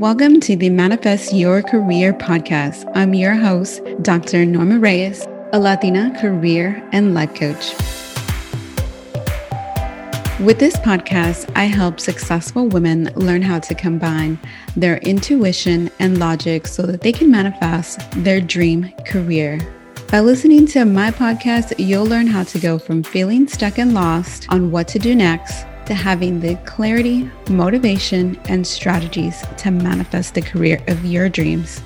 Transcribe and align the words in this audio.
Welcome 0.00 0.40
to 0.40 0.56
the 0.56 0.70
Manifest 0.70 1.34
Your 1.34 1.60
Career 1.60 2.14
podcast. 2.14 2.90
I'm 2.94 3.12
your 3.12 3.34
host, 3.34 3.82
Dr. 4.00 4.46
Norma 4.46 4.78
Reyes, 4.78 5.26
a 5.52 5.60
Latina 5.60 6.18
career 6.18 6.82
and 6.92 7.12
life 7.12 7.34
coach. 7.34 7.74
With 10.40 10.58
this 10.58 10.74
podcast, 10.78 11.52
I 11.54 11.64
help 11.64 12.00
successful 12.00 12.66
women 12.68 13.10
learn 13.14 13.42
how 13.42 13.58
to 13.58 13.74
combine 13.74 14.38
their 14.74 14.96
intuition 15.00 15.90
and 15.98 16.16
logic 16.16 16.66
so 16.66 16.86
that 16.86 17.02
they 17.02 17.12
can 17.12 17.30
manifest 17.30 18.00
their 18.12 18.40
dream 18.40 18.90
career. 19.04 19.60
By 20.10 20.20
listening 20.20 20.66
to 20.68 20.86
my 20.86 21.10
podcast, 21.10 21.74
you'll 21.76 22.06
learn 22.06 22.26
how 22.26 22.44
to 22.44 22.58
go 22.58 22.78
from 22.78 23.02
feeling 23.02 23.46
stuck 23.46 23.78
and 23.78 23.92
lost 23.92 24.46
on 24.48 24.70
what 24.70 24.88
to 24.88 24.98
do 24.98 25.14
next 25.14 25.66
to 25.90 25.94
having 25.94 26.38
the 26.38 26.54
clarity, 26.66 27.28
motivation, 27.48 28.38
and 28.44 28.64
strategies 28.64 29.42
to 29.56 29.72
manifest 29.72 30.34
the 30.34 30.40
career 30.40 30.80
of 30.86 31.04
your 31.04 31.28
dreams. 31.28 31.82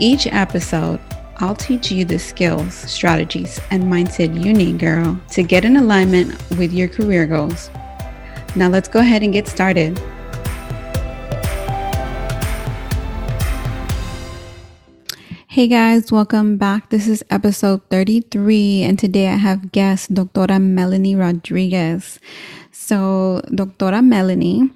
Each 0.00 0.26
episode, 0.26 0.98
I'll 1.36 1.54
teach 1.54 1.92
you 1.92 2.04
the 2.04 2.18
skills, 2.18 2.74
strategies, 2.74 3.60
and 3.70 3.84
mindset 3.84 4.44
you 4.44 4.52
need, 4.52 4.80
girl, 4.80 5.16
to 5.30 5.44
get 5.44 5.64
in 5.64 5.76
alignment 5.76 6.34
with 6.58 6.72
your 6.72 6.88
career 6.88 7.24
goals. 7.24 7.70
Now, 8.56 8.68
let's 8.68 8.88
go 8.88 8.98
ahead 8.98 9.22
and 9.22 9.32
get 9.32 9.46
started. 9.46 10.02
Hey 15.56 15.68
guys, 15.68 16.12
welcome 16.12 16.58
back. 16.58 16.90
This 16.90 17.08
is 17.08 17.24
episode 17.30 17.80
33, 17.88 18.82
and 18.82 18.98
today 18.98 19.28
I 19.28 19.36
have 19.36 19.72
guest 19.72 20.12
Doctora 20.12 20.60
Melanie 20.60 21.16
Rodriguez. 21.16 22.20
So, 22.72 23.40
Doctora 23.46 24.04
Melanie 24.04 24.70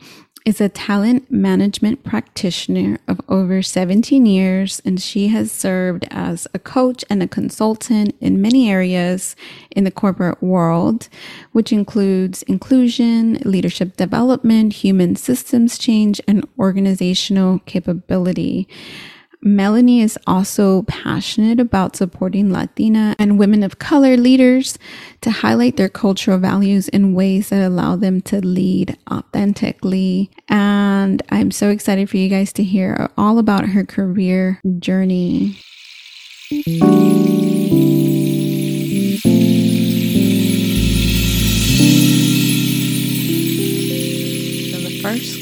is 0.47 0.59
a 0.59 0.71
talent 0.71 1.31
management 1.31 2.03
practitioner 2.03 2.99
of 3.09 3.21
over 3.29 3.61
17 3.61 4.25
years, 4.25 4.81
and 4.83 4.99
she 5.03 5.29
has 5.29 5.53
served 5.53 6.07
as 6.11 6.49
a 6.55 6.59
coach 6.59 7.05
and 7.11 7.23
a 7.23 7.29
consultant 7.29 8.17
in 8.19 8.41
many 8.41 8.71
areas 8.71 9.37
in 9.77 9.85
the 9.85 9.91
corporate 9.91 10.43
world, 10.43 11.11
which 11.53 11.75
includes 11.75 12.43
inclusion, 12.45 13.35
leadership 13.45 13.99
development, 13.99 14.73
human 14.73 15.15
systems 15.15 15.77
change, 15.77 16.23
and 16.27 16.49
organizational 16.59 17.59
capability. 17.67 18.67
Melanie 19.43 20.03
is 20.03 20.19
also 20.27 20.83
passionate 20.83 21.59
about 21.61 21.97
supporting 21.97 22.53
Latina 22.53 23.17
and 23.19 23.39
women 23.39 23.63
of 23.63 23.79
color 23.79 24.17
leaders 24.17 24.79
to 25.23 25.31
highlight 25.31 25.77
their 25.77 25.89
cultural 25.89 26.39
values 26.39 26.89
in 26.89 27.15
ways 27.15 27.49
that 27.49 27.67
allow 27.67 27.97
them 27.97 28.21
to 28.23 28.45
lead 28.45 28.99
authentically. 29.11 30.31
And 30.49 31.23
I'm 31.31 31.51
so 31.51 31.71
excited 31.71 32.11
for 32.11 32.19
you 32.19 32.29
guys 32.29 32.53
to 32.55 32.63
hear 32.63 33.11
all 33.17 33.39
about 33.39 33.71
her 33.71 33.85
career 33.85 34.61
journey. 34.79 35.57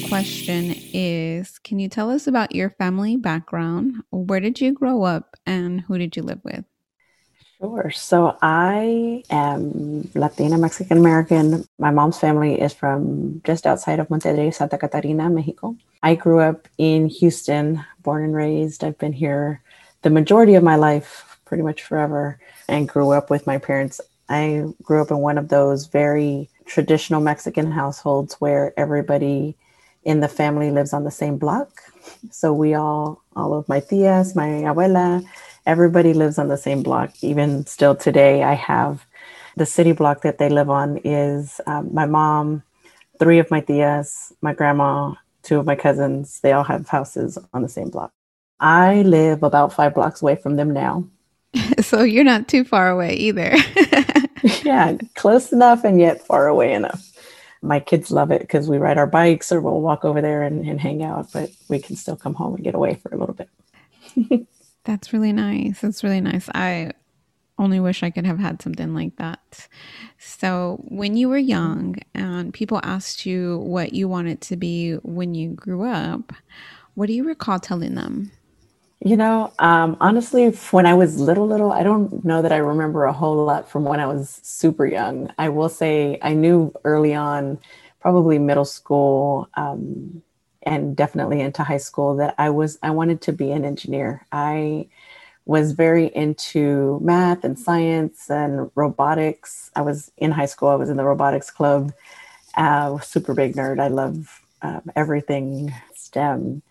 Question 0.08 0.74
is 0.94 1.58
Can 1.58 1.78
you 1.78 1.88
tell 1.88 2.10
us 2.10 2.26
about 2.26 2.54
your 2.54 2.70
family 2.70 3.16
background? 3.16 3.96
Where 4.10 4.40
did 4.40 4.60
you 4.60 4.72
grow 4.72 5.02
up 5.02 5.36
and 5.44 5.82
who 5.82 5.98
did 5.98 6.16
you 6.16 6.22
live 6.22 6.40
with? 6.44 6.64
Sure. 7.60 7.90
So 7.90 8.38
I 8.40 9.22
am 9.28 10.08
Latina 10.14 10.56
Mexican 10.56 10.96
American. 10.96 11.66
My 11.78 11.90
mom's 11.90 12.18
family 12.18 12.58
is 12.58 12.72
from 12.72 13.42
just 13.44 13.66
outside 13.66 13.98
of 13.98 14.08
Monterrey, 14.08 14.54
Santa 14.54 14.78
Catarina, 14.78 15.28
Mexico. 15.28 15.76
I 16.02 16.14
grew 16.14 16.40
up 16.40 16.68
in 16.78 17.08
Houston, 17.08 17.84
born 18.02 18.24
and 18.24 18.34
raised. 18.34 18.84
I've 18.84 18.98
been 18.98 19.12
here 19.12 19.60
the 20.02 20.10
majority 20.10 20.54
of 20.54 20.62
my 20.62 20.76
life, 20.76 21.38
pretty 21.44 21.62
much 21.62 21.82
forever, 21.82 22.38
and 22.68 22.88
grew 22.88 23.10
up 23.10 23.28
with 23.28 23.46
my 23.46 23.58
parents. 23.58 24.00
I 24.28 24.64
grew 24.82 25.02
up 25.02 25.10
in 25.10 25.18
one 25.18 25.36
of 25.36 25.48
those 25.48 25.86
very 25.86 26.48
traditional 26.64 27.20
Mexican 27.20 27.72
households 27.72 28.34
where 28.34 28.72
everybody 28.78 29.56
in 30.04 30.20
the 30.20 30.28
family 30.28 30.70
lives 30.70 30.92
on 30.92 31.04
the 31.04 31.10
same 31.10 31.36
block. 31.38 31.82
So 32.30 32.52
we 32.52 32.74
all, 32.74 33.22
all 33.36 33.54
of 33.54 33.68
my 33.68 33.80
tias, 33.80 34.34
my 34.34 34.48
abuela, 34.70 35.24
everybody 35.66 36.14
lives 36.14 36.38
on 36.38 36.48
the 36.48 36.56
same 36.56 36.82
block. 36.82 37.10
Even 37.22 37.66
still 37.66 37.94
today, 37.94 38.42
I 38.42 38.54
have 38.54 39.04
the 39.56 39.66
city 39.66 39.92
block 39.92 40.22
that 40.22 40.38
they 40.38 40.48
live 40.48 40.70
on 40.70 40.98
is 41.04 41.60
um, 41.66 41.92
my 41.92 42.06
mom, 42.06 42.62
three 43.18 43.38
of 43.38 43.50
my 43.50 43.60
tias, 43.60 44.32
my 44.40 44.54
grandma, 44.54 45.14
two 45.42 45.58
of 45.58 45.66
my 45.66 45.76
cousins. 45.76 46.40
They 46.40 46.52
all 46.52 46.64
have 46.64 46.88
houses 46.88 47.38
on 47.52 47.62
the 47.62 47.68
same 47.68 47.90
block. 47.90 48.12
I 48.60 49.02
live 49.02 49.42
about 49.42 49.72
five 49.72 49.94
blocks 49.94 50.22
away 50.22 50.36
from 50.36 50.56
them 50.56 50.72
now. 50.72 51.04
so 51.80 52.02
you're 52.02 52.24
not 52.24 52.48
too 52.48 52.64
far 52.64 52.90
away 52.90 53.14
either. 53.14 53.56
yeah, 54.64 54.96
close 55.14 55.52
enough 55.52 55.84
and 55.84 56.00
yet 56.00 56.24
far 56.26 56.46
away 56.46 56.72
enough. 56.72 57.04
My 57.62 57.80
kids 57.80 58.10
love 58.10 58.30
it 58.30 58.40
because 58.40 58.68
we 58.68 58.78
ride 58.78 58.98
our 58.98 59.06
bikes 59.06 59.50
or 59.50 59.60
we'll 59.60 59.80
walk 59.80 60.04
over 60.04 60.20
there 60.20 60.42
and, 60.42 60.66
and 60.66 60.80
hang 60.80 61.02
out, 61.02 61.32
but 61.32 61.50
we 61.68 61.78
can 61.78 61.96
still 61.96 62.16
come 62.16 62.34
home 62.34 62.54
and 62.54 62.64
get 62.64 62.74
away 62.74 62.94
for 62.94 63.10
a 63.10 63.16
little 63.16 63.34
bit. 63.34 64.46
That's 64.84 65.12
really 65.12 65.32
nice. 65.32 65.80
That's 65.80 66.04
really 66.04 66.20
nice. 66.20 66.48
I 66.54 66.92
only 67.58 67.80
wish 67.80 68.02
I 68.02 68.10
could 68.10 68.24
have 68.26 68.38
had 68.38 68.62
something 68.62 68.94
like 68.94 69.16
that. 69.16 69.68
So, 70.18 70.82
when 70.88 71.16
you 71.16 71.28
were 71.28 71.38
young 71.38 71.96
and 72.14 72.54
people 72.54 72.80
asked 72.82 73.26
you 73.26 73.58
what 73.58 73.92
you 73.92 74.08
wanted 74.08 74.40
to 74.42 74.56
be 74.56 74.94
when 75.02 75.34
you 75.34 75.50
grew 75.50 75.84
up, 75.84 76.32
what 76.94 77.06
do 77.06 77.12
you 77.12 77.24
recall 77.24 77.58
telling 77.58 77.96
them? 77.96 78.30
You 79.00 79.16
know, 79.16 79.52
um, 79.60 79.96
honestly, 80.00 80.48
when 80.72 80.84
I 80.84 80.94
was 80.94 81.20
little, 81.20 81.46
little, 81.46 81.70
I 81.72 81.84
don't 81.84 82.24
know 82.24 82.42
that 82.42 82.50
I 82.50 82.56
remember 82.56 83.04
a 83.04 83.12
whole 83.12 83.44
lot 83.44 83.68
from 83.68 83.84
when 83.84 84.00
I 84.00 84.06
was 84.06 84.40
super 84.42 84.86
young. 84.86 85.32
I 85.38 85.50
will 85.50 85.68
say 85.68 86.18
I 86.20 86.34
knew 86.34 86.72
early 86.84 87.14
on, 87.14 87.60
probably 88.00 88.40
middle 88.40 88.64
school, 88.64 89.48
um, 89.54 90.20
and 90.64 90.96
definitely 90.96 91.40
into 91.40 91.62
high 91.62 91.76
school, 91.78 92.16
that 92.16 92.34
I 92.38 92.50
was 92.50 92.76
I 92.82 92.90
wanted 92.90 93.20
to 93.22 93.32
be 93.32 93.52
an 93.52 93.64
engineer. 93.64 94.26
I 94.32 94.88
was 95.46 95.72
very 95.72 96.06
into 96.14 97.00
math 97.02 97.44
and 97.44 97.58
science 97.58 98.30
and 98.30 98.70
robotics. 98.74 99.70
I 99.76 99.82
was 99.82 100.12
in 100.18 100.32
high 100.32 100.46
school. 100.46 100.68
I 100.68 100.76
was 100.76 100.90
in 100.90 100.96
the 100.98 101.04
robotics 101.04 101.50
club. 101.50 101.92
Uh, 102.56 102.98
super 103.00 103.34
big 103.34 103.54
nerd. 103.56 103.80
I 103.80 103.88
love 103.88 104.42
um, 104.62 104.82
everything 104.96 105.72
STEM 105.94 106.62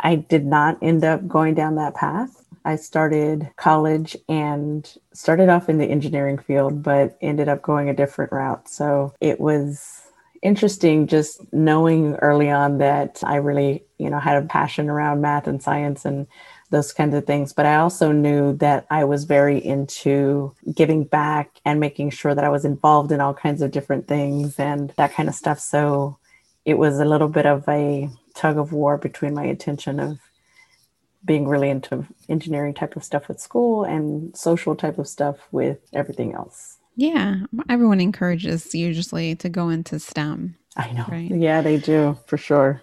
I 0.00 0.16
did 0.16 0.46
not 0.46 0.78
end 0.82 1.04
up 1.04 1.26
going 1.28 1.54
down 1.54 1.76
that 1.76 1.94
path. 1.94 2.44
I 2.64 2.76
started 2.76 3.48
college 3.56 4.16
and 4.28 4.90
started 5.12 5.48
off 5.48 5.68
in 5.68 5.78
the 5.78 5.86
engineering 5.86 6.38
field, 6.38 6.82
but 6.82 7.16
ended 7.22 7.48
up 7.48 7.62
going 7.62 7.88
a 7.88 7.94
different 7.94 8.32
route. 8.32 8.68
So 8.68 9.14
it 9.20 9.40
was 9.40 10.02
interesting 10.42 11.06
just 11.06 11.40
knowing 11.52 12.16
early 12.16 12.50
on 12.50 12.78
that 12.78 13.22
I 13.24 13.36
really, 13.36 13.84
you 13.98 14.10
know, 14.10 14.18
had 14.18 14.42
a 14.42 14.46
passion 14.46 14.88
around 14.88 15.20
math 15.20 15.46
and 15.46 15.62
science 15.62 16.04
and 16.04 16.26
those 16.70 16.92
kinds 16.92 17.14
of 17.14 17.26
things. 17.26 17.52
But 17.52 17.66
I 17.66 17.76
also 17.76 18.12
knew 18.12 18.56
that 18.58 18.86
I 18.90 19.04
was 19.04 19.24
very 19.24 19.58
into 19.64 20.54
giving 20.74 21.04
back 21.04 21.50
and 21.64 21.80
making 21.80 22.10
sure 22.10 22.34
that 22.34 22.44
I 22.44 22.48
was 22.48 22.64
involved 22.64 23.12
in 23.12 23.20
all 23.20 23.34
kinds 23.34 23.60
of 23.60 23.70
different 23.70 24.06
things 24.06 24.58
and 24.58 24.92
that 24.96 25.12
kind 25.12 25.28
of 25.28 25.34
stuff. 25.34 25.58
So 25.58 26.18
it 26.64 26.74
was 26.74 27.00
a 27.00 27.04
little 27.04 27.28
bit 27.28 27.46
of 27.46 27.68
a 27.68 28.08
tug 28.34 28.58
of 28.58 28.72
war 28.72 28.98
between 28.98 29.34
my 29.34 29.44
intention 29.44 30.00
of 30.00 30.18
being 31.24 31.46
really 31.46 31.68
into 31.68 32.06
engineering 32.28 32.74
type 32.74 32.96
of 32.96 33.04
stuff 33.04 33.28
at 33.28 33.40
school 33.40 33.84
and 33.84 34.36
social 34.36 34.74
type 34.74 34.98
of 34.98 35.06
stuff 35.06 35.36
with 35.52 35.78
everything 35.92 36.34
else. 36.34 36.78
Yeah, 36.96 37.40
everyone 37.68 38.00
encourages 38.00 38.74
usually 38.74 39.34
to 39.36 39.48
go 39.48 39.68
into 39.68 39.98
STEM. 39.98 40.56
I 40.76 40.92
know. 40.92 41.06
Right? 41.08 41.30
Yeah, 41.30 41.62
they 41.62 41.78
do 41.78 42.18
for 42.26 42.36
sure. 42.36 42.82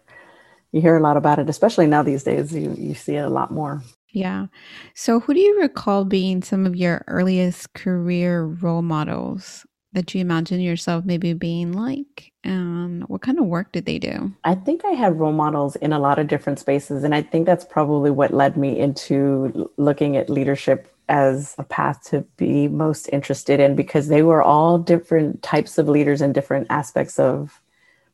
You 0.72 0.81
hear 0.81 0.98
a 0.98 1.01
lot 1.01 1.18
about 1.18 1.39
it, 1.39 1.50
especially 1.50 1.88
now 1.88 2.04
these 2.04 2.24
days. 2.24 2.54
You 2.54 2.75
you 2.77 2.94
see 2.94 3.16
it 3.16 3.25
a 3.25 3.30
lot 3.30 3.51
more. 3.51 3.81
Yeah. 4.12 4.48
So, 4.95 5.19
who 5.19 5.33
do 5.33 5.39
you 5.39 5.60
recall 5.62 6.06
being 6.06 6.42
some 6.42 6.66
of 6.66 6.75
your 6.75 7.04
earliest 7.07 7.74
career 7.74 8.44
role 8.44 8.81
models? 8.81 9.66
That 9.98 10.14
you 10.14 10.22
imagine 10.22 10.60
yourself 10.60 11.06
maybe 11.06 11.34
being 11.34 11.74
like? 11.74 12.32
And 12.44 13.04
what 13.10 13.24
kind 13.24 13.40
of 13.40 13.46
work 13.46 13.72
did 13.72 13.86
they 13.86 13.98
do? 13.98 14.32
I 14.44 14.54
think 14.54 14.86
I 14.86 14.92
had 14.92 15.20
role 15.20 15.32
models 15.32 15.76
in 15.78 15.92
a 15.92 15.98
lot 15.98 16.20
of 16.20 16.28
different 16.28 16.60
spaces. 16.60 17.04
And 17.04 17.16
I 17.16 17.24
think 17.24 17.48
that's 17.48 17.66
probably 17.66 18.12
what 18.12 18.32
led 18.32 18.58
me 18.58 18.78
into 18.78 19.72
looking 19.78 20.16
at 20.16 20.30
leadership 20.30 20.94
as 21.10 21.56
a 21.58 21.64
path 21.64 22.04
to 22.12 22.22
be 22.38 22.68
most 22.68 23.10
interested 23.12 23.60
in 23.60 23.76
because 23.76 24.08
they 24.08 24.22
were 24.22 24.44
all 24.44 24.78
different 24.78 25.42
types 25.42 25.80
of 25.80 25.90
leaders 25.90 26.22
in 26.22 26.32
different 26.32 26.68
aspects 26.70 27.18
of 27.18 27.60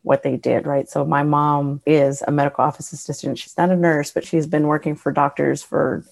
what 0.04 0.24
they 0.24 0.38
did, 0.38 0.66
right? 0.66 0.88
So 0.88 1.04
my 1.04 1.24
mom 1.24 1.82
is 1.86 2.24
a 2.26 2.32
medical 2.32 2.64
office 2.64 2.94
assistant. 2.94 3.40
She's 3.40 3.58
not 3.58 3.72
a 3.72 3.76
nurse, 3.76 4.10
but 4.10 4.24
she's 4.24 4.48
been 4.48 4.68
working 4.68 4.96
for 4.96 5.12
doctors 5.12 5.62
for 5.62 6.06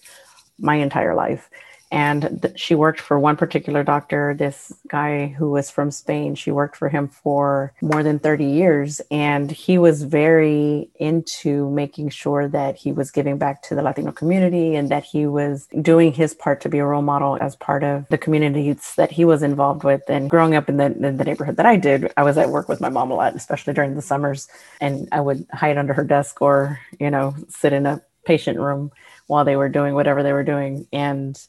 my 0.59 0.75
entire 0.75 1.15
life 1.15 1.49
and 1.91 2.41
th- 2.41 2.57
she 2.57 2.73
worked 2.73 3.01
for 3.01 3.19
one 3.19 3.35
particular 3.35 3.83
doctor. 3.83 4.33
This 4.33 4.71
guy 4.87 5.27
who 5.27 5.51
was 5.51 5.69
from 5.69 5.91
spain 5.91 6.35
she 6.35 6.49
worked 6.49 6.77
for 6.77 6.87
him 6.87 7.09
for 7.09 7.73
more 7.81 8.01
than 8.01 8.17
30 8.17 8.45
years. 8.45 9.01
And 9.11 9.51
he 9.51 9.77
was 9.77 10.03
very 10.03 10.89
into 10.95 11.69
making 11.69 12.09
sure 12.09 12.47
that 12.47 12.77
he 12.77 12.93
was 12.93 13.11
giving 13.11 13.37
back 13.37 13.61
to 13.63 13.75
the 13.75 13.81
latino 13.81 14.13
community 14.13 14.75
and 14.75 14.89
that 14.89 15.03
he 15.03 15.27
was 15.27 15.67
doing 15.81 16.13
his 16.13 16.33
part 16.33 16.61
to 16.61 16.69
be 16.69 16.79
a 16.79 16.85
role 16.85 17.01
model 17.01 17.37
as 17.41 17.57
part 17.57 17.83
of 17.83 18.07
the 18.07 18.17
communities 18.17 18.93
that 18.95 19.11
he 19.11 19.25
was 19.25 19.43
involved 19.43 19.83
with. 19.83 20.01
And 20.07 20.29
growing 20.29 20.55
up 20.55 20.69
in 20.69 20.77
the, 20.77 20.85
in 20.85 21.17
the 21.17 21.25
neighborhood 21.25 21.57
that 21.57 21.65
i 21.65 21.75
did 21.75 22.11
i 22.15 22.23
was 22.23 22.37
at 22.37 22.49
work 22.49 22.69
with 22.69 22.79
my 22.79 22.89
mom 22.89 23.11
a 23.11 23.15
lot 23.15 23.35
especially 23.35 23.73
during 23.73 23.95
the 23.95 24.01
summers. 24.01 24.47
And 24.79 25.09
i 25.11 25.19
would 25.19 25.45
hide 25.51 25.77
under 25.77 25.93
her 25.93 26.05
desk 26.05 26.41
or 26.41 26.79
you 26.99 27.11
know 27.11 27.35
sit 27.49 27.73
in 27.73 27.85
a 27.85 28.01
patient 28.25 28.59
room 28.59 28.91
while 29.27 29.45
they 29.45 29.55
were 29.55 29.69
doing 29.69 29.93
whatever 29.93 30.23
they 30.23 30.33
were 30.33 30.43
doing. 30.43 30.87
And 30.91 31.39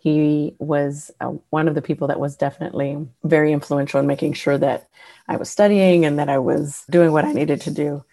he 0.00 0.54
was 0.58 1.10
uh, 1.20 1.32
one 1.50 1.68
of 1.68 1.74
the 1.74 1.82
people 1.82 2.08
that 2.08 2.20
was 2.20 2.36
definitely 2.36 3.06
very 3.24 3.52
influential 3.52 4.00
in 4.00 4.06
making 4.06 4.32
sure 4.34 4.56
that 4.58 4.88
I 5.26 5.36
was 5.36 5.50
studying 5.50 6.04
and 6.04 6.18
that 6.18 6.28
I 6.28 6.38
was 6.38 6.84
doing 6.88 7.12
what 7.12 7.24
I 7.24 7.32
needed 7.32 7.60
to 7.62 7.70
do. 7.70 8.04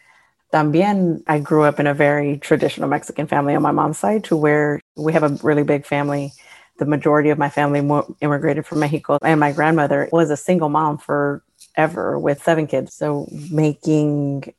También, 0.52 1.22
I 1.28 1.40
grew 1.40 1.64
up 1.64 1.80
in 1.80 1.88
a 1.88 1.94
very 1.94 2.38
traditional 2.38 2.90
Mexican 2.90 3.28
family 3.28 3.56
on 3.56 3.62
my 3.62 3.72
mom's 3.72 3.98
side, 3.98 4.24
to 4.26 4.38
where 4.38 4.80
we 4.96 5.14
have 5.14 5.24
a 5.24 5.38
really 5.44 5.64
big 5.64 5.86
family. 5.86 6.32
The 6.78 6.86
majority 6.86 7.30
of 7.30 7.38
my 7.38 7.50
family 7.50 7.80
immigrated 8.22 8.66
from 8.66 8.80
Mexico, 8.80 9.18
and 9.22 9.40
my 9.40 9.52
grandmother 9.52 10.10
was 10.12 10.30
a 10.30 10.38
single 10.38 10.70
mom 10.70 10.98
forever 10.98 12.20
with 12.20 12.44
seven 12.44 12.68
kids. 12.68 12.94
So, 12.94 13.28
making 13.52 14.54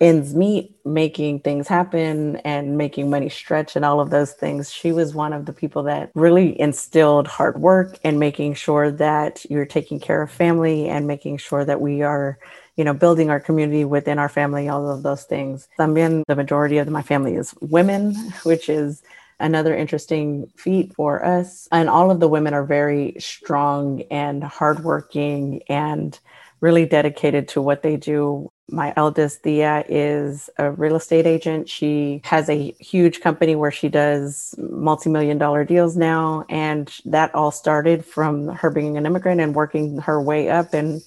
ends 0.00 0.34
meet, 0.34 0.74
making 0.84 1.40
things 1.40 1.68
happen 1.68 2.36
and 2.36 2.78
making 2.78 3.10
money 3.10 3.28
stretch 3.28 3.76
and 3.76 3.84
all 3.84 4.00
of 4.00 4.10
those 4.10 4.32
things. 4.32 4.72
She 4.72 4.92
was 4.92 5.14
one 5.14 5.32
of 5.32 5.44
the 5.44 5.52
people 5.52 5.82
that 5.84 6.10
really 6.14 6.58
instilled 6.58 7.26
hard 7.26 7.60
work 7.60 7.98
and 8.02 8.18
making 8.18 8.54
sure 8.54 8.90
that 8.90 9.44
you're 9.50 9.66
taking 9.66 10.00
care 10.00 10.22
of 10.22 10.30
family 10.30 10.88
and 10.88 11.06
making 11.06 11.36
sure 11.36 11.64
that 11.66 11.82
we 11.82 12.00
are, 12.02 12.38
you 12.76 12.84
know, 12.84 12.94
building 12.94 13.28
our 13.28 13.40
community 13.40 13.84
within 13.84 14.18
our 14.18 14.30
family, 14.30 14.68
all 14.68 14.90
of 14.90 15.02
those 15.02 15.24
things. 15.24 15.68
También 15.78 16.22
the 16.26 16.36
majority 16.36 16.78
of 16.78 16.88
my 16.88 17.02
family 17.02 17.34
is 17.34 17.54
women, 17.60 18.14
which 18.44 18.70
is 18.70 19.02
another 19.38 19.74
interesting 19.74 20.50
feat 20.56 20.94
for 20.94 21.24
us. 21.24 21.68
And 21.72 21.90
all 21.90 22.10
of 22.10 22.20
the 22.20 22.28
women 22.28 22.54
are 22.54 22.64
very 22.64 23.16
strong 23.18 24.02
and 24.10 24.42
hardworking 24.44 25.62
and 25.68 26.18
really 26.60 26.86
dedicated 26.86 27.48
to 27.48 27.62
what 27.62 27.82
they 27.82 27.96
do. 27.96 28.50
My 28.70 28.92
eldest, 28.96 29.42
tia, 29.42 29.84
is 29.88 30.48
a 30.58 30.70
real 30.70 30.96
estate 30.96 31.26
agent. 31.26 31.68
She 31.68 32.20
has 32.24 32.48
a 32.48 32.72
huge 32.78 33.20
company 33.20 33.56
where 33.56 33.70
she 33.70 33.88
does 33.88 34.54
multi 34.58 35.10
million 35.10 35.38
dollar 35.38 35.64
deals 35.64 35.96
now. 35.96 36.44
And 36.48 36.92
that 37.04 37.34
all 37.34 37.50
started 37.50 38.04
from 38.04 38.48
her 38.48 38.70
being 38.70 38.96
an 38.96 39.06
immigrant 39.06 39.40
and 39.40 39.54
working 39.54 39.98
her 39.98 40.20
way 40.20 40.50
up 40.50 40.72
and, 40.72 41.02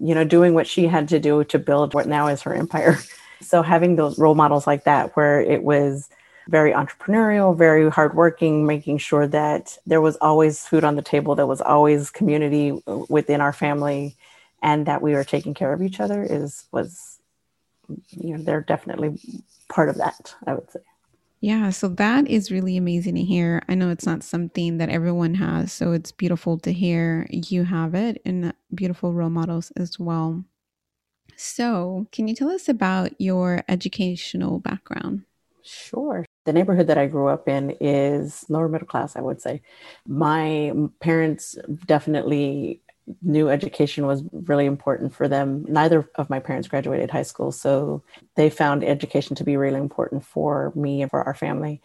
you 0.00 0.14
know, 0.14 0.24
doing 0.24 0.54
what 0.54 0.66
she 0.66 0.86
had 0.86 1.08
to 1.08 1.20
do 1.20 1.44
to 1.44 1.58
build 1.58 1.94
what 1.94 2.06
now 2.06 2.26
is 2.28 2.42
her 2.42 2.54
empire. 2.54 2.98
So 3.40 3.60
having 3.60 3.96
those 3.96 4.18
role 4.18 4.34
models 4.34 4.66
like 4.66 4.84
that, 4.84 5.14
where 5.16 5.38
it 5.40 5.62
was 5.62 6.08
very 6.48 6.72
entrepreneurial, 6.72 7.56
very 7.56 7.90
hardworking, 7.90 8.66
making 8.66 8.98
sure 8.98 9.26
that 9.28 9.76
there 9.86 10.00
was 10.00 10.16
always 10.20 10.66
food 10.66 10.82
on 10.82 10.96
the 10.96 11.02
table, 11.02 11.34
there 11.34 11.46
was 11.46 11.60
always 11.60 12.10
community 12.10 12.80
uh, 12.86 12.98
within 13.08 13.40
our 13.42 13.52
family 13.52 14.16
and 14.64 14.86
that 14.86 15.02
we 15.02 15.12
were 15.12 15.22
taking 15.22 15.54
care 15.54 15.72
of 15.72 15.82
each 15.82 16.00
other 16.00 16.24
is 16.24 16.66
was 16.72 17.20
you 18.10 18.36
know 18.36 18.42
they're 18.42 18.62
definitely 18.62 19.20
part 19.68 19.88
of 19.88 19.96
that 19.96 20.34
i 20.46 20.54
would 20.54 20.68
say 20.70 20.80
yeah 21.40 21.70
so 21.70 21.86
that 21.86 22.26
is 22.26 22.50
really 22.50 22.76
amazing 22.76 23.14
to 23.14 23.22
hear 23.22 23.62
i 23.68 23.74
know 23.74 23.90
it's 23.90 24.06
not 24.06 24.24
something 24.24 24.78
that 24.78 24.88
everyone 24.88 25.34
has 25.34 25.72
so 25.72 25.92
it's 25.92 26.10
beautiful 26.10 26.58
to 26.58 26.72
hear 26.72 27.26
you 27.30 27.62
have 27.64 27.94
it 27.94 28.20
and 28.24 28.52
beautiful 28.74 29.12
role 29.12 29.30
models 29.30 29.70
as 29.76 29.98
well 29.98 30.42
so 31.36 32.06
can 32.10 32.26
you 32.26 32.34
tell 32.34 32.50
us 32.50 32.68
about 32.68 33.12
your 33.20 33.62
educational 33.68 34.58
background 34.58 35.22
Sure. 35.66 36.26
The 36.44 36.52
neighborhood 36.52 36.88
that 36.88 36.98
I 36.98 37.06
grew 37.06 37.28
up 37.28 37.48
in 37.48 37.70
is 37.80 38.44
lower 38.50 38.68
middle 38.68 38.86
class, 38.86 39.16
I 39.16 39.22
would 39.22 39.40
say. 39.40 39.62
My 40.06 40.74
parents 41.00 41.56
definitely 41.86 42.82
knew 43.22 43.48
education 43.48 44.06
was 44.06 44.22
really 44.32 44.66
important 44.66 45.14
for 45.14 45.28
them. 45.28 45.64
Neither 45.68 46.08
of 46.14 46.30
my 46.30 46.40
parents 46.40 46.68
graduated 46.68 47.10
high 47.10 47.22
school, 47.22 47.52
so 47.52 48.02
they 48.36 48.50
found 48.50 48.84
education 48.84 49.36
to 49.36 49.44
be 49.44 49.56
really 49.56 49.80
important 49.80 50.24
for 50.24 50.72
me 50.74 51.02
and 51.02 51.10
for 51.10 51.22
our 51.22 51.34
family. 51.34 51.82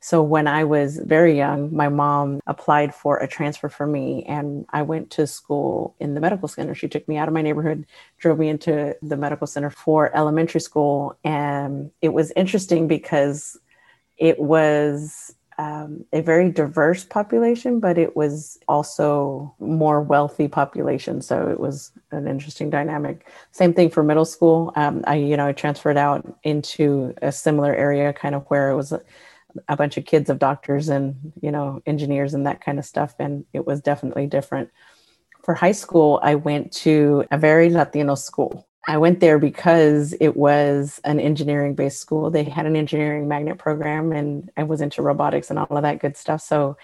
So 0.00 0.22
when 0.22 0.46
I 0.46 0.64
was 0.64 0.98
very 0.98 1.36
young, 1.36 1.74
my 1.74 1.88
mom 1.88 2.40
applied 2.46 2.94
for 2.94 3.16
a 3.16 3.26
transfer 3.26 3.68
for 3.68 3.86
me, 3.86 4.24
and 4.24 4.66
I 4.70 4.82
went 4.82 5.10
to 5.12 5.26
school 5.26 5.94
in 5.98 6.14
the 6.14 6.20
medical 6.20 6.48
center. 6.48 6.74
She 6.74 6.88
took 6.88 7.08
me 7.08 7.16
out 7.16 7.28
of 7.28 7.34
my 7.34 7.42
neighborhood, 7.42 7.86
drove 8.18 8.38
me 8.38 8.48
into 8.48 8.94
the 9.02 9.16
medical 9.16 9.46
center 9.46 9.70
for 9.70 10.14
elementary 10.14 10.60
school. 10.60 11.18
And 11.24 11.90
it 12.02 12.12
was 12.12 12.30
interesting 12.36 12.88
because 12.88 13.56
it 14.18 14.38
was 14.38 15.34
um, 15.58 16.04
a 16.12 16.20
very 16.20 16.50
diverse 16.50 17.04
population, 17.04 17.80
but 17.80 17.96
it 17.96 18.14
was 18.14 18.58
also 18.68 19.54
more 19.58 20.02
wealthy 20.02 20.48
population. 20.48 21.22
So 21.22 21.48
it 21.48 21.58
was 21.58 21.92
an 22.10 22.28
interesting 22.28 22.68
dynamic. 22.68 23.26
Same 23.52 23.72
thing 23.72 23.88
for 23.88 24.02
middle 24.02 24.26
school. 24.26 24.72
Um, 24.76 25.02
I, 25.06 25.16
you 25.16 25.36
know, 25.36 25.46
I 25.46 25.52
transferred 25.52 25.96
out 25.96 26.26
into 26.42 27.14
a 27.22 27.32
similar 27.32 27.74
area, 27.74 28.12
kind 28.12 28.34
of 28.34 28.44
where 28.48 28.70
it 28.70 28.76
was 28.76 28.92
a, 28.92 29.00
a 29.68 29.76
bunch 29.76 29.96
of 29.96 30.04
kids 30.04 30.28
of 30.28 30.38
doctors 30.38 30.90
and 30.90 31.32
you 31.40 31.50
know 31.50 31.80
engineers 31.86 32.34
and 32.34 32.46
that 32.46 32.60
kind 32.60 32.78
of 32.78 32.84
stuff, 32.84 33.14
and 33.18 33.46
it 33.54 33.66
was 33.66 33.80
definitely 33.80 34.26
different. 34.26 34.70
For 35.42 35.54
high 35.54 35.72
school, 35.72 36.20
I 36.22 36.34
went 36.34 36.72
to 36.84 37.24
a 37.30 37.38
very 37.38 37.70
Latino 37.70 38.14
school. 38.16 38.65
I 38.86 38.98
went 38.98 39.20
there 39.20 39.38
because 39.38 40.14
it 40.20 40.36
was 40.36 41.00
an 41.04 41.18
engineering 41.18 41.74
based 41.74 41.98
school. 41.98 42.30
They 42.30 42.44
had 42.44 42.66
an 42.66 42.76
engineering 42.76 43.26
magnet 43.26 43.58
program 43.58 44.12
and 44.12 44.50
I 44.56 44.62
was 44.62 44.80
into 44.80 45.02
robotics 45.02 45.50
and 45.50 45.58
all 45.58 45.66
of 45.70 45.82
that 45.82 45.98
good 45.98 46.16
stuff. 46.16 46.40
So 46.40 46.76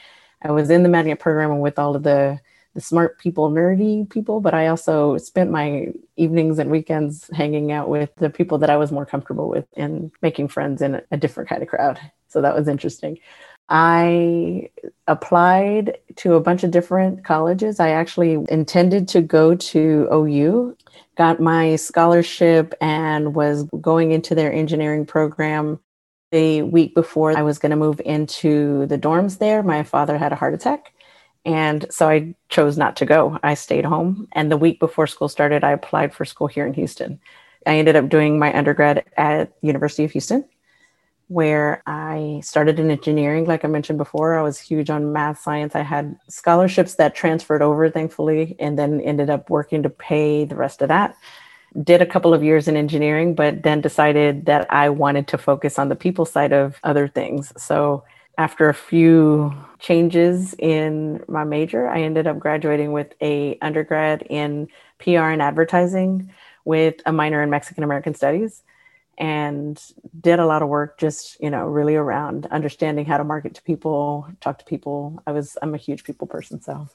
I 0.42 0.50
was 0.50 0.70
in 0.70 0.82
the 0.82 0.88
magnet 0.88 1.20
program 1.20 1.60
with 1.60 1.78
all 1.78 1.94
of 1.94 2.02
the 2.02 2.40
the 2.74 2.80
smart 2.80 3.18
people, 3.18 3.50
nerdy 3.50 4.08
people, 4.08 4.40
but 4.40 4.54
I 4.54 4.68
also 4.68 5.18
spent 5.18 5.50
my 5.50 5.88
evenings 6.16 6.58
and 6.58 6.70
weekends 6.70 7.28
hanging 7.34 7.70
out 7.70 7.88
with 7.90 8.14
the 8.16 8.30
people 8.30 8.58
that 8.58 8.70
I 8.70 8.78
was 8.78 8.90
more 8.90 9.04
comfortable 9.04 9.48
with 9.48 9.66
and 9.76 10.10
making 10.22 10.48
friends 10.48 10.80
in 10.80 11.02
a 11.10 11.16
different 11.18 11.50
kind 11.50 11.62
of 11.62 11.68
crowd. 11.68 12.00
So 12.28 12.40
that 12.40 12.54
was 12.54 12.68
interesting. 12.68 13.18
I 13.68 14.70
applied 15.06 15.98
to 16.16 16.34
a 16.34 16.40
bunch 16.40 16.62
of 16.62 16.70
different 16.70 17.24
colleges. 17.24 17.80
I 17.80 17.90
actually 17.90 18.38
intended 18.48 19.08
to 19.08 19.22
go 19.22 19.54
to 19.54 20.08
OU 20.12 20.76
got 21.16 21.40
my 21.40 21.76
scholarship 21.76 22.74
and 22.80 23.34
was 23.34 23.64
going 23.80 24.12
into 24.12 24.34
their 24.34 24.52
engineering 24.52 25.06
program. 25.06 25.80
The 26.30 26.62
week 26.62 26.94
before 26.94 27.36
I 27.36 27.42
was 27.42 27.58
going 27.58 27.70
to 27.70 27.76
move 27.76 28.00
into 28.04 28.86
the 28.86 28.98
dorms 28.98 29.38
there, 29.38 29.62
my 29.62 29.82
father 29.82 30.16
had 30.16 30.32
a 30.32 30.36
heart 30.36 30.54
attack. 30.54 30.94
And 31.44 31.84
so 31.90 32.08
I 32.08 32.34
chose 32.48 32.78
not 32.78 32.96
to 32.96 33.06
go. 33.06 33.38
I 33.42 33.54
stayed 33.54 33.84
home. 33.84 34.28
And 34.32 34.50
the 34.50 34.56
week 34.56 34.80
before 34.80 35.06
school 35.06 35.28
started, 35.28 35.62
I 35.62 35.72
applied 35.72 36.14
for 36.14 36.24
school 36.24 36.46
here 36.46 36.66
in 36.66 36.72
Houston. 36.74 37.20
I 37.66 37.76
ended 37.76 37.96
up 37.96 38.08
doing 38.08 38.38
my 38.38 38.56
undergrad 38.56 39.04
at 39.16 39.52
University 39.60 40.04
of 40.04 40.12
Houston 40.12 40.44
where 41.32 41.82
I 41.86 42.40
started 42.44 42.78
in 42.78 42.90
engineering. 42.90 43.46
Like 43.46 43.64
I 43.64 43.68
mentioned 43.68 43.96
before, 43.96 44.38
I 44.38 44.42
was 44.42 44.58
huge 44.58 44.90
on 44.90 45.12
math, 45.12 45.40
science. 45.40 45.74
I 45.74 45.80
had 45.80 46.16
scholarships 46.28 46.96
that 46.96 47.14
transferred 47.14 47.62
over, 47.62 47.88
thankfully, 47.88 48.54
and 48.58 48.78
then 48.78 49.00
ended 49.00 49.30
up 49.30 49.48
working 49.48 49.82
to 49.82 49.90
pay 49.90 50.44
the 50.44 50.56
rest 50.56 50.82
of 50.82 50.88
that. 50.88 51.16
Did 51.82 52.02
a 52.02 52.06
couple 52.06 52.34
of 52.34 52.44
years 52.44 52.68
in 52.68 52.76
engineering, 52.76 53.34
but 53.34 53.62
then 53.62 53.80
decided 53.80 54.44
that 54.44 54.70
I 54.70 54.90
wanted 54.90 55.26
to 55.28 55.38
focus 55.38 55.78
on 55.78 55.88
the 55.88 55.96
people 55.96 56.26
side 56.26 56.52
of 56.52 56.78
other 56.84 57.08
things. 57.08 57.50
So 57.56 58.04
after 58.36 58.68
a 58.68 58.74
few 58.74 59.54
changes 59.78 60.54
in 60.58 61.24
my 61.28 61.44
major, 61.44 61.88
I 61.88 62.02
ended 62.02 62.26
up 62.26 62.38
graduating 62.38 62.92
with 62.92 63.14
a 63.22 63.58
undergrad 63.62 64.22
in 64.28 64.68
PR 64.98 65.30
and 65.30 65.40
advertising 65.40 66.30
with 66.66 66.96
a 67.06 67.12
minor 67.12 67.42
in 67.42 67.48
Mexican 67.48 67.84
American 67.84 68.14
studies 68.14 68.62
and 69.18 69.82
did 70.20 70.38
a 70.38 70.46
lot 70.46 70.62
of 70.62 70.68
work 70.68 70.98
just 70.98 71.40
you 71.40 71.50
know 71.50 71.66
really 71.66 71.96
around 71.96 72.46
understanding 72.46 73.04
how 73.04 73.16
to 73.16 73.24
market 73.24 73.54
to 73.54 73.62
people 73.62 74.26
talk 74.40 74.58
to 74.58 74.64
people. 74.64 75.22
I 75.26 75.32
was 75.32 75.56
i'm 75.62 75.74
a 75.74 75.78
huge 75.78 76.04
people 76.04 76.26
person 76.26 76.60
so 76.60 76.88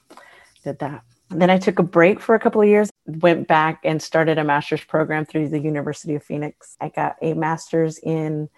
did 0.64 0.78
that. 0.80 1.02
And 1.30 1.40
then 1.40 1.50
i 1.50 1.58
took 1.58 1.78
a 1.78 1.82
break 1.82 2.20
for 2.20 2.34
a 2.34 2.40
couple 2.40 2.62
of 2.62 2.68
years 2.68 2.90
went 3.08 3.48
back 3.48 3.80
and 3.84 4.02
started 4.02 4.38
a 4.38 4.44
master's 4.44 4.84
program 4.84 5.24
through 5.24 5.48
the 5.48 5.58
university 5.58 6.14
of 6.14 6.22
phoenix. 6.22 6.76
I 6.80 6.90
got 6.90 7.16
a 7.22 7.32
master's 7.32 7.98
in 7.98 8.50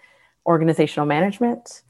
organizational 0.45 1.05
management 1.05 1.83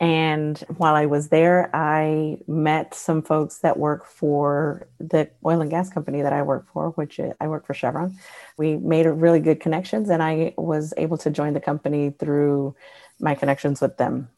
and 0.00 0.58
while 0.76 0.94
I 0.94 1.06
was 1.06 1.28
there, 1.28 1.70
I 1.74 2.38
met 2.46 2.94
some 2.94 3.22
folks 3.22 3.58
that 3.58 3.78
work 3.78 4.06
for 4.06 4.88
the 4.98 5.30
oil 5.44 5.60
and 5.60 5.70
gas 5.70 5.90
company 5.90 6.22
that 6.22 6.32
I 6.32 6.42
work 6.42 6.66
for, 6.72 6.90
which 6.90 7.20
uh, 7.20 7.32
I 7.40 7.48
work 7.48 7.66
for 7.66 7.74
Chevron. 7.74 8.18
We 8.56 8.76
made 8.76 9.06
really 9.06 9.40
good 9.40 9.60
connections, 9.60 10.10
and 10.10 10.22
I 10.22 10.54
was 10.56 10.92
able 10.96 11.18
to 11.18 11.30
join 11.30 11.54
the 11.54 11.60
company 11.60 12.10
through 12.10 12.74
my 13.20 13.34
connections 13.34 13.80
with 13.80 13.96
them. 13.96 14.28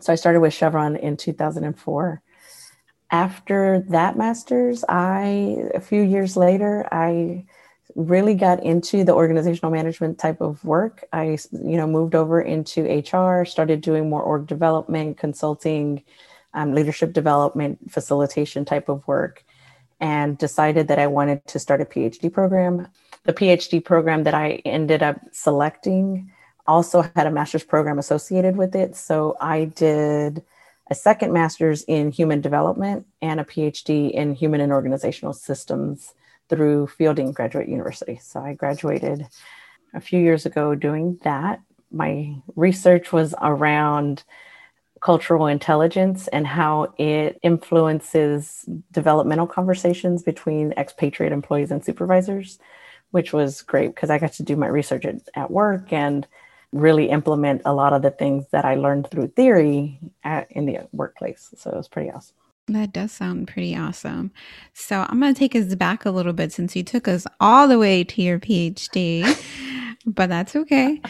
So 0.00 0.12
I 0.12 0.16
started 0.16 0.40
with 0.40 0.54
Chevron 0.54 0.96
in 0.96 1.16
2004 1.16 2.22
after 3.12 3.84
that 3.90 4.16
master's, 4.16 4.84
I, 4.88 5.68
a 5.74 5.80
few 5.80 6.02
years 6.02 6.34
later, 6.34 6.88
I 6.90 7.44
really 7.94 8.34
got 8.34 8.62
into 8.62 9.04
the 9.04 9.12
organizational 9.12 9.70
management 9.70 10.18
type 10.18 10.40
of 10.40 10.64
work. 10.64 11.04
I, 11.12 11.38
you 11.52 11.76
know, 11.76 11.86
moved 11.86 12.14
over 12.14 12.40
into 12.40 12.82
HR, 12.84 13.44
started 13.44 13.80
doing 13.80 14.08
more 14.08 14.22
org 14.22 14.46
development, 14.46 15.18
consulting, 15.18 16.02
um, 16.54 16.74
leadership 16.74 17.12
development, 17.12 17.90
facilitation 17.90 18.64
type 18.64 18.88
of 18.88 19.06
work, 19.06 19.44
and 20.00 20.36
decided 20.38 20.88
that 20.88 20.98
I 20.98 21.06
wanted 21.06 21.46
to 21.46 21.58
start 21.58 21.80
a 21.80 21.84
PhD 21.84 22.32
program. 22.32 22.88
The 23.24 23.32
PhD 23.32 23.84
program 23.84 24.24
that 24.24 24.34
I 24.34 24.62
ended 24.64 25.02
up 25.02 25.20
selecting 25.30 26.30
also 26.66 27.02
had 27.16 27.26
a 27.26 27.30
master's 27.30 27.64
program 27.64 27.98
associated 27.98 28.56
with 28.56 28.74
it. 28.74 28.96
So 28.96 29.36
I 29.40 29.66
did 29.66 30.42
a 30.90 30.94
second 30.94 31.32
master's 31.32 31.82
in 31.84 32.10
human 32.10 32.40
development 32.40 33.06
and 33.20 33.40
a 33.40 33.44
PhD 33.44 34.10
in 34.10 34.34
human 34.34 34.60
and 34.60 34.72
organizational 34.72 35.32
systems 35.32 36.14
through 36.48 36.86
Fielding 36.88 37.32
Graduate 37.32 37.68
University. 37.68 38.18
So 38.22 38.40
I 38.40 38.54
graduated 38.54 39.26
a 39.94 40.00
few 40.00 40.20
years 40.20 40.46
ago 40.46 40.74
doing 40.74 41.18
that. 41.22 41.60
My 41.90 42.36
research 42.56 43.12
was 43.12 43.34
around 43.40 44.24
cultural 45.00 45.48
intelligence 45.48 46.28
and 46.28 46.46
how 46.46 46.94
it 46.96 47.38
influences 47.42 48.64
developmental 48.92 49.46
conversations 49.46 50.22
between 50.22 50.72
expatriate 50.76 51.32
employees 51.32 51.70
and 51.72 51.84
supervisors, 51.84 52.58
which 53.10 53.32
was 53.32 53.62
great 53.62 53.94
because 53.94 54.10
I 54.10 54.18
got 54.18 54.32
to 54.34 54.44
do 54.44 54.56
my 54.56 54.68
research 54.68 55.04
at, 55.04 55.16
at 55.34 55.50
work 55.50 55.92
and 55.92 56.26
really 56.72 57.10
implement 57.10 57.62
a 57.64 57.74
lot 57.74 57.92
of 57.92 58.02
the 58.02 58.10
things 58.10 58.46
that 58.52 58.64
I 58.64 58.76
learned 58.76 59.10
through 59.10 59.28
theory 59.28 60.00
at, 60.24 60.50
in 60.52 60.66
the 60.66 60.88
workplace. 60.92 61.52
So 61.56 61.70
it 61.70 61.76
was 61.76 61.88
pretty 61.88 62.10
awesome. 62.10 62.36
That 62.72 62.92
does 62.92 63.12
sound 63.12 63.48
pretty 63.48 63.76
awesome. 63.76 64.32
So 64.74 65.06
I'm 65.08 65.20
going 65.20 65.34
to 65.34 65.38
take 65.38 65.54
us 65.54 65.74
back 65.74 66.04
a 66.04 66.10
little 66.10 66.32
bit 66.32 66.52
since 66.52 66.74
you 66.74 66.82
took 66.82 67.08
us 67.08 67.26
all 67.40 67.68
the 67.68 67.78
way 67.78 68.04
to 68.04 68.22
your 68.22 68.38
PhD, 68.38 69.24
but 70.06 70.28
that's 70.28 70.56
okay. 70.56 71.00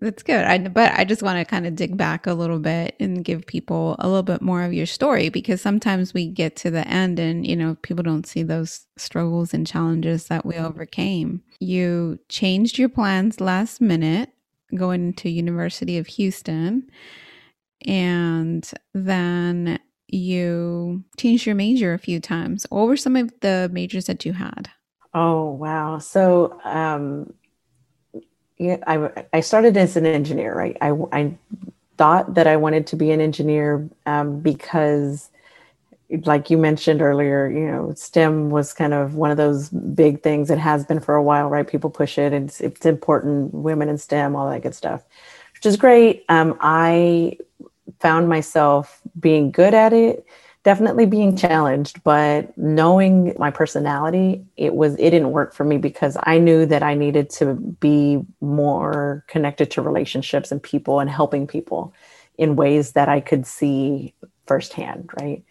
That's 0.00 0.22
good. 0.22 0.44
I, 0.44 0.58
but 0.58 0.92
I 0.92 1.04
just 1.04 1.22
want 1.22 1.38
to 1.38 1.44
kind 1.44 1.66
of 1.66 1.76
dig 1.76 1.96
back 1.96 2.26
a 2.26 2.34
little 2.34 2.58
bit 2.58 2.96
and 3.00 3.24
give 3.24 3.46
people 3.46 3.96
a 3.98 4.08
little 4.08 4.22
bit 4.22 4.42
more 4.42 4.62
of 4.62 4.72
your 4.72 4.86
story 4.86 5.28
because 5.28 5.60
sometimes 5.60 6.12
we 6.12 6.26
get 6.26 6.56
to 6.56 6.70
the 6.70 6.86
end 6.86 7.18
and, 7.18 7.46
you 7.46 7.56
know, 7.56 7.76
people 7.82 8.02
don't 8.02 8.26
see 8.26 8.42
those 8.42 8.86
struggles 8.96 9.54
and 9.54 9.66
challenges 9.66 10.26
that 10.28 10.44
we 10.44 10.56
overcame. 10.56 11.42
You 11.60 12.18
changed 12.28 12.78
your 12.78 12.88
plans 12.88 13.40
last 13.40 13.80
minute 13.80 14.30
going 14.74 15.12
to 15.12 15.30
University 15.30 15.98
of 15.98 16.06
Houston 16.06 16.88
and 17.86 18.70
then 18.94 19.78
you 20.12 21.02
changed 21.16 21.46
your 21.46 21.54
major 21.54 21.94
a 21.94 21.98
few 21.98 22.20
times. 22.20 22.66
What 22.68 22.86
were 22.86 22.96
some 22.96 23.16
of 23.16 23.32
the 23.40 23.70
majors 23.72 24.04
that 24.06 24.24
you 24.24 24.34
had? 24.34 24.68
Oh, 25.14 25.50
wow. 25.50 25.98
So, 25.98 26.60
um, 26.64 27.32
yeah, 28.58 28.76
I, 28.86 29.24
I 29.32 29.40
started 29.40 29.76
as 29.76 29.96
an 29.96 30.06
engineer, 30.06 30.54
right? 30.54 30.76
I, 30.80 30.92
I 31.12 31.34
thought 31.96 32.34
that 32.34 32.46
I 32.46 32.56
wanted 32.56 32.86
to 32.88 32.96
be 32.96 33.10
an 33.10 33.20
engineer 33.20 33.88
um, 34.06 34.40
because, 34.40 35.30
like 36.24 36.50
you 36.50 36.58
mentioned 36.58 37.00
earlier, 37.00 37.50
you 37.50 37.66
know, 37.66 37.92
STEM 37.94 38.50
was 38.50 38.72
kind 38.72 38.92
of 38.92 39.14
one 39.14 39.30
of 39.30 39.38
those 39.38 39.70
big 39.70 40.22
things. 40.22 40.50
It 40.50 40.58
has 40.58 40.84
been 40.84 41.00
for 41.00 41.14
a 41.14 41.22
while, 41.22 41.48
right? 41.48 41.66
People 41.66 41.90
push 41.90 42.18
it. 42.18 42.32
It's, 42.32 42.60
it's 42.60 42.84
important, 42.84 43.54
women 43.54 43.88
in 43.88 43.98
STEM, 43.98 44.36
all 44.36 44.48
that 44.50 44.62
good 44.62 44.74
stuff, 44.74 45.02
which 45.54 45.64
is 45.64 45.76
great. 45.76 46.24
Um, 46.28 46.56
I 46.60 47.38
found 48.00 48.28
myself 48.28 49.00
being 49.18 49.50
good 49.50 49.74
at 49.74 49.92
it 49.92 50.26
definitely 50.64 51.06
being 51.06 51.36
challenged 51.36 52.02
but 52.04 52.56
knowing 52.56 53.34
my 53.38 53.50
personality 53.50 54.44
it 54.56 54.74
was 54.74 54.94
it 54.94 55.10
didn't 55.10 55.32
work 55.32 55.52
for 55.52 55.64
me 55.64 55.76
because 55.76 56.16
i 56.22 56.38
knew 56.38 56.64
that 56.64 56.82
i 56.82 56.94
needed 56.94 57.28
to 57.28 57.54
be 57.54 58.20
more 58.40 59.24
connected 59.26 59.70
to 59.70 59.82
relationships 59.82 60.52
and 60.52 60.62
people 60.62 61.00
and 61.00 61.10
helping 61.10 61.46
people 61.46 61.92
in 62.38 62.54
ways 62.54 62.92
that 62.92 63.08
i 63.08 63.20
could 63.20 63.46
see 63.46 64.14
firsthand 64.46 65.10
right? 65.20 65.42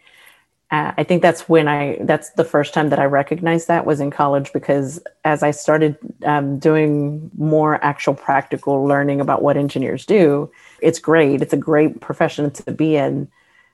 Uh, 0.70 0.92
i 0.96 1.04
think 1.04 1.20
that's 1.20 1.46
when 1.46 1.68
i 1.68 1.98
that's 2.02 2.30
the 2.30 2.44
first 2.44 2.72
time 2.72 2.88
that 2.88 2.98
i 2.98 3.04
recognized 3.04 3.68
that 3.68 3.84
was 3.84 4.00
in 4.00 4.10
college 4.10 4.50
because 4.54 4.98
as 5.24 5.42
i 5.42 5.50
started 5.50 5.96
um, 6.24 6.58
doing 6.58 7.30
more 7.36 7.84
actual 7.84 8.14
practical 8.14 8.84
learning 8.84 9.20
about 9.20 9.42
what 9.42 9.58
engineers 9.58 10.06
do 10.06 10.50
it's 10.82 10.98
great 10.98 11.40
it's 11.40 11.52
a 11.52 11.58
great 11.58 12.00
profession 12.00 12.50
to 12.50 12.72
be 12.72 12.96
in 12.96 13.28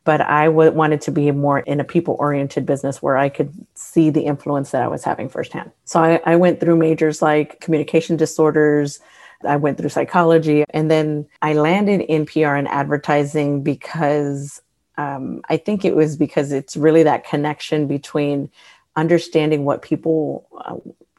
but 0.08 0.22
I 0.22 0.46
w- 0.46 0.70
wanted 0.70 1.02
to 1.02 1.10
be 1.10 1.30
more 1.32 1.58
in 1.58 1.80
a 1.80 1.84
people 1.84 2.16
oriented 2.18 2.64
business 2.64 3.02
where 3.02 3.18
I 3.18 3.28
could 3.28 3.52
see 3.74 4.08
the 4.08 4.22
influence 4.22 4.70
that 4.70 4.82
I 4.82 4.88
was 4.88 5.04
having 5.04 5.28
firsthand. 5.28 5.70
So 5.84 6.00
I, 6.00 6.18
I 6.24 6.36
went 6.36 6.60
through 6.60 6.76
majors 6.76 7.20
like 7.20 7.60
communication 7.60 8.16
disorders. 8.16 9.00
I 9.46 9.56
went 9.56 9.76
through 9.76 9.90
psychology 9.90 10.64
and 10.70 10.90
then 10.90 11.26
I 11.42 11.52
landed 11.52 12.00
in 12.00 12.24
PR 12.24 12.54
and 12.54 12.68
advertising 12.68 13.62
because 13.62 14.62
um, 14.96 15.42
I 15.50 15.58
think 15.58 15.84
it 15.84 15.94
was 15.94 16.16
because 16.16 16.52
it's 16.52 16.74
really 16.74 17.02
that 17.02 17.26
connection 17.26 17.86
between 17.86 18.50
understanding 18.96 19.66
what 19.66 19.82
people 19.82 20.48
uh, 20.64 20.76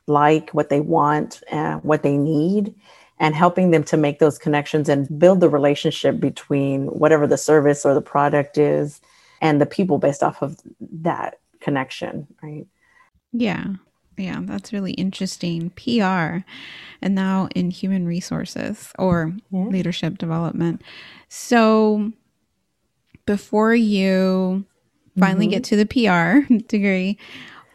like, 0.07 0.49
what 0.49 0.69
they 0.69 0.79
want, 0.79 1.43
uh, 1.51 1.75
what 1.77 2.01
they 2.01 2.17
need, 2.17 2.73
and 3.19 3.35
helping 3.35 3.71
them 3.71 3.83
to 3.83 3.97
make 3.97 4.19
those 4.19 4.37
connections 4.37 4.87
and 4.87 5.19
build 5.19 5.41
the 5.41 5.49
relationship 5.49 6.19
between 6.19 6.87
whatever 6.87 7.27
the 7.27 7.37
service 7.37 7.85
or 7.85 7.93
the 7.93 8.01
product 8.01 8.57
is 8.57 9.01
and 9.41 9.59
the 9.59 9.65
people 9.65 9.97
based 9.97 10.23
off 10.23 10.41
of 10.41 10.57
that 10.79 11.39
connection, 11.59 12.27
right? 12.41 12.65
Yeah. 13.31 13.65
Yeah, 14.17 14.41
that's 14.43 14.73
really 14.73 14.91
interesting. 14.93 15.69
PR 15.71 16.43
and 17.01 17.15
now 17.15 17.47
in 17.55 17.71
human 17.71 18.05
resources 18.05 18.91
or 18.99 19.33
yeah. 19.49 19.65
leadership 19.65 20.17
development. 20.17 20.81
So 21.29 22.11
before 23.25 23.73
you 23.73 24.65
finally 25.17 25.45
mm-hmm. 25.45 25.51
get 25.51 25.63
to 25.65 25.75
the 25.77 25.85
PR 25.85 26.53
degree, 26.67 27.17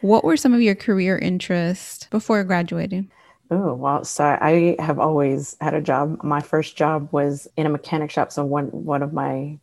what 0.01 0.23
were 0.23 0.37
some 0.37 0.53
of 0.53 0.61
your 0.61 0.75
career 0.75 1.17
interests 1.17 2.05
before 2.11 2.43
graduating? 2.43 3.09
Oh, 3.51 3.73
well, 3.75 4.03
so 4.03 4.23
I 4.41 4.75
have 4.79 4.97
always 4.99 5.55
had 5.61 5.75
a 5.75 5.81
job. 5.81 6.23
My 6.23 6.41
first 6.41 6.75
job 6.75 7.09
was 7.11 7.47
in 7.55 7.65
a 7.67 7.69
mechanic 7.69 8.09
shop. 8.09 8.31
So 8.31 8.43
one 8.43 8.67
one 8.69 9.03
of 9.03 9.13
my 9.13 9.59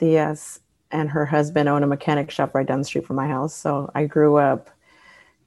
tias 0.00 0.60
and 0.92 1.10
her 1.10 1.26
husband 1.26 1.68
own 1.68 1.84
a 1.84 1.88
mechanic 1.88 2.30
shop 2.32 2.54
right 2.54 2.66
down 2.66 2.80
the 2.80 2.86
street 2.86 3.06
from 3.06 3.16
my 3.16 3.28
house. 3.28 3.54
So 3.54 3.90
I 3.96 4.06
grew 4.06 4.36
up 4.38 4.70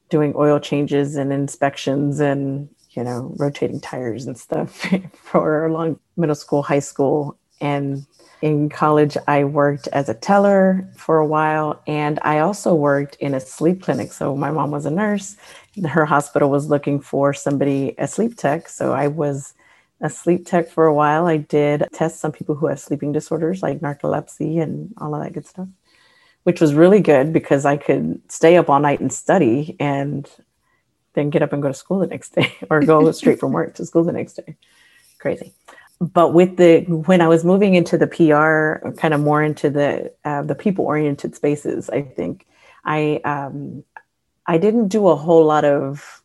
doing 0.10 0.34
oil 0.38 0.60
changes 0.60 1.18
and 1.18 1.34
inspections 1.34 2.22
and, 2.22 2.70
you 2.92 3.04
know, 3.06 3.34
rotating 3.40 3.82
tires 3.82 4.28
and 4.28 4.38
stuff 4.40 4.86
for 5.16 5.68
a 5.68 5.74
long 5.74 6.00
middle 6.18 6.36
school, 6.36 6.64
high 6.64 6.80
school. 6.82 7.39
And 7.62 8.06
in 8.42 8.70
college, 8.70 9.18
I 9.28 9.44
worked 9.44 9.88
as 9.90 10.08
a 10.08 10.14
teller 10.14 10.88
for 10.96 11.18
a 11.18 11.26
while. 11.26 11.82
And 11.88 12.20
I 12.22 12.40
also 12.40 12.74
worked 12.74 13.16
in 13.16 13.34
a 13.34 13.40
sleep 13.40 13.82
clinic. 13.82 14.14
So 14.14 14.36
my 14.36 14.50
mom 14.50 14.72
was 14.72 14.86
a 14.86 14.92
nurse 14.92 15.36
her 15.88 16.06
hospital 16.06 16.50
was 16.50 16.70
looking 16.70 17.00
for 17.00 17.34
somebody, 17.34 17.96
a 17.98 18.08
sleep 18.08 18.38
tech. 18.38 18.70
So 18.70 18.94
I 18.94 19.08
was 19.08 19.54
a 20.02 20.10
sleep 20.10 20.46
tech 20.46 20.70
for 20.70 20.86
a 20.86 20.94
while. 20.94 21.28
I 21.28 21.38
did 21.38 21.88
test 21.94 22.20
some 22.20 22.32
people 22.32 22.56
who 22.56 22.68
have 22.68 22.80
sleeping 22.80 23.12
disorders 23.12 23.62
like 23.62 23.80
narcolepsy 23.80 24.62
and 24.62 24.94
all 24.98 25.14
of 25.14 25.24
that 25.24 25.34
good 25.34 25.46
stuff, 25.46 25.68
which 26.44 26.62
was 26.62 26.74
really 26.74 27.02
good 27.02 27.34
because 27.34 27.66
I 27.66 27.78
could 27.78 28.22
stay 28.32 28.58
up 28.58 28.70
all 28.70 28.80
night 28.80 29.00
and 29.00 29.12
study 29.12 29.76
and 29.80 30.30
then 31.14 31.30
get 31.30 31.42
up 31.42 31.54
and 31.54 31.62
go 31.62 31.68
to 31.68 31.74
school 31.74 32.00
the 32.00 32.08
next 32.08 32.30
day 32.36 32.54
or 32.70 32.82
go 32.82 33.12
straight 33.12 33.40
from 33.40 33.52
work 33.52 33.76
to 33.76 33.86
school 33.86 34.04
the 34.04 34.14
next 34.14 34.34
day. 34.34 34.56
Crazy. 35.20 35.54
But 36.00 36.34
with 36.34 36.58
the 36.58 36.82
when 36.88 37.20
I 37.22 37.28
was 37.28 37.44
moving 37.44 37.76
into 37.76 37.98
the 37.98 38.08
PR, 38.08 38.90
kind 38.98 39.14
of 39.14 39.20
more 39.20 39.44
into 39.44 39.70
the 39.70 40.14
uh, 40.24 40.44
the 40.44 40.56
people 40.56 40.86
oriented 40.86 41.36
spaces, 41.36 41.90
I 41.90 42.04
think 42.04 42.46
I 42.86 43.22
um, 43.26 43.84
I 44.46 44.58
didn't 44.58 44.88
do 44.88 45.10
a 45.10 45.16
whole 45.16 45.46
lot 45.46 45.66
of 45.66 46.24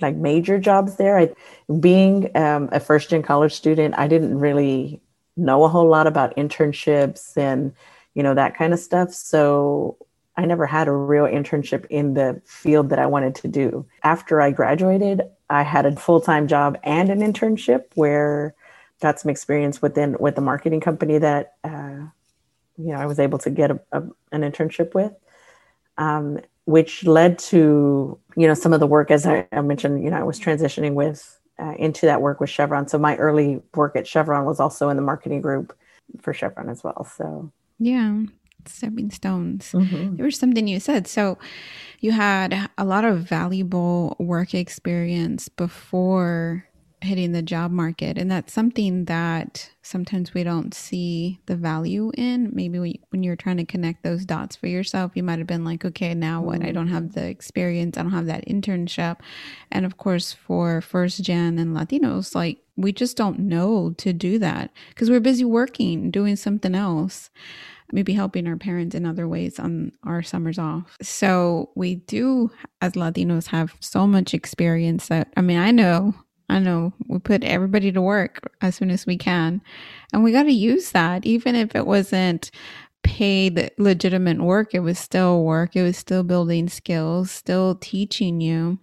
like 0.00 0.16
major 0.16 0.58
jobs 0.58 0.96
there. 0.96 1.18
I, 1.18 1.34
being 1.80 2.36
um, 2.36 2.68
a 2.72 2.80
first 2.80 3.10
gen 3.10 3.22
college 3.22 3.52
student, 3.52 3.94
I 3.98 4.06
didn't 4.08 4.38
really 4.38 5.00
know 5.36 5.64
a 5.64 5.68
whole 5.68 5.88
lot 5.88 6.06
about 6.06 6.36
internships 6.36 7.36
and 7.36 7.72
you 8.14 8.22
know 8.22 8.34
that 8.34 8.56
kind 8.56 8.72
of 8.72 8.78
stuff. 8.78 9.12
So 9.12 9.96
I 10.36 10.44
never 10.44 10.66
had 10.66 10.86
a 10.86 10.92
real 10.92 11.24
internship 11.24 11.84
in 11.90 12.14
the 12.14 12.40
field 12.46 12.90
that 12.90 13.00
I 13.00 13.06
wanted 13.06 13.34
to 13.36 13.48
do. 13.48 13.84
After 14.04 14.40
I 14.40 14.52
graduated, 14.52 15.22
I 15.50 15.64
had 15.64 15.84
a 15.84 15.96
full 15.96 16.20
time 16.20 16.46
job 16.46 16.78
and 16.84 17.10
an 17.10 17.20
internship 17.20 17.86
where 17.96 18.54
got 19.00 19.20
some 19.20 19.30
experience 19.30 19.80
within 19.80 20.16
with 20.18 20.34
the 20.34 20.40
marketing 20.40 20.80
company 20.80 21.18
that 21.18 21.54
uh, 21.64 22.06
you 22.76 22.92
know 22.92 22.96
I 22.96 23.06
was 23.06 23.18
able 23.18 23.38
to 23.38 23.50
get 23.50 23.70
a, 23.70 23.80
a, 23.92 24.02
an 24.32 24.42
internship 24.42 24.94
with. 24.94 25.12
Um, 25.96 26.40
which 26.68 27.04
led 27.06 27.38
to 27.38 28.18
you 28.36 28.46
know 28.46 28.52
some 28.52 28.74
of 28.74 28.80
the 28.80 28.86
work 28.86 29.10
as 29.10 29.26
I, 29.26 29.48
I 29.52 29.62
mentioned. 29.62 30.04
You 30.04 30.10
know, 30.10 30.18
I 30.18 30.22
was 30.22 30.38
transitioning 30.38 30.92
with 30.92 31.40
uh, 31.58 31.74
into 31.78 32.06
that 32.06 32.20
work 32.20 32.40
with 32.40 32.50
Chevron. 32.50 32.88
So 32.88 32.98
my 32.98 33.16
early 33.16 33.62
work 33.74 33.96
at 33.96 34.06
Chevron 34.06 34.44
was 34.44 34.60
also 34.60 34.90
in 34.90 34.96
the 34.96 35.02
marketing 35.02 35.40
group 35.40 35.76
for 36.20 36.34
Chevron 36.34 36.68
as 36.68 36.84
well. 36.84 37.04
So 37.16 37.50
yeah, 37.78 38.22
stepping 38.66 39.10
stones. 39.10 39.72
Mm-hmm. 39.72 40.16
There 40.16 40.26
was 40.26 40.36
something 40.36 40.68
you 40.68 40.78
said. 40.78 41.06
So 41.06 41.38
you 42.00 42.12
had 42.12 42.68
a 42.76 42.84
lot 42.84 43.04
of 43.04 43.20
valuable 43.20 44.14
work 44.18 44.54
experience 44.54 45.48
before 45.48 46.67
hitting 47.00 47.32
the 47.32 47.42
job 47.42 47.70
market 47.70 48.18
and 48.18 48.30
that's 48.30 48.52
something 48.52 49.04
that 49.04 49.70
sometimes 49.82 50.34
we 50.34 50.42
don't 50.42 50.74
see 50.74 51.40
the 51.46 51.56
value 51.56 52.10
in. 52.16 52.50
Maybe 52.52 52.78
when, 52.78 52.94
when 53.10 53.22
you're 53.22 53.36
trying 53.36 53.58
to 53.58 53.64
connect 53.64 54.02
those 54.02 54.24
dots 54.24 54.56
for 54.56 54.66
yourself 54.66 55.12
you 55.14 55.22
might 55.22 55.38
have 55.38 55.46
been 55.46 55.64
like 55.64 55.84
okay 55.84 56.14
now 56.14 56.42
what? 56.42 56.56
I 56.56 56.66
mm-hmm. 56.66 56.74
don't 56.74 56.88
have 56.88 57.12
the 57.12 57.26
experience. 57.26 57.96
I 57.96 58.02
don't 58.02 58.12
have 58.12 58.26
that 58.26 58.46
internship. 58.46 59.18
And 59.70 59.86
of 59.86 59.96
course 59.96 60.32
for 60.32 60.80
first 60.80 61.22
gen 61.22 61.58
and 61.58 61.76
latinos 61.76 62.34
like 62.34 62.58
we 62.76 62.92
just 62.92 63.16
don't 63.16 63.40
know 63.40 63.94
to 63.98 64.12
do 64.12 64.38
that 64.38 64.70
because 64.90 65.10
we're 65.10 65.20
busy 65.20 65.44
working 65.44 66.10
doing 66.10 66.36
something 66.36 66.74
else 66.74 67.30
maybe 67.92 68.12
helping 68.12 68.46
our 68.46 68.56
parents 68.56 68.94
in 68.94 69.06
other 69.06 69.26
ways 69.26 69.58
on 69.58 69.92
our 70.04 70.22
summers 70.22 70.58
off. 70.58 70.96
So 71.02 71.70
we 71.74 71.96
do, 71.96 72.50
as 72.80 72.92
Latinos, 72.92 73.46
have 73.48 73.74
so 73.80 74.06
much 74.06 74.34
experience 74.34 75.08
that, 75.08 75.32
I 75.36 75.40
mean, 75.40 75.58
I 75.58 75.70
know 75.70 76.14
I 76.48 76.58
know 76.58 76.92
we 77.06 77.18
put 77.18 77.44
everybody 77.44 77.92
to 77.92 78.00
work 78.00 78.52
as 78.60 78.76
soon 78.76 78.90
as 78.90 79.06
we 79.06 79.16
can. 79.16 79.60
And 80.12 80.24
we 80.24 80.32
got 80.32 80.44
to 80.44 80.52
use 80.52 80.92
that, 80.92 81.26
even 81.26 81.54
if 81.54 81.74
it 81.74 81.86
wasn't 81.86 82.50
paid 83.02 83.70
legitimate 83.78 84.40
work, 84.40 84.74
it 84.74 84.80
was 84.80 84.98
still 84.98 85.44
work. 85.44 85.76
It 85.76 85.82
was 85.82 85.96
still 85.96 86.22
building 86.22 86.68
skills, 86.68 87.30
still 87.30 87.74
teaching 87.76 88.40
you. 88.40 88.78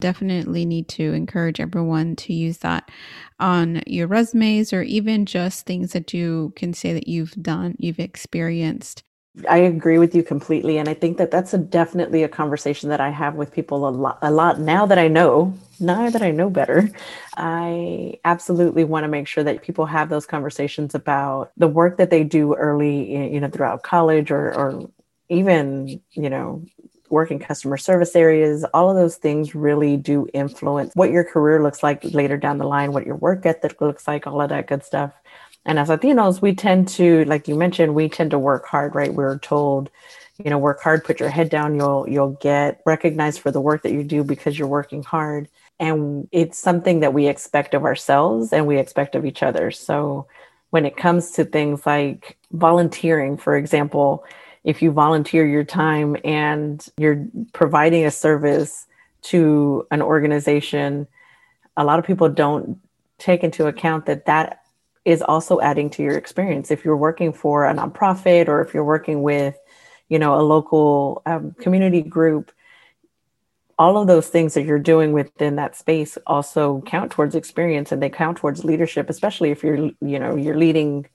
Definitely 0.00 0.64
need 0.64 0.88
to 0.90 1.12
encourage 1.12 1.60
everyone 1.60 2.16
to 2.16 2.32
use 2.32 2.58
that 2.58 2.90
on 3.38 3.82
your 3.86 4.08
resumes 4.08 4.72
or 4.72 4.82
even 4.82 5.26
just 5.26 5.64
things 5.64 5.92
that 5.92 6.12
you 6.12 6.52
can 6.56 6.72
say 6.72 6.92
that 6.92 7.08
you've 7.08 7.34
done, 7.34 7.76
you've 7.78 8.00
experienced 8.00 9.04
I 9.48 9.58
agree 9.58 9.98
with 9.98 10.14
you 10.14 10.22
completely, 10.22 10.76
and 10.76 10.88
I 10.88 10.94
think 10.94 11.16
that 11.16 11.30
that's 11.30 11.54
a, 11.54 11.58
definitely 11.58 12.22
a 12.22 12.28
conversation 12.28 12.90
that 12.90 13.00
I 13.00 13.08
have 13.08 13.34
with 13.34 13.50
people 13.50 13.88
a 13.88 13.90
lot. 13.90 14.18
A 14.20 14.30
lot 14.30 14.60
now 14.60 14.84
that 14.84 14.98
I 14.98 15.08
know, 15.08 15.54
now 15.82 16.08
that 16.08 16.22
I 16.22 16.30
know 16.30 16.48
better, 16.48 16.90
I 17.36 18.20
absolutely 18.24 18.84
want 18.84 19.04
to 19.04 19.08
make 19.08 19.26
sure 19.26 19.44
that 19.44 19.62
people 19.62 19.86
have 19.86 20.08
those 20.08 20.26
conversations 20.26 20.94
about 20.94 21.52
the 21.56 21.68
work 21.68 21.98
that 21.98 22.10
they 22.10 22.24
do 22.24 22.54
early, 22.54 23.32
you 23.32 23.40
know, 23.40 23.48
throughout 23.48 23.82
college 23.82 24.30
or, 24.30 24.54
or 24.54 24.90
even, 25.28 26.00
you 26.12 26.30
know, 26.30 26.64
working 27.10 27.38
customer 27.38 27.76
service 27.76 28.16
areas. 28.16 28.64
All 28.72 28.90
of 28.90 28.96
those 28.96 29.16
things 29.16 29.54
really 29.54 29.96
do 29.96 30.28
influence 30.32 30.92
what 30.94 31.10
your 31.10 31.24
career 31.24 31.62
looks 31.62 31.82
like 31.82 32.02
later 32.04 32.36
down 32.36 32.58
the 32.58 32.66
line, 32.66 32.92
what 32.92 33.06
your 33.06 33.16
work 33.16 33.44
ethic 33.44 33.80
looks 33.80 34.08
like, 34.08 34.26
all 34.26 34.40
of 34.40 34.48
that 34.48 34.66
good 34.66 34.82
stuff. 34.84 35.12
And 35.64 35.78
as 35.78 35.88
Latinos, 35.88 36.42
we 36.42 36.54
tend 36.54 36.88
to, 36.88 37.24
like 37.26 37.46
you 37.46 37.54
mentioned, 37.54 37.94
we 37.94 38.08
tend 38.08 38.32
to 38.32 38.38
work 38.38 38.66
hard, 38.66 38.94
right? 38.94 39.14
We're 39.14 39.38
told, 39.38 39.90
you 40.42 40.50
know, 40.50 40.58
work 40.58 40.80
hard, 40.80 41.04
put 41.04 41.20
your 41.20 41.28
head 41.28 41.50
down, 41.50 41.76
you'll 41.76 42.08
you'll 42.08 42.32
get 42.40 42.80
recognized 42.84 43.40
for 43.40 43.50
the 43.50 43.60
work 43.60 43.82
that 43.82 43.92
you 43.92 44.02
do 44.02 44.24
because 44.24 44.58
you're 44.58 44.66
working 44.66 45.02
hard. 45.02 45.48
And 45.80 46.28
it's 46.30 46.58
something 46.58 47.00
that 47.00 47.14
we 47.14 47.26
expect 47.26 47.74
of 47.74 47.84
ourselves 47.84 48.52
and 48.52 48.66
we 48.66 48.78
expect 48.78 49.14
of 49.14 49.24
each 49.24 49.42
other. 49.42 49.70
So 49.70 50.26
when 50.70 50.86
it 50.86 50.96
comes 50.96 51.32
to 51.32 51.44
things 51.44 51.84
like 51.84 52.38
volunteering, 52.52 53.36
for 53.36 53.56
example, 53.56 54.24
if 54.64 54.80
you 54.80 54.92
volunteer 54.92 55.46
your 55.46 55.64
time 55.64 56.16
and 56.24 56.86
you're 56.96 57.26
providing 57.52 58.04
a 58.06 58.10
service 58.10 58.86
to 59.22 59.86
an 59.90 60.02
organization, 60.02 61.06
a 61.76 61.84
lot 61.84 61.98
of 61.98 62.06
people 62.06 62.28
don't 62.28 62.78
take 63.18 63.42
into 63.42 63.66
account 63.66 64.06
that 64.06 64.26
that 64.26 64.62
is 65.04 65.22
also 65.22 65.60
adding 65.60 65.90
to 65.90 66.02
your 66.02 66.16
experience. 66.16 66.70
If 66.70 66.84
you're 66.84 66.96
working 66.96 67.32
for 67.32 67.66
a 67.66 67.74
nonprofit 67.74 68.48
or 68.48 68.60
if 68.60 68.72
you're 68.72 68.84
working 68.84 69.22
with, 69.22 69.58
you 70.08 70.18
know, 70.18 70.38
a 70.38 70.42
local 70.42 71.22
um, 71.26 71.52
community 71.58 72.02
group, 72.02 72.52
all 73.78 73.98
of 73.98 74.06
those 74.06 74.28
things 74.28 74.54
that 74.54 74.64
you're 74.64 74.78
doing 74.78 75.12
within 75.12 75.56
that 75.56 75.76
space 75.76 76.18
also 76.26 76.82
count 76.86 77.10
towards 77.10 77.34
experience 77.34 77.92
and 77.92 78.02
they 78.02 78.10
count 78.10 78.38
towards 78.38 78.64
leadership, 78.64 79.10
especially 79.10 79.50
if 79.50 79.62
you're, 79.62 79.90
you 80.00 80.18
know, 80.18 80.36
you're 80.36 80.56
leading 80.56 81.06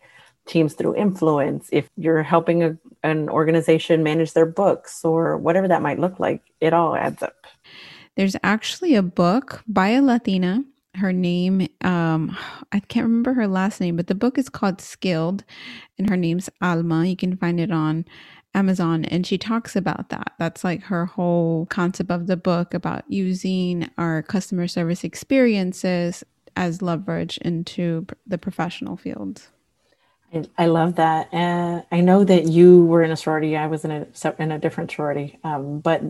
teams 0.47 0.73
through 0.73 0.95
influence. 0.95 1.69
If 1.71 1.89
you're 1.97 2.23
helping 2.23 2.63
a, 2.63 2.77
an 3.03 3.29
organization 3.29 4.03
manage 4.03 4.33
their 4.33 4.45
books 4.45 5.03
or 5.03 5.37
whatever 5.37 5.67
that 5.67 5.81
might 5.81 5.99
look 5.99 6.19
like, 6.19 6.41
it 6.61 6.73
all 6.73 6.95
adds 6.95 7.21
up. 7.21 7.45
There's 8.15 8.35
actually 8.43 8.95
a 8.95 9.03
book 9.03 9.63
by 9.67 9.89
a 9.89 10.01
Latina 10.01 10.63
her 10.97 11.13
name 11.13 11.67
um 11.81 12.35
i 12.71 12.79
can't 12.79 13.05
remember 13.05 13.33
her 13.33 13.47
last 13.47 13.79
name 13.79 13.95
but 13.95 14.07
the 14.07 14.15
book 14.15 14.37
is 14.37 14.49
called 14.49 14.81
skilled 14.81 15.43
and 15.97 16.09
her 16.09 16.17
name's 16.17 16.49
alma 16.61 17.05
you 17.05 17.15
can 17.15 17.37
find 17.37 17.59
it 17.59 17.71
on 17.71 18.03
amazon 18.57 19.05
and 19.05 19.25
she 19.25 19.37
talks 19.37 19.75
about 19.75 20.09
that. 20.09 20.33
That's 20.39 20.63
like 20.63 20.83
her 20.83 21.05
whole 21.05 21.67
concept 21.67 22.11
of 22.11 22.27
the 22.27 22.37
book 22.37 22.73
about 22.73 23.03
using 23.07 23.89
our 23.97 24.23
customer 24.23 24.67
service 24.67 25.03
experiences 25.03 26.23
as 26.55 26.81
leverage 26.81 27.37
into 27.37 28.07
the 28.25 28.37
professional 28.37 28.97
field 28.97 29.47
I, 30.57 30.65
love 30.65 30.95
that. 30.95 31.29
And 31.33 31.83
i 31.91 32.01
know 32.01 32.23
that 32.23 32.47
you 32.47 32.85
were 32.85 33.03
in 33.03 33.11
a 33.11 33.17
sorority. 33.17 33.55
I 33.55 33.67
was 33.67 33.85
in 33.85 33.91
a 33.91 34.07
in 34.39 34.51
a 34.51 34.59
different 34.59 34.91
sorority. 34.91 35.39
Um, 35.43 35.79
but 35.79 36.01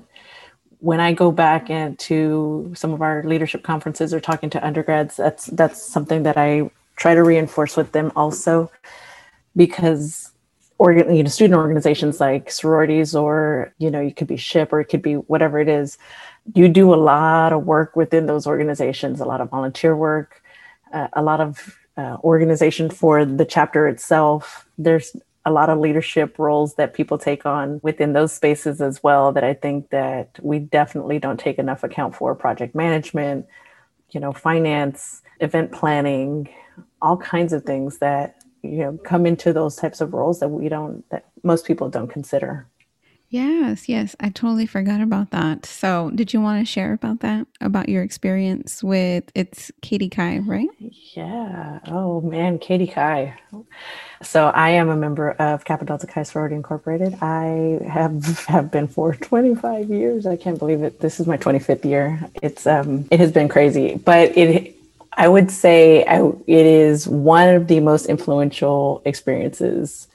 when 0.79 0.99
I 0.99 1.13
go 1.13 1.31
back 1.31 1.69
into 1.69 2.71
some 2.75 2.93
of 2.93 3.01
our 3.01 3.23
leadership 3.23 3.63
conferences 3.63 4.13
or 4.13 4.19
talking 4.19 4.49
to 4.51 4.65
undergrads, 4.65 5.17
that's 5.17 5.45
that's 5.47 5.81
something 5.81 6.23
that 6.23 6.37
I 6.37 6.69
try 6.95 7.13
to 7.15 7.23
reinforce 7.23 7.77
with 7.77 7.91
them 7.91 8.11
also, 8.15 8.71
because 9.55 10.31
or 10.79 10.91
you 10.93 11.23
know 11.23 11.29
student 11.29 11.57
organizations 11.57 12.19
like 12.19 12.51
sororities 12.51 13.15
or 13.15 13.73
you 13.79 13.89
know 13.89 13.99
you 13.99 14.13
could 14.13 14.27
be 14.27 14.37
ship 14.37 14.71
or 14.71 14.79
it 14.79 14.85
could 14.85 15.01
be 15.01 15.15
whatever 15.15 15.59
it 15.59 15.69
is. 15.69 15.97
You 16.53 16.69
do 16.69 16.93
a 16.93 16.95
lot 16.95 17.51
of 17.51 17.65
work 17.65 17.95
within 17.95 18.25
those 18.25 18.47
organizations 18.47 19.19
a 19.19 19.25
lot 19.25 19.41
of 19.41 19.49
volunteer 19.49 19.95
work 19.95 20.41
uh, 20.93 21.07
a 21.13 21.21
lot 21.21 21.41
of 21.41 21.77
uh, 21.97 22.17
organization 22.23 22.89
for 22.89 23.25
the 23.25 23.45
chapter 23.45 23.87
itself. 23.87 24.67
There's 24.77 25.15
a 25.45 25.51
lot 25.51 25.69
of 25.69 25.79
leadership 25.79 26.37
roles 26.37 26.75
that 26.75 26.93
people 26.93 27.17
take 27.17 27.45
on 27.45 27.79
within 27.81 28.13
those 28.13 28.33
spaces 28.33 28.81
as 28.81 29.01
well 29.01 29.31
that 29.31 29.43
I 29.43 29.53
think 29.53 29.89
that 29.89 30.37
we 30.41 30.59
definitely 30.59 31.19
don't 31.19 31.39
take 31.39 31.57
enough 31.57 31.83
account 31.83 32.15
for. 32.15 32.35
Project 32.35 32.75
management, 32.75 33.45
you 34.11 34.19
know, 34.19 34.33
finance, 34.33 35.21
event 35.39 35.71
planning, 35.71 36.49
all 37.01 37.17
kinds 37.17 37.53
of 37.53 37.63
things 37.63 37.99
that 37.99 38.36
you 38.71 38.79
know 38.79 38.99
come 39.03 39.25
into 39.25 39.53
those 39.53 39.75
types 39.75 40.01
of 40.01 40.13
roles 40.13 40.39
that 40.39 40.49
we 40.49 40.69
don't 40.69 41.07
that 41.09 41.25
most 41.43 41.65
people 41.65 41.89
don't 41.89 42.07
consider. 42.07 42.67
Yes, 43.29 43.89
yes. 43.89 44.15
I 44.21 44.29
totally 44.29 44.65
forgot 44.65 45.01
about 45.01 45.31
that. 45.31 45.65
So, 45.65 46.11
did 46.15 46.33
you 46.33 46.39
want 46.39 46.65
to 46.65 46.71
share 46.71 46.93
about 46.93 47.19
that? 47.19 47.45
About 47.59 47.89
your 47.89 48.01
experience 48.01 48.81
with 48.81 49.25
it's 49.35 49.69
KDChi, 49.81 50.47
right? 50.47 50.69
Yeah. 50.79 51.79
Oh 51.87 52.21
man, 52.21 52.57
KDChi. 52.57 53.33
So, 54.21 54.47
I 54.47 54.69
am 54.69 54.87
a 54.87 54.95
member 54.95 55.31
of 55.31 55.65
Kappa 55.65 55.83
Delta 55.83 56.07
Chi 56.07 56.23
Sorority 56.23 56.55
Incorporated. 56.55 57.15
I 57.21 57.79
have 57.85 58.45
have 58.45 58.71
been 58.71 58.87
for 58.87 59.13
25 59.13 59.89
years. 59.89 60.25
I 60.25 60.37
can't 60.37 60.57
believe 60.57 60.81
it. 60.81 61.01
This 61.01 61.19
is 61.19 61.27
my 61.27 61.37
25th 61.37 61.83
year. 61.83 62.29
It's 62.41 62.65
um 62.65 63.09
it 63.11 63.19
has 63.19 63.33
been 63.33 63.49
crazy, 63.49 63.95
but 63.95 64.37
it 64.37 64.76
I 65.13 65.27
would 65.27 65.49
say 65.51 66.05
I, 66.05 66.27
it 66.47 66.65
is 66.65 67.07
one 67.07 67.49
of 67.49 67.67
the 67.67 67.79
most 67.79 68.05
influential 68.05 69.01
experiences 69.05 70.07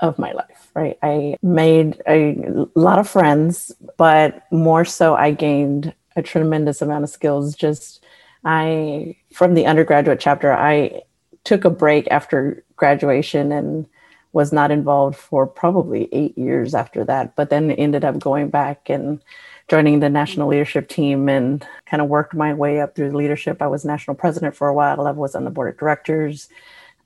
of 0.00 0.18
my 0.18 0.32
life 0.32 0.66
right? 0.76 0.98
I 1.02 1.36
made 1.42 2.02
a 2.06 2.66
lot 2.74 2.98
of 2.98 3.08
friends, 3.08 3.72
but 3.96 4.44
more 4.52 4.84
so, 4.84 5.16
I 5.16 5.30
gained 5.30 5.94
a 6.16 6.22
tremendous 6.22 6.82
amount 6.82 7.04
of 7.04 7.10
skills. 7.10 7.56
Just 7.56 8.04
I, 8.44 9.16
from 9.32 9.54
the 9.54 9.64
undergraduate 9.64 10.20
chapter, 10.20 10.52
I 10.52 11.02
took 11.44 11.64
a 11.64 11.70
break 11.70 12.06
after 12.10 12.62
graduation 12.76 13.52
and 13.52 13.86
was 14.34 14.52
not 14.52 14.70
involved 14.70 15.16
for 15.16 15.46
probably 15.46 16.10
eight 16.12 16.36
years 16.36 16.74
after 16.74 17.04
that, 17.04 17.34
but 17.36 17.48
then 17.48 17.70
ended 17.70 18.04
up 18.04 18.18
going 18.18 18.50
back 18.50 18.90
and 18.90 19.22
joining 19.68 20.00
the 20.00 20.08
national 20.08 20.48
leadership 20.48 20.88
team 20.88 21.28
and 21.28 21.66
kind 21.86 22.00
of 22.00 22.08
worked 22.08 22.34
my 22.34 22.54
way 22.54 22.80
up 22.80 22.94
through 22.94 23.10
the 23.10 23.16
leadership. 23.16 23.60
I 23.60 23.66
was 23.66 23.84
national 23.84 24.16
president 24.16 24.54
for 24.54 24.68
a 24.68 24.74
while. 24.74 25.06
I 25.06 25.10
was 25.10 25.34
on 25.34 25.44
the 25.44 25.50
board 25.50 25.72
of 25.72 25.78
directors. 25.78 26.48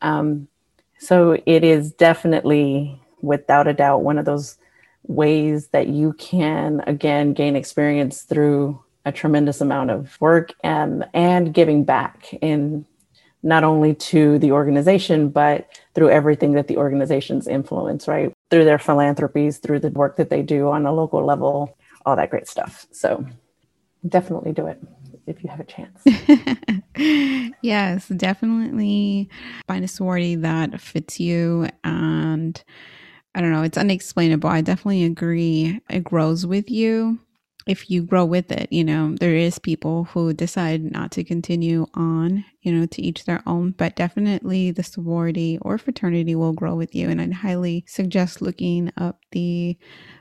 Um, 0.02 0.48
so 0.98 1.38
it 1.46 1.64
is 1.64 1.92
definitely 1.92 3.00
without 3.22 3.66
a 3.66 3.72
doubt 3.72 4.02
one 4.02 4.18
of 4.18 4.24
those 4.24 4.58
ways 5.04 5.68
that 5.68 5.88
you 5.88 6.12
can 6.14 6.82
again 6.86 7.32
gain 7.32 7.56
experience 7.56 8.22
through 8.22 8.82
a 9.04 9.12
tremendous 9.12 9.60
amount 9.60 9.90
of 9.90 10.20
work 10.20 10.52
and 10.62 11.06
and 11.14 11.54
giving 11.54 11.84
back 11.84 12.32
in 12.42 12.84
not 13.42 13.64
only 13.64 13.94
to 13.94 14.38
the 14.38 14.52
organization 14.52 15.30
but 15.30 15.66
through 15.94 16.10
everything 16.10 16.52
that 16.52 16.68
the 16.68 16.76
organizations 16.76 17.48
influence 17.48 18.06
right 18.06 18.32
through 18.50 18.64
their 18.64 18.78
philanthropies 18.78 19.56
through 19.56 19.80
the 19.80 19.90
work 19.90 20.16
that 20.16 20.28
they 20.28 20.42
do 20.42 20.68
on 20.68 20.84
a 20.84 20.92
local 20.92 21.24
level 21.24 21.76
all 22.06 22.16
that 22.16 22.30
great 22.30 22.48
stuff 22.48 22.86
so 22.90 23.24
definitely 24.08 24.52
do 24.52 24.66
it 24.66 24.80
if 25.26 25.42
you 25.44 25.50
have 25.50 25.60
a 25.60 25.64
chance 25.64 26.02
yes 27.62 28.08
definitely 28.08 29.28
find 29.66 29.84
a 29.84 29.88
sorority 29.88 30.36
that 30.36 30.80
fits 30.80 31.20
you 31.20 31.68
and 31.84 32.64
I 33.32 33.40
don't 33.40 33.52
know, 33.52 33.62
it's 33.62 33.78
unexplainable. 33.78 34.50
I 34.50 34.60
definitely 34.60 35.04
agree. 35.04 35.80
It 35.88 36.02
grows 36.02 36.44
with 36.44 36.68
you 36.68 37.20
if 37.70 37.88
you 37.88 38.02
grow 38.02 38.24
with 38.24 38.50
it, 38.50 38.66
you 38.72 38.82
know, 38.82 39.14
there 39.20 39.36
is 39.36 39.60
people 39.60 40.02
who 40.04 40.32
decide 40.32 40.82
not 40.90 41.12
to 41.12 41.22
continue 41.22 41.86
on, 41.94 42.44
you 42.62 42.72
know, 42.72 42.84
to 42.84 43.00
each 43.00 43.26
their 43.26 43.44
own, 43.46 43.70
but 43.70 43.94
definitely 43.94 44.72
the 44.72 44.82
sorority 44.82 45.56
or 45.62 45.78
fraternity 45.78 46.34
will 46.34 46.52
grow 46.52 46.74
with 46.74 46.96
you. 46.96 47.08
And 47.08 47.22
I'd 47.22 47.32
highly 47.32 47.84
suggest 47.86 48.42
looking 48.42 48.92
up 48.96 49.20
the 49.30 49.78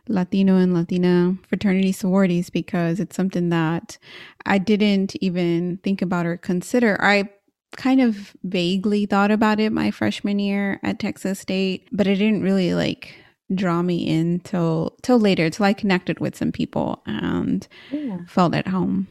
Latino 0.08 0.58
and 0.58 0.76
Latina 0.76 1.36
fraternity 1.48 1.92
sororities 1.92 2.52
because 2.52 3.00
it's 3.00 3.16
something 3.16 3.50
that 3.50 3.98
I 4.46 4.60
didn't 4.60 5.16
even 5.16 5.78
think 5.78 6.04
about 6.04 6.28
or 6.28 6.38
consider. 6.38 6.98
I 7.02 7.30
kind 7.78 8.00
of 8.00 8.36
vaguely 8.44 9.08
thought 9.08 9.32
about 9.32 9.60
it 9.60 9.72
my 9.72 9.90
freshman 9.90 10.38
year 10.38 10.80
at 10.84 11.00
Texas 11.00 11.40
State, 11.40 11.88
but 11.92 12.08
I 12.08 12.14
didn't 12.14 12.44
really 12.44 12.76
like 12.76 13.16
draw 13.54 13.82
me 13.82 14.08
in 14.08 14.40
till 14.42 14.96
till 15.02 15.20
later 15.20 15.50
till 15.50 15.66
I 15.66 15.74
connected 15.74 16.20
with 16.20 16.36
some 16.36 16.52
people 16.52 17.02
and 17.06 17.68
yeah. 17.92 18.20
felt 18.28 18.56
at 18.56 18.68
home. 18.68 19.08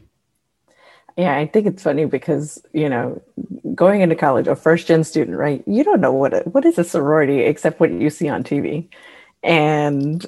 Yeah, 1.17 1.35
I 1.35 1.47
think 1.47 1.67
it's 1.67 1.83
funny 1.83 2.05
because 2.05 2.61
you 2.73 2.87
know, 2.87 3.21
going 3.75 4.01
into 4.01 4.15
college, 4.15 4.47
a 4.47 4.55
first 4.55 4.87
gen 4.87 5.03
student, 5.03 5.37
right? 5.37 5.63
You 5.67 5.83
don't 5.83 6.01
know 6.01 6.13
what 6.13 6.33
a, 6.33 6.39
what 6.49 6.65
is 6.65 6.77
a 6.77 6.83
sorority 6.83 7.39
except 7.41 7.79
what 7.79 7.91
you 7.91 8.09
see 8.09 8.29
on 8.29 8.43
TV, 8.43 8.87
and 9.43 10.25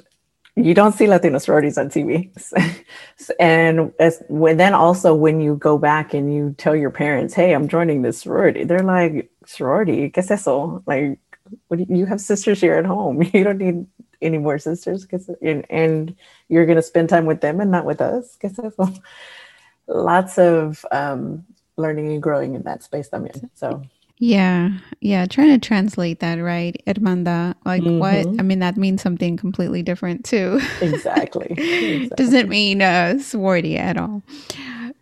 you 0.54 0.74
don't 0.74 0.92
see 0.92 1.08
Latino 1.08 1.38
sororities 1.38 1.78
on 1.78 1.88
TV. 1.88 2.30
and 3.40 3.92
as, 3.98 4.22
when 4.28 4.58
then 4.58 4.74
also 4.74 5.14
when 5.14 5.40
you 5.40 5.56
go 5.56 5.78
back 5.78 6.12
and 6.12 6.32
you 6.34 6.54
tell 6.58 6.76
your 6.76 6.90
parents, 6.90 7.32
"Hey, 7.32 7.54
I'm 7.54 7.68
joining 7.68 8.02
this 8.02 8.20
sorority," 8.20 8.64
they're 8.64 8.80
like, 8.80 9.30
"Sorority? 9.46 10.10
¿Qué 10.10 10.18
es 10.18 10.30
eso?" 10.30 10.82
Like, 10.86 11.18
what 11.68 11.78
do 11.78 11.86
you, 11.88 11.96
you 11.98 12.06
have 12.06 12.20
sisters 12.20 12.60
here 12.60 12.74
at 12.74 12.86
home? 12.86 13.22
You 13.32 13.44
don't 13.44 13.58
need 13.58 13.86
any 14.22 14.38
more 14.38 14.58
sisters 14.58 15.02
because 15.02 15.28
and, 15.42 15.66
and 15.68 16.16
you're 16.48 16.66
going 16.66 16.76
to 16.76 16.82
spend 16.82 17.08
time 17.08 17.26
with 17.26 17.40
them 17.40 17.60
and 17.60 17.70
not 17.70 17.84
with 17.84 18.00
us 18.00 18.38
so 18.54 18.92
lots 19.86 20.38
of 20.38 20.86
um, 20.92 21.44
learning 21.76 22.12
and 22.12 22.22
growing 22.22 22.54
in 22.54 22.62
that 22.62 22.82
space 22.82 23.08
i'm 23.12 23.26
in 23.26 23.50
so 23.54 23.82
yeah 24.18 24.70
yeah 25.00 25.26
trying 25.26 25.48
to 25.48 25.58
translate 25.58 26.20
that 26.20 26.36
right 26.36 26.80
hermanda 26.86 27.54
like 27.64 27.82
mm-hmm. 27.82 27.98
what 27.98 28.26
i 28.38 28.42
mean 28.42 28.60
that 28.60 28.76
means 28.76 29.02
something 29.02 29.36
completely 29.36 29.82
different 29.82 30.24
too 30.24 30.60
exactly, 30.80 31.46
exactly. 31.50 32.08
doesn't 32.16 32.48
mean 32.48 32.80
uh 32.80 33.18
sorority 33.18 33.76
at 33.76 33.96
all 33.96 34.22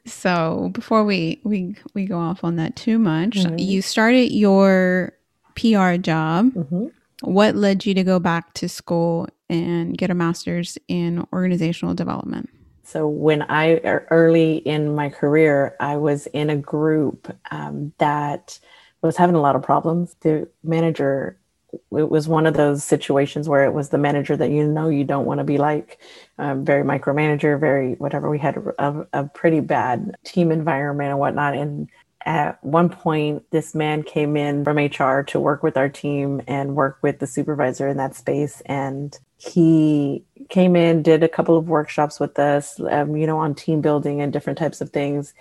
so 0.06 0.70
before 0.72 1.04
we 1.04 1.40
we 1.44 1.76
we 1.92 2.06
go 2.06 2.18
off 2.18 2.42
on 2.42 2.56
that 2.56 2.74
too 2.76 2.98
much 2.98 3.36
mm-hmm. 3.36 3.58
you 3.58 3.82
started 3.82 4.32
your 4.32 5.12
pr 5.60 5.96
job 6.00 6.52
mm-hmm. 6.52 6.86
What 7.22 7.54
led 7.54 7.84
you 7.84 7.94
to 7.94 8.04
go 8.04 8.18
back 8.18 8.54
to 8.54 8.68
school 8.68 9.28
and 9.48 9.96
get 9.96 10.10
a 10.10 10.14
master's 10.14 10.78
in 10.88 11.26
organizational 11.32 11.94
development? 11.94 12.48
So, 12.82 13.06
when 13.06 13.42
I 13.42 13.76
early 14.10 14.56
in 14.56 14.94
my 14.94 15.10
career, 15.10 15.76
I 15.80 15.96
was 15.96 16.26
in 16.28 16.50
a 16.50 16.56
group 16.56 17.34
um, 17.50 17.92
that 17.98 18.58
was 19.02 19.16
having 19.16 19.36
a 19.36 19.40
lot 19.40 19.54
of 19.54 19.62
problems. 19.62 20.16
The 20.20 20.48
manager, 20.64 21.38
it 21.72 22.10
was 22.10 22.26
one 22.26 22.46
of 22.46 22.54
those 22.54 22.82
situations 22.82 23.48
where 23.48 23.64
it 23.64 23.74
was 23.74 23.90
the 23.90 23.98
manager 23.98 24.36
that 24.36 24.50
you 24.50 24.66
know 24.66 24.88
you 24.88 25.04
don't 25.04 25.26
want 25.26 25.38
to 25.38 25.44
be 25.44 25.58
like, 25.58 26.00
um, 26.38 26.64
very 26.64 26.82
micromanager, 26.82 27.60
very 27.60 27.94
whatever. 27.94 28.28
We 28.28 28.38
had 28.38 28.56
a, 28.78 29.06
a 29.12 29.24
pretty 29.24 29.60
bad 29.60 30.16
team 30.24 30.50
environment 30.50 31.10
and 31.10 31.18
whatnot. 31.18 31.54
And 31.54 31.88
at 32.26 32.62
one 32.62 32.88
point, 32.88 33.44
this 33.50 33.74
man 33.74 34.02
came 34.02 34.36
in 34.36 34.64
from 34.64 34.76
HR 34.76 35.22
to 35.28 35.40
work 35.40 35.62
with 35.62 35.76
our 35.76 35.88
team 35.88 36.42
and 36.46 36.76
work 36.76 36.98
with 37.02 37.18
the 37.18 37.26
supervisor 37.26 37.88
in 37.88 37.96
that 37.96 38.14
space. 38.14 38.60
And 38.66 39.18
he 39.38 40.24
came 40.50 40.76
in, 40.76 41.02
did 41.02 41.22
a 41.22 41.28
couple 41.28 41.56
of 41.56 41.68
workshops 41.68 42.20
with 42.20 42.38
us, 42.38 42.78
um, 42.90 43.16
you 43.16 43.26
know, 43.26 43.38
on 43.38 43.54
team 43.54 43.80
building 43.80 44.20
and 44.20 44.32
different 44.32 44.58
types 44.58 44.80
of 44.80 44.90
things. 44.90 45.32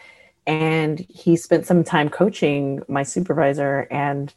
And 0.48 1.06
he 1.10 1.36
spent 1.36 1.66
some 1.66 1.84
time 1.84 2.10
coaching 2.10 2.82
my 2.88 3.04
supervisor, 3.04 3.88
and 3.92 4.34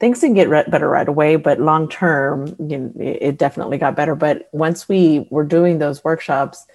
things 0.00 0.20
didn't 0.20 0.34
get 0.34 0.48
re- 0.48 0.64
better 0.68 0.88
right 0.88 1.08
away, 1.08 1.36
but 1.36 1.60
long 1.60 1.88
term, 1.88 2.48
you 2.58 2.78
know, 2.78 2.92
it 2.98 3.38
definitely 3.38 3.78
got 3.78 3.96
better. 3.96 4.14
But 4.14 4.48
once 4.52 4.88
we 4.88 5.26
were 5.30 5.44
doing 5.44 5.78
those 5.78 6.02
workshops, 6.02 6.66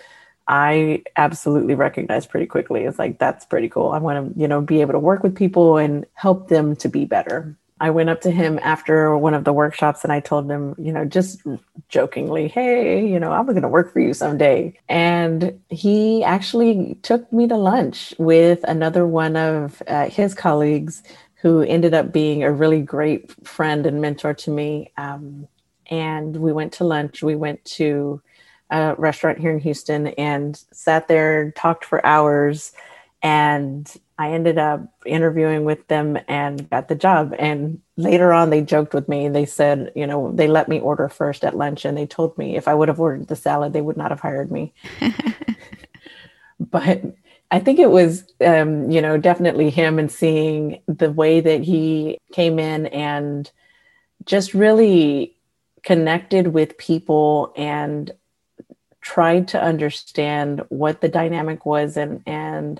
I 0.49 1.03
absolutely 1.15 1.75
recognized 1.75 2.31
pretty 2.31 2.47
quickly. 2.47 2.83
It's 2.83 2.97
like, 2.97 3.19
that's 3.19 3.45
pretty 3.45 3.69
cool. 3.69 3.91
I 3.91 3.99
want 3.99 4.33
to, 4.33 4.39
you 4.39 4.47
know, 4.47 4.61
be 4.61 4.81
able 4.81 4.93
to 4.93 4.99
work 4.99 5.21
with 5.21 5.35
people 5.35 5.77
and 5.77 6.07
help 6.15 6.49
them 6.49 6.75
to 6.77 6.89
be 6.89 7.05
better. 7.05 7.55
I 7.79 7.91
went 7.91 8.09
up 8.09 8.21
to 8.21 8.31
him 8.31 8.59
after 8.63 9.15
one 9.15 9.35
of 9.35 9.43
the 9.43 9.53
workshops 9.53 10.03
and 10.03 10.11
I 10.11 10.19
told 10.19 10.49
him, 10.49 10.73
you 10.79 10.91
know, 10.91 11.05
just 11.05 11.41
jokingly, 11.87 12.47
hey, 12.47 13.07
you 13.07 13.19
know, 13.19 13.31
I'm 13.31 13.45
going 13.45 13.61
to 13.61 13.67
work 13.67 13.93
for 13.93 13.99
you 13.99 14.13
someday. 14.13 14.77
And 14.89 15.61
he 15.69 16.23
actually 16.23 16.97
took 17.03 17.31
me 17.31 17.47
to 17.47 17.55
lunch 17.55 18.15
with 18.17 18.63
another 18.63 19.05
one 19.05 19.37
of 19.37 19.81
uh, 19.87 20.09
his 20.09 20.33
colleagues 20.33 21.03
who 21.35 21.61
ended 21.61 21.93
up 21.93 22.11
being 22.11 22.43
a 22.43 22.51
really 22.51 22.81
great 22.81 23.31
friend 23.47 23.85
and 23.85 24.01
mentor 24.01 24.33
to 24.33 24.51
me. 24.51 24.91
Um, 24.97 25.47
and 25.89 26.35
we 26.37 26.51
went 26.51 26.73
to 26.73 26.83
lunch. 26.83 27.23
We 27.23 27.35
went 27.35 27.63
to 27.65 28.21
a 28.69 28.95
restaurant 28.97 29.39
here 29.39 29.51
in 29.51 29.59
Houston 29.59 30.07
and 30.07 30.61
sat 30.71 31.07
there, 31.07 31.51
talked 31.51 31.85
for 31.85 32.05
hours, 32.05 32.71
and 33.21 33.91
I 34.17 34.31
ended 34.31 34.57
up 34.57 34.81
interviewing 35.05 35.65
with 35.65 35.87
them 35.87 36.17
and 36.27 36.69
got 36.69 36.87
the 36.87 36.95
job. 36.95 37.33
And 37.39 37.81
later 37.97 38.31
on, 38.33 38.49
they 38.49 38.61
joked 38.61 38.93
with 38.93 39.09
me. 39.09 39.29
They 39.29 39.45
said, 39.45 39.91
you 39.95 40.05
know, 40.05 40.31
they 40.33 40.47
let 40.47 40.69
me 40.69 40.79
order 40.79 41.09
first 41.09 41.43
at 41.43 41.57
lunch, 41.57 41.85
and 41.85 41.97
they 41.97 42.05
told 42.05 42.37
me 42.37 42.55
if 42.55 42.67
I 42.67 42.73
would 42.73 42.87
have 42.87 42.99
ordered 42.99 43.27
the 43.27 43.35
salad, 43.35 43.73
they 43.73 43.81
would 43.81 43.97
not 43.97 44.11
have 44.11 44.19
hired 44.19 44.51
me. 44.51 44.73
but 46.59 47.01
I 47.51 47.59
think 47.59 47.79
it 47.79 47.89
was, 47.89 48.25
um, 48.45 48.91
you 48.91 49.01
know, 49.01 49.17
definitely 49.17 49.69
him 49.69 49.97
and 49.97 50.11
seeing 50.11 50.81
the 50.87 51.11
way 51.11 51.41
that 51.41 51.63
he 51.63 52.19
came 52.31 52.59
in 52.59 52.87
and 52.87 53.49
just 54.25 54.53
really 54.53 55.35
connected 55.81 56.47
with 56.47 56.77
people 56.77 57.53
and 57.55 58.11
tried 59.09 59.47
to 59.47 59.59
understand 59.61 60.61
what 60.69 61.01
the 61.01 61.09
dynamic 61.09 61.65
was 61.65 61.97
and 61.97 62.21
and 62.27 62.79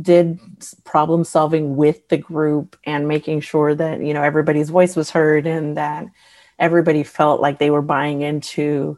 did 0.00 0.40
problem 0.84 1.22
solving 1.22 1.76
with 1.76 2.08
the 2.08 2.16
group 2.16 2.78
and 2.86 3.06
making 3.06 3.40
sure 3.40 3.74
that 3.74 4.00
you 4.00 4.14
know 4.14 4.22
everybody's 4.22 4.70
voice 4.70 4.96
was 4.96 5.10
heard 5.10 5.46
and 5.46 5.76
that 5.76 6.06
everybody 6.58 7.02
felt 7.02 7.42
like 7.42 7.58
they 7.58 7.68
were 7.68 7.82
buying 7.82 8.22
into 8.22 8.96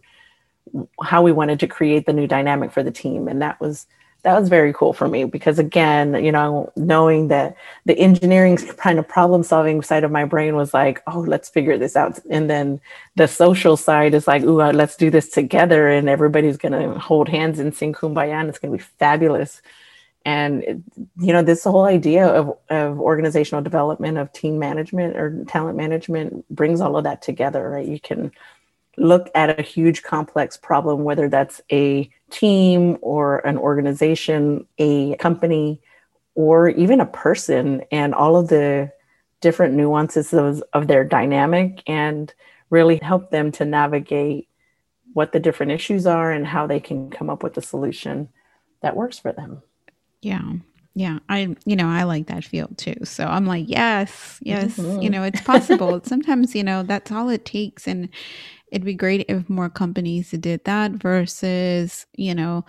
how 1.02 1.20
we 1.20 1.32
wanted 1.32 1.58
to 1.58 1.66
create 1.66 2.06
the 2.06 2.12
new 2.12 2.28
dynamic 2.28 2.70
for 2.70 2.84
the 2.84 2.92
team. 2.92 3.26
And 3.26 3.42
that 3.42 3.60
was 3.60 3.86
that 4.28 4.38
was 4.38 4.50
very 4.50 4.74
cool 4.74 4.92
for 4.92 5.08
me 5.08 5.24
because 5.24 5.58
again 5.58 6.22
you 6.22 6.30
know 6.30 6.70
knowing 6.76 7.28
that 7.28 7.56
the 7.86 7.98
engineering 7.98 8.58
kind 8.76 8.98
of 8.98 9.08
problem 9.08 9.42
solving 9.42 9.80
side 9.80 10.04
of 10.04 10.10
my 10.10 10.26
brain 10.26 10.54
was 10.54 10.74
like 10.74 11.02
oh 11.06 11.20
let's 11.20 11.48
figure 11.48 11.78
this 11.78 11.96
out. 11.96 12.18
And 12.28 12.50
then 12.50 12.78
the 13.16 13.26
social 13.26 13.76
side 13.78 14.12
is 14.12 14.26
like 14.26 14.42
ooh 14.42 14.60
uh, 14.60 14.72
let's 14.72 14.96
do 14.96 15.10
this 15.10 15.30
together 15.30 15.88
and 15.88 16.10
everybody's 16.10 16.58
gonna 16.58 16.98
hold 16.98 17.28
hands 17.30 17.58
and 17.58 17.74
sing 17.74 17.94
kumbaya 17.94 18.34
and 18.34 18.50
it's 18.50 18.58
gonna 18.58 18.76
be 18.76 18.82
fabulous. 18.82 19.62
And 20.26 20.84
you 21.18 21.32
know 21.32 21.42
this 21.42 21.64
whole 21.64 21.86
idea 21.86 22.26
of, 22.26 22.58
of 22.68 23.00
organizational 23.00 23.62
development 23.62 24.18
of 24.18 24.30
team 24.34 24.58
management 24.58 25.16
or 25.16 25.42
talent 25.48 25.78
management 25.78 26.46
brings 26.50 26.82
all 26.82 26.98
of 26.98 27.04
that 27.04 27.22
together 27.22 27.70
right? 27.70 27.88
You 27.88 27.98
can 27.98 28.30
look 28.98 29.30
at 29.34 29.58
a 29.58 29.62
huge 29.62 30.02
complex 30.02 30.58
problem, 30.58 31.02
whether 31.02 31.30
that's 31.30 31.62
a 31.72 32.10
team 32.30 32.98
or 33.00 33.38
an 33.46 33.56
organization, 33.56 34.66
a 34.78 35.16
company, 35.16 35.80
or 36.34 36.68
even 36.68 37.00
a 37.00 37.06
person, 37.06 37.82
and 37.90 38.14
all 38.14 38.36
of 38.36 38.48
the 38.48 38.92
different 39.40 39.74
nuances 39.74 40.32
of, 40.32 40.62
of 40.72 40.86
their 40.86 41.04
dynamic 41.04 41.82
and 41.86 42.34
really 42.70 42.98
help 43.02 43.30
them 43.30 43.50
to 43.52 43.64
navigate 43.64 44.48
what 45.12 45.32
the 45.32 45.40
different 45.40 45.72
issues 45.72 46.06
are 46.06 46.30
and 46.30 46.46
how 46.46 46.66
they 46.66 46.80
can 46.80 47.10
come 47.10 47.30
up 47.30 47.42
with 47.42 47.56
a 47.56 47.62
solution 47.62 48.28
that 48.82 48.96
works 48.96 49.18
for 49.18 49.32
them. 49.32 49.62
Yeah. 50.20 50.52
Yeah, 50.94 51.20
I 51.28 51.54
you 51.64 51.76
know, 51.76 51.86
I 51.86 52.02
like 52.02 52.26
that 52.26 52.42
field 52.42 52.76
too. 52.76 52.96
So 53.04 53.24
I'm 53.24 53.46
like, 53.46 53.66
yes, 53.68 54.40
yes, 54.42 54.76
mm-hmm. 54.76 55.00
you 55.00 55.08
know, 55.08 55.22
it's 55.22 55.40
possible. 55.42 56.00
Sometimes, 56.02 56.56
you 56.56 56.64
know, 56.64 56.82
that's 56.82 57.12
all 57.12 57.28
it 57.28 57.44
takes 57.44 57.86
and 57.86 58.08
it'd 58.70 58.84
be 58.84 58.94
great 58.94 59.24
if 59.28 59.48
more 59.48 59.68
companies 59.68 60.30
did 60.30 60.64
that 60.64 60.92
versus, 60.92 62.06
you 62.16 62.34
know, 62.34 62.64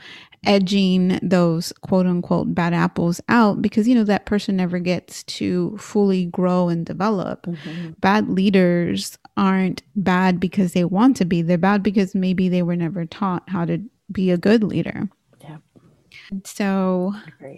edging 0.45 1.19
those 1.21 1.73
quote 1.81 2.05
unquote 2.05 2.53
bad 2.55 2.73
apples 2.73 3.19
out 3.29 3.61
because, 3.61 3.87
you 3.87 3.95
know, 3.95 4.03
that 4.03 4.25
person 4.25 4.55
never 4.55 4.79
gets 4.79 5.23
to 5.23 5.77
fully 5.77 6.25
grow 6.25 6.69
and 6.69 6.85
develop. 6.85 7.45
Mm-hmm. 7.45 7.91
Bad 7.99 8.29
leaders 8.29 9.17
aren't 9.37 9.83
bad 9.95 10.39
because 10.39 10.73
they 10.73 10.85
want 10.85 11.17
to 11.17 11.25
be, 11.25 11.41
they're 11.41 11.57
bad 11.57 11.83
because 11.83 12.15
maybe 12.15 12.49
they 12.49 12.63
were 12.63 12.75
never 12.75 13.05
taught 13.05 13.49
how 13.49 13.65
to 13.65 13.81
be 14.11 14.31
a 14.31 14.37
good 14.37 14.63
leader. 14.63 15.09
So, 16.45 17.13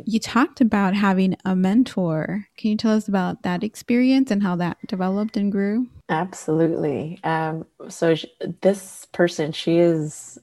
you 0.06 0.20
talked 0.20 0.62
about 0.62 0.96
having 0.96 1.36
a 1.46 1.56
mentor. 1.56 2.48
Can 2.58 2.72
you 2.72 2.78
tell 2.78 2.94
us 2.94 3.08
about 3.08 3.44
that 3.44 3.64
experience 3.64 4.32
and 4.32 4.42
how 4.44 4.56
that 4.58 4.78
developed 4.88 5.38
and 5.38 5.52
grew? 5.52 5.88
Absolutely. 6.10 7.20
Um, 7.24 7.66
so, 7.90 8.16
sh- 8.16 8.26
this 8.62 9.08
person, 9.12 9.52
she 9.52 9.78
is 9.78 10.40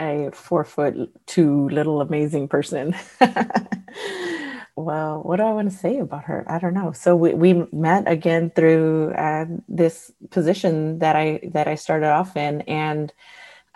a 0.00 0.30
four 0.32 0.64
foot 0.64 1.10
two 1.26 1.68
little 1.68 2.00
amazing 2.00 2.48
person. 2.48 2.94
well, 4.76 5.22
what 5.22 5.36
do 5.36 5.42
I 5.42 5.52
want 5.52 5.70
to 5.70 5.76
say 5.76 5.98
about 5.98 6.24
her? 6.24 6.44
I 6.48 6.58
don't 6.58 6.74
know. 6.74 6.92
So 6.92 7.16
we, 7.16 7.34
we 7.34 7.66
met 7.72 8.04
again 8.06 8.50
through 8.50 9.12
uh, 9.12 9.46
this 9.68 10.10
position 10.30 10.98
that 10.98 11.16
I 11.16 11.40
that 11.52 11.68
I 11.68 11.74
started 11.76 12.08
off 12.10 12.36
in, 12.36 12.60
and 12.62 13.12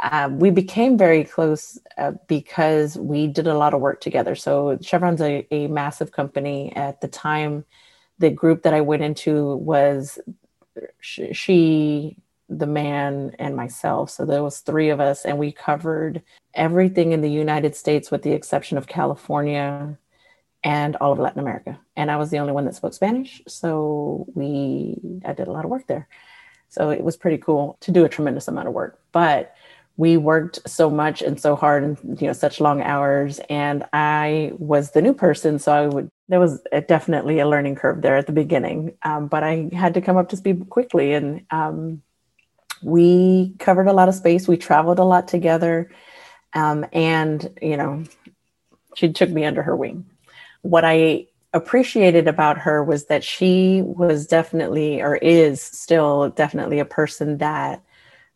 uh, 0.00 0.30
we 0.32 0.50
became 0.50 0.96
very 0.96 1.24
close 1.24 1.78
uh, 1.98 2.12
because 2.26 2.96
we 2.96 3.26
did 3.26 3.46
a 3.46 3.56
lot 3.56 3.74
of 3.74 3.80
work 3.80 4.00
together. 4.00 4.34
So 4.34 4.78
Chevron's 4.80 5.20
a, 5.20 5.46
a 5.50 5.66
massive 5.68 6.12
company 6.12 6.74
at 6.74 7.00
the 7.00 7.08
time. 7.08 7.64
The 8.18 8.30
group 8.30 8.62
that 8.62 8.74
I 8.74 8.80
went 8.80 9.02
into 9.02 9.56
was 9.56 10.18
she 11.02 12.16
the 12.48 12.66
man 12.66 13.34
and 13.38 13.54
myself 13.54 14.10
so 14.10 14.24
there 14.24 14.42
was 14.42 14.58
three 14.58 14.90
of 14.90 14.98
us 14.98 15.24
and 15.24 15.38
we 15.38 15.52
covered 15.52 16.20
everything 16.54 17.12
in 17.12 17.20
the 17.20 17.30
united 17.30 17.76
states 17.76 18.10
with 18.10 18.22
the 18.22 18.32
exception 18.32 18.76
of 18.76 18.88
california 18.88 19.96
and 20.64 20.96
all 20.96 21.12
of 21.12 21.18
latin 21.18 21.38
america 21.38 21.78
and 21.96 22.10
i 22.10 22.16
was 22.16 22.30
the 22.30 22.38
only 22.38 22.52
one 22.52 22.64
that 22.64 22.74
spoke 22.74 22.92
spanish 22.92 23.40
so 23.46 24.26
we 24.34 24.96
i 25.24 25.32
did 25.32 25.46
a 25.46 25.52
lot 25.52 25.64
of 25.64 25.70
work 25.70 25.86
there 25.86 26.08
so 26.68 26.90
it 26.90 27.04
was 27.04 27.16
pretty 27.16 27.38
cool 27.38 27.76
to 27.80 27.92
do 27.92 28.04
a 28.04 28.08
tremendous 28.08 28.48
amount 28.48 28.66
of 28.66 28.74
work 28.74 29.00
but 29.12 29.54
we 30.00 30.16
worked 30.16 30.58
so 30.66 30.88
much 30.88 31.20
and 31.20 31.40
so 31.40 31.54
hard 31.54 31.82
and 31.84 32.20
you 32.20 32.26
know 32.26 32.32
such 32.32 32.60
long 32.60 32.80
hours 32.82 33.40
and 33.50 33.84
i 33.92 34.52
was 34.58 34.92
the 34.92 35.02
new 35.02 35.14
person 35.14 35.58
so 35.58 35.72
i 35.72 35.86
would 35.86 36.08
there 36.28 36.40
was 36.40 36.62
a, 36.72 36.80
definitely 36.80 37.38
a 37.38 37.48
learning 37.48 37.74
curve 37.74 38.00
there 38.02 38.16
at 38.16 38.26
the 38.26 38.32
beginning 38.42 38.78
um, 39.02 39.28
but 39.28 39.42
i 39.42 39.68
had 39.72 39.94
to 39.94 40.00
come 40.00 40.16
up 40.16 40.28
to 40.28 40.36
speed 40.36 40.68
quickly 40.68 41.12
and 41.12 41.44
um, 41.50 42.02
we 42.82 43.54
covered 43.58 43.88
a 43.88 43.92
lot 43.92 44.08
of 44.08 44.14
space. 44.14 44.48
We 44.48 44.56
traveled 44.56 44.98
a 44.98 45.04
lot 45.04 45.28
together. 45.28 45.90
Um, 46.54 46.86
and, 46.92 47.58
you 47.60 47.76
know, 47.76 48.04
she 48.94 49.12
took 49.12 49.30
me 49.30 49.44
under 49.44 49.62
her 49.62 49.76
wing. 49.76 50.06
What 50.62 50.84
I 50.84 51.26
appreciated 51.52 52.28
about 52.28 52.58
her 52.58 52.82
was 52.82 53.06
that 53.06 53.24
she 53.24 53.82
was 53.82 54.26
definitely, 54.26 55.00
or 55.00 55.16
is 55.16 55.60
still 55.60 56.30
definitely, 56.30 56.78
a 56.78 56.84
person 56.84 57.38
that 57.38 57.82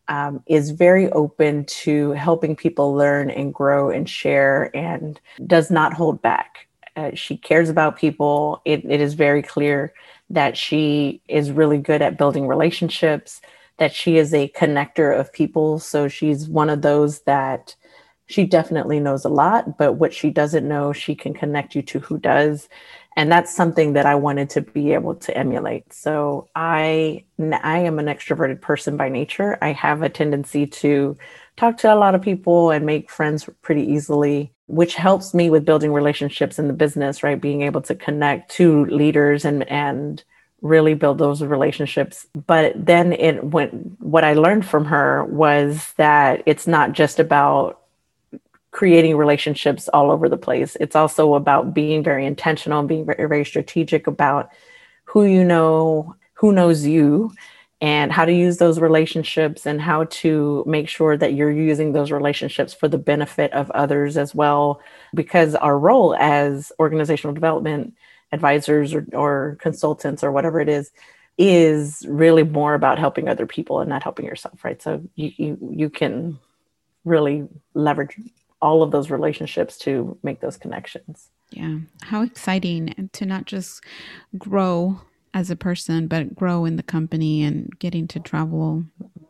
um, 0.09 0.43
is 0.47 0.71
very 0.71 1.11
open 1.12 1.64
to 1.64 2.12
helping 2.12 2.57
people 2.57 2.95
learn 2.95 3.31
and 3.31 3.55
grow 3.55 3.90
and 3.90 4.09
share 4.09 4.75
and 4.77 5.21
does 5.47 5.71
not 5.71 5.93
hold 5.93 6.21
back. 6.23 6.69
Uh, 6.97 7.11
she 7.14 7.37
cares 7.37 7.69
about 7.69 7.97
people. 7.97 8.62
It, 8.64 8.85
it 8.85 9.01
is 9.01 9.14
very 9.14 9.43
clear 9.43 9.93
that 10.31 10.57
she 10.57 11.21
is 11.29 11.51
really 11.51 11.79
good 11.79 12.03
at 12.03 12.19
building 12.19 12.47
relationships 12.47 13.40
that 13.79 13.93
she 13.93 14.17
is 14.17 14.33
a 14.33 14.49
connector 14.51 15.19
of 15.19 15.33
people. 15.33 15.79
So 15.79 16.09
she's 16.09 16.49
one 16.49 16.71
of 16.71 16.83
those 16.83 17.21
that 17.23 17.75
she 18.27 18.47
definitely 18.47 19.01
knows 19.01 19.25
a 19.25 19.29
lot, 19.29 19.77
but 19.77 19.95
what 19.95 20.14
she 20.14 20.31
doesn't 20.31 20.67
know, 20.67 20.93
she 20.93 21.14
can 21.14 21.35
connect 21.35 21.75
you 21.75 21.83
to 21.83 21.99
who 21.99 22.19
does. 22.19 22.69
And 23.16 23.31
that's 23.31 23.55
something 23.55 23.92
that 23.92 24.07
I 24.07 24.16
wanted 24.16 24.50
to 24.50 24.61
be 24.61 24.92
able 24.92 25.14
to 25.16 25.37
emulate. 25.37 25.92
So 25.92 26.48
I 26.55 27.24
I 27.38 27.79
am 27.79 27.98
an 27.98 28.07
extroverted 28.07 28.61
person 28.61 28.96
by 28.96 29.09
nature. 29.09 29.57
I 29.62 29.72
have 29.72 30.03
a 30.03 30.09
tendency 30.09 30.66
to 30.66 31.16
talk 31.57 31.77
to 31.79 31.94
a 31.94 31.96
lot 31.96 32.14
of 32.14 32.22
people 32.22 32.70
and 32.70 32.85
make 32.85 33.11
friends 33.11 33.48
pretty 33.62 33.83
easily, 33.83 34.53
which 34.66 34.96
helps 34.96 35.33
me 35.35 35.50
with 35.50 35.64
building 35.64 35.92
relationships 35.92 36.59
in 36.59 36.66
the 36.66 36.74
business, 36.74 37.22
right? 37.22 37.40
Being 37.40 37.62
able 37.62 37.83
to 37.83 37.94
connect 37.94 38.50
to 38.53 38.85
leaders 38.87 39.44
and 39.44 39.68
and 39.70 40.24
really 40.64 40.94
build 40.94 41.18
those 41.18 41.42
relationships. 41.42 42.27
But 42.46 42.72
then 42.74 43.12
it 43.12 43.44
went, 43.44 44.00
what 44.00 44.24
I 44.24 44.33
learned 44.33 44.66
from 44.66 44.87
her 44.87 45.22
was 45.27 45.92
that 45.98 46.42
it's 46.46 46.66
not 46.66 46.92
just 46.92 47.20
about 47.20 47.84
creating 48.74 49.16
relationships 49.16 49.88
all 49.94 50.10
over 50.10 50.28
the 50.28 50.37
place. 50.37 50.76
It's 50.80 50.96
also 50.96 51.34
about 51.34 51.72
being 51.72 52.02
very 52.02 52.26
intentional, 52.26 52.80
and 52.80 52.88
being 52.88 53.06
very, 53.06 53.28
very 53.28 53.44
strategic 53.44 54.08
about 54.08 54.50
who 55.04 55.24
you 55.24 55.44
know, 55.44 56.16
who 56.32 56.50
knows 56.50 56.84
you, 56.84 57.32
and 57.80 58.10
how 58.10 58.24
to 58.24 58.32
use 58.32 58.56
those 58.56 58.80
relationships 58.80 59.64
and 59.64 59.80
how 59.80 60.04
to 60.04 60.64
make 60.66 60.88
sure 60.88 61.16
that 61.16 61.34
you're 61.34 61.52
using 61.52 61.92
those 61.92 62.10
relationships 62.10 62.74
for 62.74 62.88
the 62.88 62.98
benefit 62.98 63.52
of 63.52 63.70
others 63.70 64.16
as 64.16 64.34
well. 64.34 64.80
Because 65.14 65.54
our 65.54 65.78
role 65.78 66.16
as 66.16 66.72
organizational 66.80 67.32
development 67.32 67.94
advisors 68.32 68.92
or, 68.92 69.06
or 69.12 69.56
consultants 69.60 70.24
or 70.24 70.32
whatever 70.32 70.58
it 70.60 70.68
is 70.68 70.90
is 71.38 72.04
really 72.08 72.42
more 72.42 72.74
about 72.74 72.98
helping 72.98 73.28
other 73.28 73.46
people 73.46 73.78
and 73.78 73.88
not 73.88 74.02
helping 74.02 74.24
yourself 74.24 74.64
right 74.64 74.80
so 74.80 75.02
you 75.16 75.32
you, 75.37 75.58
you 75.72 75.90
can 75.90 76.38
really 77.04 77.46
leverage 77.74 78.16
all 78.64 78.83
of 78.83 78.90
those 78.90 79.11
relationships 79.11 79.77
to 79.79 80.18
make 80.22 80.40
those 80.40 80.57
connections. 80.57 81.29
Yeah. 81.50 81.79
How 82.03 82.22
exciting 82.22 83.11
to 83.12 83.27
not 83.27 83.44
just 83.44 83.85
grow 84.38 85.00
as 85.35 85.50
a 85.50 85.57
person 85.57 86.07
but 86.07 86.35
grow 86.35 86.64
in 86.64 86.77
the 86.77 86.83
company 86.83 87.42
and 87.42 87.79
getting 87.79 88.09
to 88.09 88.20
travel 88.20 88.85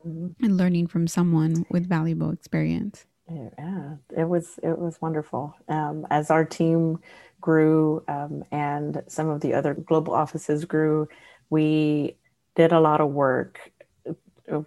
and 0.05 0.57
learning 0.57 0.87
from 0.87 1.09
someone 1.09 1.67
with 1.71 1.89
valuable 1.89 2.31
experience. 2.31 3.07
Yeah 3.29 3.97
it 4.17 4.29
was 4.29 4.59
it 4.63 4.79
was 4.79 5.01
wonderful. 5.01 5.55
Um, 5.69 6.07
as 6.11 6.31
our 6.31 6.45
team 6.45 6.99
grew 7.41 8.03
um, 8.09 8.45
and 8.53 9.03
some 9.09 9.29
of 9.29 9.41
the 9.41 9.55
other 9.55 9.75
global 9.75 10.15
offices 10.15 10.65
grew, 10.65 11.09
we 11.51 12.17
did 12.55 12.73
a 12.73 12.81
lot 12.81 13.01
of 13.01 13.11
work 13.11 13.73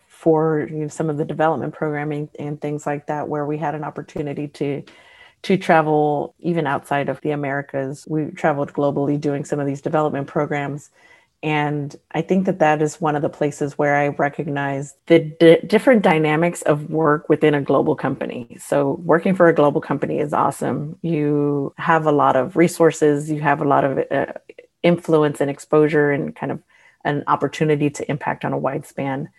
for 0.07 0.67
you 0.71 0.77
know, 0.77 0.87
some 0.89 1.09
of 1.09 1.17
the 1.17 1.25
development 1.25 1.73
programming 1.73 2.29
and 2.39 2.61
things 2.61 2.85
like 2.87 3.07
that, 3.07 3.29
where 3.29 3.45
we 3.45 3.57
had 3.57 3.75
an 3.75 3.83
opportunity 3.83 4.47
to 4.49 4.83
to 5.43 5.57
travel 5.57 6.35
even 6.39 6.67
outside 6.67 7.09
of 7.09 7.21
the 7.21 7.31
Americas. 7.31 8.05
We 8.09 8.27
traveled 8.31 8.73
globally 8.73 9.19
doing 9.21 9.45
some 9.45 9.59
of 9.59 9.67
these 9.67 9.81
development 9.81 10.27
programs 10.27 10.87
and 11.43 11.95
I 12.11 12.21
think 12.21 12.45
that 12.47 12.59
that 12.59 12.81
is 12.81 12.99
one 12.99 13.15
of 13.15 13.21
the 13.21 13.29
places 13.29 13.77
where 13.77 13.95
I 13.95 14.09
recognize 14.09 14.95
the 15.07 15.19
d- 15.19 15.59
different 15.65 16.03
dynamics 16.03 16.61
of 16.63 16.89
work 16.91 17.29
within 17.29 17.53
a 17.55 17.61
global 17.61 17.95
company. 17.95 18.57
So, 18.59 18.99
working 19.05 19.35
for 19.35 19.47
a 19.47 19.55
global 19.55 19.79
company 19.79 20.19
is 20.19 20.33
awesome. 20.33 20.99
You 21.01 21.73
have 21.77 22.05
a 22.07 22.11
lot 22.11 22.35
of 22.35 22.57
resources, 22.57 23.31
you 23.31 23.39
have 23.41 23.61
a 23.61 23.65
lot 23.65 23.85
of 23.85 23.99
uh, 24.11 24.33
influence 24.83 25.39
and 25.39 25.49
exposure, 25.49 26.11
and 26.11 26.35
kind 26.35 26.51
of 26.51 26.61
an 27.05 27.23
opportunity 27.27 27.89
to 27.89 28.11
impact 28.11 28.43
on 28.43 28.51
a 28.53 28.57
wide 28.57 28.85
span. 28.85 29.29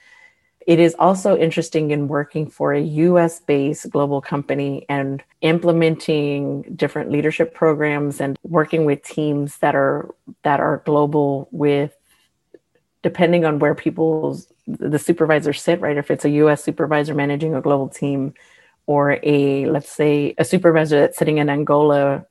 It 0.68 0.80
is 0.80 0.94
also 0.98 1.34
interesting 1.34 1.92
in 1.92 2.08
working 2.08 2.46
for 2.46 2.74
a 2.74 2.80
US 2.82 3.40
based 3.40 3.88
global 3.88 4.20
company 4.20 4.84
and 4.90 5.22
implementing 5.40 6.60
different 6.76 7.10
leadership 7.10 7.54
programs 7.54 8.20
and 8.20 8.38
working 8.42 8.84
with 8.84 9.02
teams 9.02 9.56
that 9.60 9.74
are 9.74 10.14
that 10.42 10.60
are 10.60 10.82
global 10.84 11.48
with 11.52 11.96
depending 13.02 13.46
on 13.46 13.60
where 13.60 13.74
people's 13.74 14.52
the 14.66 14.98
supervisors 14.98 15.62
sit, 15.62 15.80
right? 15.80 15.96
If 15.96 16.10
it's 16.10 16.26
a 16.26 16.36
US 16.42 16.62
supervisor 16.62 17.14
managing 17.14 17.54
a 17.54 17.62
global 17.62 17.88
team 17.88 18.34
or 18.84 19.18
a 19.22 19.64
let's 19.64 19.90
say 19.90 20.34
a 20.36 20.44
supervisor 20.44 21.00
that's 21.00 21.16
sitting 21.16 21.38
in 21.38 21.48
Angola 21.48 22.26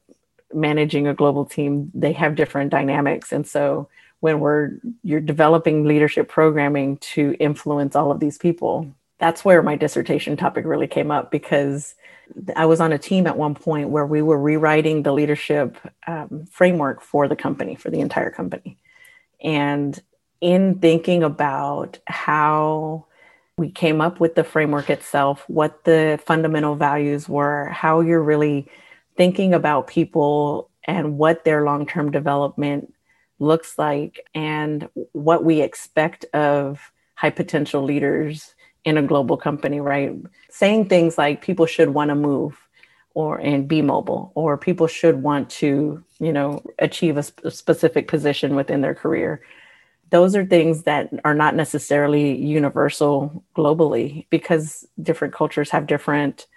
managing 0.53 1.07
a 1.07 1.15
global 1.15 1.45
team, 1.45 1.91
they 1.95 2.13
have 2.13 2.35
different 2.35 2.69
dynamics. 2.69 3.31
And 3.31 3.47
so 3.47 3.89
when 4.19 4.39
we're 4.39 4.71
you're 5.03 5.19
developing 5.19 5.85
leadership 5.85 6.27
programming 6.27 6.97
to 6.97 7.35
influence 7.39 7.95
all 7.95 8.11
of 8.11 8.19
these 8.19 8.37
people. 8.37 8.87
That's 9.19 9.43
where 9.43 9.63
my 9.63 9.75
dissertation 9.75 10.37
topic 10.37 10.65
really 10.65 10.87
came 10.87 11.11
up 11.11 11.31
because 11.31 11.95
i 12.55 12.65
was 12.65 12.81
on 12.81 12.91
a 12.91 12.97
team 12.97 13.25
at 13.25 13.37
one 13.37 13.55
point 13.55 13.89
where 13.89 14.05
we 14.05 14.21
were 14.21 14.39
rewriting 14.39 15.03
the 15.03 15.13
leadership 15.13 15.77
um, 16.07 16.45
framework 16.51 17.01
for 17.01 17.27
the 17.27 17.35
company 17.35 17.75
for 17.75 17.89
the 17.89 17.99
entire 17.99 18.29
company. 18.29 18.77
And 19.41 19.99
in 20.41 20.79
thinking 20.79 21.23
about 21.23 21.99
how 22.05 23.05
we 23.57 23.71
came 23.71 24.01
up 24.01 24.19
with 24.19 24.35
the 24.35 24.43
framework 24.43 24.89
itself 24.89 25.43
what 25.47 25.83
the 25.83 26.19
fundamental 26.25 26.75
values 26.75 27.27
were 27.27 27.65
how 27.69 28.01
you're 28.01 28.21
really 28.21 28.69
thinking 29.15 29.53
about 29.53 29.87
people 29.87 30.69
and 30.83 31.17
what 31.17 31.43
their 31.43 31.63
long-term 31.63 32.11
development 32.11 32.93
looks 33.39 33.77
like 33.77 34.25
and 34.33 34.89
what 35.11 35.43
we 35.43 35.61
expect 35.61 36.25
of 36.33 36.91
high 37.15 37.29
potential 37.29 37.83
leaders 37.83 38.55
in 38.85 38.97
a 38.97 39.03
global 39.03 39.37
company, 39.37 39.79
right? 39.79 40.13
Saying 40.49 40.87
things 40.87 41.17
like 41.17 41.41
people 41.41 41.65
should 41.65 41.89
want 41.89 42.09
to 42.09 42.15
move 42.15 42.57
or 43.13 43.37
and 43.39 43.67
be 43.67 43.81
mobile 43.81 44.31
or 44.35 44.57
people 44.57 44.87
should 44.87 45.21
want 45.23 45.49
to, 45.49 46.03
you 46.19 46.31
know, 46.31 46.63
achieve 46.79 47.17
a, 47.17 47.23
sp- 47.25 47.49
specific 47.49 48.07
position 48.07 48.55
within 48.55 48.81
their 48.81 48.95
career. 48.95 49.41
Those 50.09 50.35
are 50.35 50.45
things 50.45 50.83
that 50.83 51.09
are 51.25 51.33
not 51.33 51.55
necessarily 51.55 52.37
universal 52.37 53.43
globally 53.55 54.25
because 54.29 54.87
different 55.01 55.33
cultures 55.33 55.69
have 55.71 55.87
different 55.87 56.47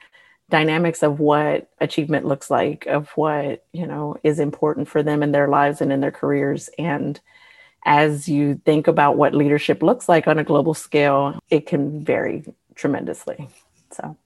dynamics 0.50 1.02
of 1.02 1.20
what 1.20 1.70
achievement 1.80 2.26
looks 2.26 2.50
like, 2.50 2.86
of 2.86 3.08
what, 3.10 3.64
you 3.72 3.86
know, 3.86 4.16
is 4.22 4.38
important 4.38 4.88
for 4.88 5.02
them 5.02 5.22
in 5.22 5.32
their 5.32 5.48
lives 5.48 5.80
and 5.80 5.92
in 5.92 6.00
their 6.00 6.10
careers. 6.10 6.68
And 6.78 7.18
as 7.86 8.28
you 8.28 8.60
think 8.66 8.86
about 8.86 9.16
what 9.16 9.34
leadership 9.34 9.82
looks 9.82 10.08
like 10.08 10.26
on 10.26 10.38
a 10.38 10.44
global 10.44 10.74
scale, 10.74 11.38
it 11.48 11.66
can 11.66 12.04
vary 12.04 12.44
tremendously. 12.74 13.48
So 13.90 14.16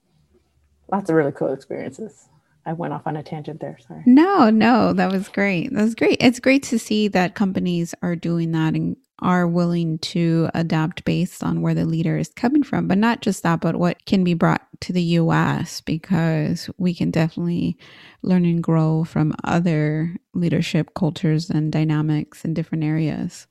lots 0.91 1.09
of 1.09 1.15
really 1.15 1.31
cool 1.31 1.53
experiences. 1.53 2.27
I 2.65 2.73
went 2.73 2.93
off 2.93 3.05
on 3.05 3.15
a 3.15 3.23
tangent 3.23 3.61
there. 3.61 3.77
Sorry. 3.87 4.01
No, 4.05 4.49
no, 4.49 4.91
that 4.93 5.11
was 5.11 5.29
great. 5.29 5.71
That 5.71 5.83
was 5.83 5.95
great. 5.95 6.17
It's 6.19 6.39
great 6.39 6.63
to 6.63 6.79
see 6.79 7.07
that 7.09 7.35
companies 7.35 7.93
are 8.01 8.15
doing 8.15 8.51
that 8.53 8.73
and 8.73 8.97
are 9.19 9.47
willing 9.47 9.97
to 9.99 10.49
adapt 10.53 11.05
based 11.05 11.43
on 11.43 11.61
where 11.61 11.73
the 11.73 11.85
leader 11.85 12.17
is 12.17 12.29
coming 12.29 12.63
from, 12.63 12.87
but 12.87 12.97
not 12.97 13.21
just 13.21 13.43
that, 13.43 13.61
but 13.61 13.77
what 13.77 14.05
can 14.05 14.23
be 14.23 14.33
brought 14.33 14.67
to 14.81 14.93
the 14.93 15.01
US 15.03 15.81
because 15.81 16.69
we 16.77 16.93
can 16.93 17.11
definitely 17.11 17.77
learn 18.21 18.45
and 18.45 18.61
grow 18.61 19.03
from 19.03 19.33
other 19.43 20.17
leadership 20.33 20.93
cultures 20.95 21.49
and 21.49 21.71
dynamics 21.71 22.43
in 22.43 22.53
different 22.53 22.83
areas. 22.83 23.47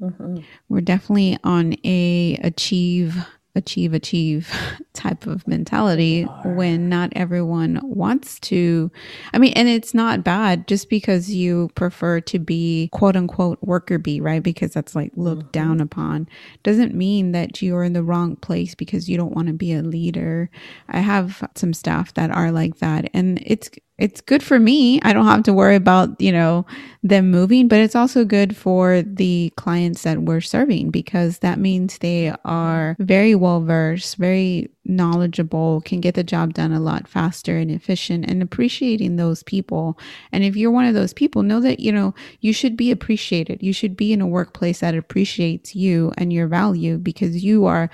Mm-hmm. 0.00 0.38
We're 0.68 0.80
definitely 0.80 1.38
on 1.44 1.74
a 1.84 2.38
achieve 2.42 3.26
achieve 3.56 3.94
achieve 3.94 4.52
type 4.92 5.26
of 5.26 5.46
mentality 5.48 6.24
when 6.44 6.88
not 6.88 7.12
everyone 7.16 7.80
wants 7.82 8.38
to. 8.40 8.90
I 9.32 9.38
mean 9.38 9.52
and 9.54 9.68
it's 9.68 9.94
not 9.94 10.24
bad 10.24 10.66
just 10.68 10.88
because 10.88 11.32
you 11.32 11.70
prefer 11.74 12.20
to 12.20 12.38
be 12.38 12.88
quote 12.92 13.16
unquote 13.16 13.58
worker 13.62 13.98
bee 13.98 14.20
right? 14.20 14.42
Because 14.42 14.72
that's 14.72 14.94
like 14.94 15.12
looked 15.16 15.42
mm-hmm. 15.42 15.50
down 15.50 15.80
upon. 15.80 16.28
Doesn't 16.62 16.94
mean 16.94 17.32
that 17.32 17.62
you're 17.62 17.84
in 17.84 17.92
the 17.92 18.02
wrong 18.02 18.36
place 18.36 18.74
because 18.74 19.08
you 19.08 19.16
don't 19.16 19.34
want 19.34 19.48
to 19.48 19.54
be 19.54 19.72
a 19.72 19.82
leader. 19.82 20.50
I 20.88 21.00
have 21.00 21.48
some 21.54 21.72
staff 21.72 22.14
that 22.14 22.30
are 22.30 22.52
like 22.52 22.78
that 22.78 23.10
and 23.14 23.42
it's 23.44 23.70
it's 23.98 24.20
good 24.20 24.42
for 24.42 24.58
me. 24.58 25.00
I 25.02 25.14
don't 25.14 25.24
have 25.24 25.42
to 25.44 25.54
worry 25.54 25.74
about, 25.74 26.20
you 26.20 26.30
know, 26.30 26.66
them 27.02 27.30
moving, 27.30 27.66
but 27.66 27.78
it's 27.78 27.96
also 27.96 28.26
good 28.26 28.54
for 28.54 29.00
the 29.00 29.52
clients 29.56 30.02
that 30.02 30.22
we're 30.22 30.42
serving 30.42 30.90
because 30.90 31.38
that 31.38 31.58
means 31.58 31.96
they 31.98 32.34
are 32.44 32.94
very 32.98 33.34
well 33.34 33.62
versed, 33.62 34.16
very 34.16 34.68
knowledgeable, 34.84 35.80
can 35.80 36.02
get 36.02 36.14
the 36.14 36.22
job 36.22 36.52
done 36.52 36.72
a 36.72 36.80
lot 36.80 37.08
faster 37.08 37.56
and 37.56 37.70
efficient 37.70 38.28
and 38.28 38.42
appreciating 38.42 39.16
those 39.16 39.42
people. 39.42 39.98
And 40.30 40.44
if 40.44 40.56
you're 40.56 40.70
one 40.70 40.84
of 40.84 40.94
those 40.94 41.14
people, 41.14 41.42
know 41.42 41.60
that, 41.60 41.80
you 41.80 41.90
know, 41.90 42.14
you 42.40 42.52
should 42.52 42.76
be 42.76 42.90
appreciated. 42.90 43.62
You 43.62 43.72
should 43.72 43.96
be 43.96 44.12
in 44.12 44.20
a 44.20 44.26
workplace 44.26 44.80
that 44.80 44.94
appreciates 44.94 45.74
you 45.74 46.12
and 46.18 46.32
your 46.34 46.48
value 46.48 46.98
because 46.98 47.42
you 47.42 47.64
are 47.64 47.88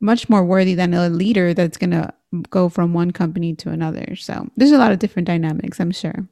much 0.00 0.28
more 0.28 0.44
worthy 0.44 0.74
than 0.74 0.94
a 0.94 1.08
leader 1.08 1.52
that's 1.54 1.76
going 1.76 1.90
to 1.90 2.12
go 2.48 2.68
from 2.68 2.94
one 2.94 3.10
company 3.10 3.54
to 3.56 3.70
another. 3.70 4.16
So 4.16 4.48
there's 4.56 4.72
a 4.72 4.78
lot 4.78 4.92
of 4.92 4.98
different 4.98 5.26
dynamics, 5.26 5.80
I'm 5.80 5.90
sure. 5.90 6.26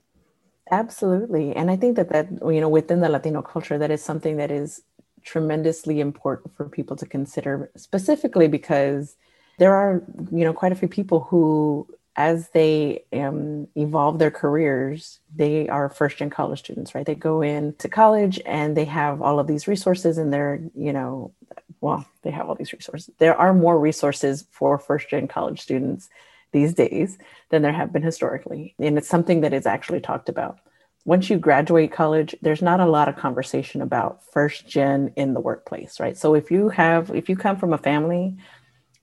Absolutely. 0.71 1.55
And 1.57 1.71
I 1.71 1.77
think 1.77 1.97
that 1.97 2.11
that, 2.11 2.29
you 2.31 2.61
know, 2.61 2.69
within 2.69 3.01
the 3.01 3.09
Latino 3.09 3.43
culture, 3.43 3.79
that 3.79 3.91
is 3.91 4.03
something 4.03 4.37
that 4.37 4.51
is 4.51 4.83
tremendously 5.23 6.01
important 6.01 6.55
for 6.57 6.69
people 6.69 6.97
to 6.97 7.07
consider, 7.07 7.71
specifically 7.77 8.49
because 8.49 9.17
there 9.59 9.75
are, 9.75 10.03
you 10.31 10.45
know, 10.45 10.53
quite 10.53 10.73
a 10.73 10.77
few 10.77 10.89
people 10.89 11.21
who, 11.21 11.89
as 12.17 12.49
they 12.51 13.05
um, 13.13 13.67
evolve 13.77 14.19
their 14.19 14.31
careers, 14.31 15.21
they 15.35 15.69
are 15.69 15.89
first 15.89 16.19
gen 16.19 16.31
college 16.31 16.61
students, 16.61 16.95
right? 16.95 17.07
They 17.07 17.15
go 17.15 17.43
into 17.43 17.89
college 17.89 18.41
and 18.45 18.77
they 18.77 18.85
have 18.87 19.23
all 19.23 19.39
of 19.39 19.47
these 19.47 19.69
resources 19.69 20.19
and 20.19 20.33
they're, 20.33 20.61
you 20.75 20.93
know, 20.93 21.33
well, 21.81 22.07
they 22.23 22.31
have 22.31 22.49
all 22.49 22.55
these 22.55 22.73
resources. 22.73 23.13
There 23.19 23.37
are 23.37 23.55
more 23.55 23.79
resources 23.79 24.47
for 24.51 24.79
first 24.79 25.09
gen 25.09 25.29
college 25.29 25.61
students 25.61 26.09
these 26.53 26.75
days 26.75 27.19
than 27.51 27.63
there 27.63 27.73
have 27.73 27.93
been 27.93 28.03
historically. 28.03 28.75
And 28.79 28.99
it's 28.99 29.09
something 29.09 29.43
that 29.43 29.53
is 29.53 29.67
actually 29.67 30.01
talked 30.01 30.29
about. 30.29 30.59
Once 31.05 31.31
you 31.31 31.39
graduate 31.39 31.93
college, 31.93 32.35
there's 32.43 32.63
not 32.63 32.81
a 32.81 32.87
lot 32.87 33.09
of 33.09 33.17
conversation 33.17 33.81
about 33.81 34.23
first 34.25 34.69
gen 34.69 35.13
in 35.17 35.35
the 35.35 35.41
workplace, 35.41 36.01
right? 36.01 36.17
So 36.17 36.35
if 36.35 36.51
you 36.51 36.69
have, 36.69 37.11
if 37.11 37.29
you 37.29 37.37
come 37.37 37.57
from 37.57 37.73
a 37.73 37.79
family 37.79 38.37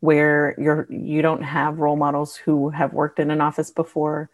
where 0.01 0.55
you're 0.59 0.87
you 0.91 1.21
don't 1.21 1.41
have 1.41 1.79
role 1.79 1.95
models 1.95 2.35
who 2.35 2.69
have 2.69 2.93
worked 2.93 3.19
in 3.19 3.31
an 3.31 3.41
office 3.41 3.71
before, 3.71 4.29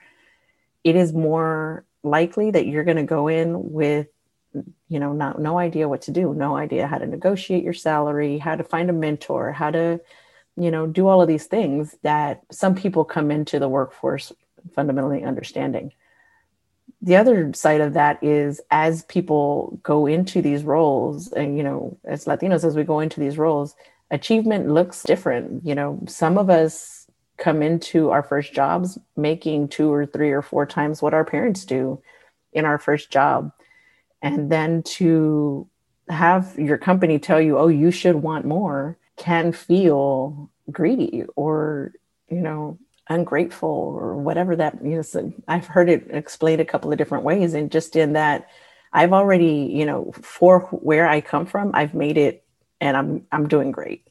it 0.83 0.95
is 0.95 1.13
more 1.13 1.85
likely 2.03 2.51
that 2.51 2.65
you're 2.65 2.83
going 2.83 2.97
to 2.97 3.03
go 3.03 3.27
in 3.27 3.71
with 3.71 4.07
you 4.89 4.99
know 4.99 5.13
not 5.13 5.39
no 5.39 5.57
idea 5.57 5.87
what 5.87 6.01
to 6.01 6.11
do 6.11 6.33
no 6.33 6.57
idea 6.57 6.87
how 6.87 6.97
to 6.97 7.05
negotiate 7.05 7.63
your 7.63 7.73
salary 7.73 8.37
how 8.37 8.55
to 8.55 8.63
find 8.63 8.89
a 8.89 8.93
mentor 8.93 9.51
how 9.51 9.71
to 9.71 9.99
you 10.57 10.71
know 10.71 10.87
do 10.87 11.07
all 11.07 11.21
of 11.21 11.27
these 11.27 11.45
things 11.45 11.95
that 12.03 12.41
some 12.51 12.75
people 12.75 13.05
come 13.05 13.31
into 13.31 13.59
the 13.59 13.69
workforce 13.69 14.31
fundamentally 14.75 15.23
understanding. 15.23 15.93
The 17.01 17.15
other 17.15 17.51
side 17.53 17.81
of 17.81 17.93
that 17.93 18.23
is 18.23 18.61
as 18.69 19.03
people 19.03 19.79
go 19.81 20.05
into 20.05 20.41
these 20.41 20.63
roles 20.63 21.31
and 21.31 21.57
you 21.57 21.63
know 21.63 21.97
as 22.05 22.25
latinos 22.25 22.63
as 22.63 22.75
we 22.75 22.83
go 22.83 22.99
into 22.99 23.19
these 23.19 23.37
roles 23.37 23.75
achievement 24.11 24.67
looks 24.69 25.03
different. 25.03 25.65
You 25.65 25.75
know 25.75 25.99
some 26.07 26.37
of 26.37 26.49
us 26.49 27.07
come 27.37 27.63
into 27.63 28.11
our 28.11 28.21
first 28.21 28.53
jobs 28.53 28.99
making 29.17 29.69
two 29.69 29.91
or 29.91 30.05
three 30.05 30.31
or 30.31 30.43
four 30.43 30.65
times 30.65 31.01
what 31.01 31.13
our 31.13 31.25
parents 31.25 31.65
do 31.65 31.99
in 32.53 32.65
our 32.65 32.77
first 32.77 33.09
job 33.09 33.51
and 34.21 34.51
then 34.51 34.83
to 34.83 35.67
have 36.09 36.57
your 36.57 36.77
company 36.77 37.19
tell 37.19 37.39
you 37.39 37.57
oh 37.57 37.67
you 37.67 37.91
should 37.91 38.15
want 38.15 38.45
more 38.45 38.97
can 39.17 39.51
feel 39.51 40.49
greedy 40.71 41.23
or 41.35 41.93
you 42.29 42.41
know 42.41 42.77
ungrateful 43.09 43.69
or 43.69 44.15
whatever 44.15 44.55
that 44.55 44.83
know 44.83 45.15
i've 45.47 45.67
heard 45.67 45.89
it 45.89 46.07
explained 46.09 46.61
a 46.61 46.65
couple 46.65 46.91
of 46.91 46.97
different 46.97 47.23
ways. 47.23 47.53
And 47.53 47.71
just 47.71 47.95
in 47.95 48.13
that 48.13 48.49
i've 48.93 49.13
already 49.13 49.71
you 49.73 49.85
know 49.85 50.11
for 50.21 50.61
where 50.71 51.07
i 51.07 51.21
come 51.21 51.45
from 51.45 51.71
i've 51.73 51.93
made 51.93 52.17
it 52.17 52.43
and 52.79 52.95
i'm 52.97 53.25
i'm 53.31 53.47
doing 53.47 53.71
great. 53.71 54.07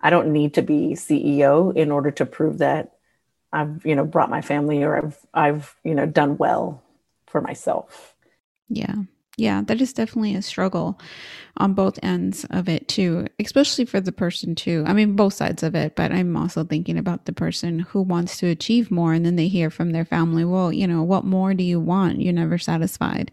I 0.00 0.10
don't 0.10 0.32
need 0.32 0.54
to 0.54 0.62
be 0.62 0.92
ceo 0.94 1.76
in 1.76 1.90
order 1.90 2.10
to 2.12 2.26
prove 2.26 2.58
that 2.58 2.96
i've 3.52 3.84
you 3.84 3.94
know 3.94 4.04
brought 4.04 4.30
my 4.30 4.40
family 4.40 4.82
or 4.82 4.96
i've 4.96 5.18
i've 5.34 5.76
you 5.84 5.94
know 5.94 6.06
done 6.06 6.36
well 6.36 6.82
for 7.26 7.40
myself. 7.40 8.14
Yeah 8.68 8.94
yeah, 9.40 9.62
that 9.62 9.80
is 9.80 9.92
definitely 9.92 10.34
a 10.34 10.42
struggle 10.42 11.00
on 11.56 11.74
both 11.74 11.98
ends 12.02 12.44
of 12.50 12.68
it 12.68 12.86
too, 12.88 13.26
especially 13.38 13.84
for 13.84 14.00
the 14.00 14.12
person 14.12 14.54
too. 14.54 14.84
I 14.86 14.92
mean, 14.92 15.16
both 15.16 15.34
sides 15.34 15.62
of 15.62 15.74
it, 15.74 15.96
but 15.96 16.12
I'm 16.12 16.36
also 16.36 16.64
thinking 16.64 16.98
about 16.98 17.24
the 17.24 17.32
person 17.32 17.80
who 17.80 18.02
wants 18.02 18.36
to 18.38 18.46
achieve 18.46 18.90
more 18.90 19.14
and 19.14 19.24
then 19.24 19.36
they 19.36 19.48
hear 19.48 19.70
from 19.70 19.90
their 19.90 20.04
family, 20.04 20.44
well, 20.44 20.72
you 20.72 20.86
know, 20.86 21.02
what 21.02 21.24
more 21.24 21.54
do 21.54 21.64
you 21.64 21.80
want? 21.80 22.20
You're 22.20 22.32
never 22.32 22.58
satisfied. 22.58 23.30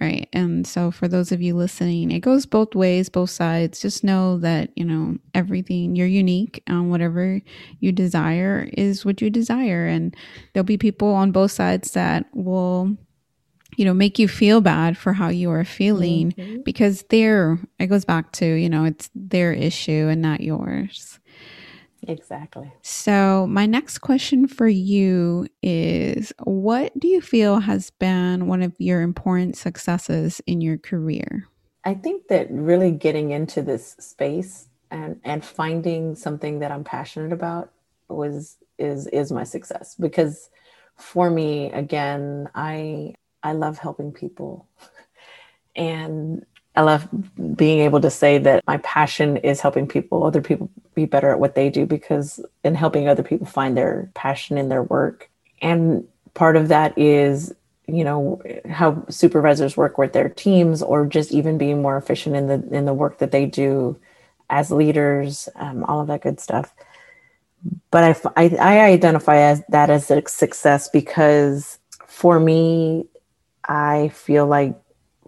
Right. 0.00 0.28
And 0.32 0.66
so 0.66 0.90
for 0.90 1.06
those 1.06 1.30
of 1.30 1.40
you 1.40 1.54
listening, 1.54 2.10
it 2.10 2.20
goes 2.20 2.44
both 2.44 2.74
ways, 2.74 3.08
both 3.08 3.30
sides. 3.30 3.80
Just 3.80 4.02
know 4.02 4.36
that, 4.38 4.70
you 4.74 4.84
know, 4.84 5.16
everything 5.32 5.94
you're 5.94 6.08
unique 6.08 6.60
and 6.66 6.90
whatever 6.90 7.40
you 7.78 7.92
desire 7.92 8.68
is 8.72 9.04
what 9.04 9.20
you 9.20 9.30
desire. 9.30 9.86
And 9.86 10.16
there'll 10.52 10.64
be 10.64 10.76
people 10.76 11.14
on 11.14 11.30
both 11.30 11.52
sides 11.52 11.92
that 11.92 12.26
will 12.34 12.96
you 13.76 13.84
know 13.84 13.94
make 13.94 14.18
you 14.18 14.28
feel 14.28 14.60
bad 14.60 14.96
for 14.96 15.12
how 15.12 15.28
you 15.28 15.50
are 15.50 15.64
feeling 15.64 16.32
mm-hmm. 16.32 16.60
because 16.62 17.04
they're 17.08 17.58
it 17.78 17.86
goes 17.86 18.04
back 18.04 18.32
to 18.32 18.46
you 18.46 18.68
know 18.68 18.84
it's 18.84 19.10
their 19.14 19.52
issue 19.52 20.08
and 20.08 20.22
not 20.22 20.40
yours. 20.40 21.18
Exactly. 22.08 22.72
So 22.82 23.46
my 23.46 23.64
next 23.64 23.98
question 23.98 24.48
for 24.48 24.66
you 24.66 25.46
is 25.62 26.32
what 26.42 26.98
do 26.98 27.06
you 27.06 27.20
feel 27.20 27.60
has 27.60 27.90
been 27.90 28.48
one 28.48 28.60
of 28.60 28.74
your 28.78 29.02
important 29.02 29.56
successes 29.56 30.40
in 30.46 30.60
your 30.60 30.78
career? 30.78 31.46
I 31.84 31.94
think 31.94 32.26
that 32.26 32.50
really 32.50 32.90
getting 32.90 33.30
into 33.30 33.62
this 33.62 33.94
space 34.00 34.68
and 34.92 35.18
and 35.24 35.44
finding 35.44 36.14
something 36.14 36.60
that 36.60 36.70
i'm 36.70 36.84
passionate 36.84 37.32
about 37.32 37.72
was 38.08 38.58
is 38.78 39.08
is 39.08 39.32
my 39.32 39.42
success 39.42 39.96
because 39.98 40.50
for 40.96 41.30
me 41.30 41.72
again 41.72 42.48
i 42.54 43.14
I 43.42 43.52
love 43.52 43.78
helping 43.78 44.12
people. 44.12 44.66
And 45.74 46.44
I 46.74 46.82
love 46.82 47.08
being 47.56 47.80
able 47.80 48.00
to 48.00 48.10
say 48.10 48.38
that 48.38 48.64
my 48.66 48.78
passion 48.78 49.36
is 49.38 49.60
helping 49.60 49.86
people, 49.86 50.24
other 50.24 50.40
people 50.40 50.70
be 50.94 51.04
better 51.04 51.30
at 51.30 51.40
what 51.40 51.54
they 51.54 51.68
do 51.68 51.84
because 51.86 52.44
in 52.64 52.74
helping 52.74 53.08
other 53.08 53.22
people 53.22 53.46
find 53.46 53.76
their 53.76 54.10
passion 54.14 54.56
in 54.56 54.68
their 54.68 54.82
work. 54.82 55.30
And 55.60 56.06
part 56.34 56.56
of 56.56 56.68
that 56.68 56.96
is, 56.96 57.54
you 57.86 58.04
know, 58.04 58.40
how 58.70 59.04
supervisors 59.10 59.76
work 59.76 59.98
with 59.98 60.12
their 60.12 60.28
teams 60.30 60.82
or 60.82 61.04
just 61.04 61.32
even 61.32 61.58
being 61.58 61.82
more 61.82 61.96
efficient 61.96 62.36
in 62.36 62.46
the 62.46 62.74
in 62.74 62.86
the 62.86 62.94
work 62.94 63.18
that 63.18 63.32
they 63.32 63.44
do 63.44 63.98
as 64.48 64.70
leaders, 64.70 65.48
um, 65.56 65.84
all 65.84 66.00
of 66.00 66.06
that 66.06 66.22
good 66.22 66.40
stuff. 66.40 66.74
But 67.90 68.04
I, 68.36 68.44
I, 68.44 68.56
I 68.56 68.80
identify 68.86 69.36
as 69.36 69.62
that 69.68 69.90
as 69.90 70.10
a 70.10 70.22
success 70.26 70.88
because 70.88 71.78
for 72.06 72.40
me, 72.40 73.06
I 73.68 74.08
feel 74.08 74.46
like 74.46 74.74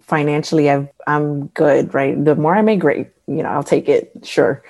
financially 0.01 0.71
i 0.71 0.87
am 1.07 1.47
good, 1.49 1.95
right? 1.95 2.23
The 2.23 2.35
more 2.35 2.55
I 2.55 2.63
make, 2.63 2.81
great. 2.81 3.09
You 3.27 3.43
know, 3.43 3.49
I'll 3.49 3.63
take 3.65 3.89
it, 3.89 4.13
sure. 4.23 4.63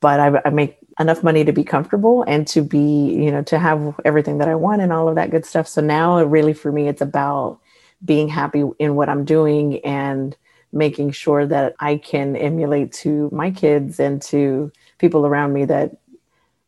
But 0.00 0.20
I, 0.20 0.42
I 0.44 0.50
make 0.50 0.78
enough 1.00 1.22
money 1.22 1.44
to 1.44 1.52
be 1.52 1.64
comfortable 1.64 2.22
and 2.24 2.46
to 2.48 2.62
be, 2.62 2.78
you 3.14 3.30
know, 3.30 3.42
to 3.44 3.58
have 3.58 3.98
everything 4.04 4.38
that 4.38 4.48
I 4.48 4.54
want 4.54 4.82
and 4.82 4.92
all 4.92 5.08
of 5.08 5.14
that 5.14 5.30
good 5.30 5.46
stuff. 5.46 5.68
So 5.68 5.80
now, 5.80 6.22
really, 6.24 6.52
for 6.52 6.70
me, 6.72 6.88
it's 6.88 7.00
about 7.00 7.60
being 8.04 8.28
happy 8.28 8.64
in 8.78 8.94
what 8.94 9.08
I'm 9.08 9.24
doing 9.24 9.80
and 9.84 10.36
making 10.72 11.12
sure 11.12 11.46
that 11.46 11.74
I 11.80 11.96
can 11.96 12.36
emulate 12.36 12.92
to 12.92 13.30
my 13.32 13.50
kids 13.50 13.98
and 13.98 14.20
to 14.22 14.70
people 14.98 15.26
around 15.26 15.52
me 15.52 15.64
that 15.64 15.96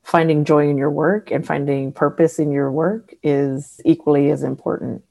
finding 0.03 0.45
joy 0.45 0.69
in 0.69 0.79
your 0.79 0.91
work 0.91 1.31
and 1.31 1.47
finding 1.47 1.93
purpose 1.93 2.39
in 2.39 2.51
your 2.51 2.71
work 2.73 3.15
is 3.23 3.81
equally 3.85 4.31
as 4.31 4.43
important, 4.43 5.05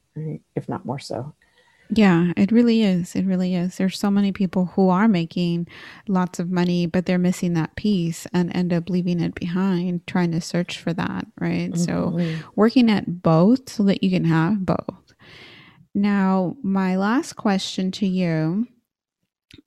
if 0.54 0.68
not 0.68 0.84
more 0.84 0.98
so. 0.98 1.34
Yeah, 1.92 2.32
it 2.36 2.52
really 2.52 2.82
is. 2.82 3.16
It 3.16 3.26
really 3.26 3.56
is. 3.56 3.76
There's 3.76 3.98
so 3.98 4.10
many 4.10 4.30
people 4.30 4.66
who 4.66 4.90
are 4.90 5.08
making 5.08 5.66
lots 6.06 6.38
of 6.38 6.50
money, 6.50 6.86
but 6.86 7.04
they're 7.06 7.18
missing 7.18 7.54
that 7.54 7.74
piece 7.74 8.26
and 8.32 8.54
end 8.54 8.72
up 8.72 8.88
leaving 8.88 9.20
it 9.20 9.34
behind, 9.34 10.06
trying 10.06 10.30
to 10.30 10.40
search 10.40 10.78
for 10.78 10.92
that, 10.92 11.26
right? 11.40 11.72
Mm-hmm. 11.72 11.82
So, 11.82 12.40
working 12.54 12.90
at 12.90 13.22
both 13.22 13.68
so 13.68 13.82
that 13.84 14.04
you 14.04 14.10
can 14.10 14.24
have 14.24 14.64
both. 14.64 15.14
Now, 15.92 16.56
my 16.62 16.96
last 16.96 17.32
question 17.34 17.90
to 17.92 18.06
you 18.06 18.68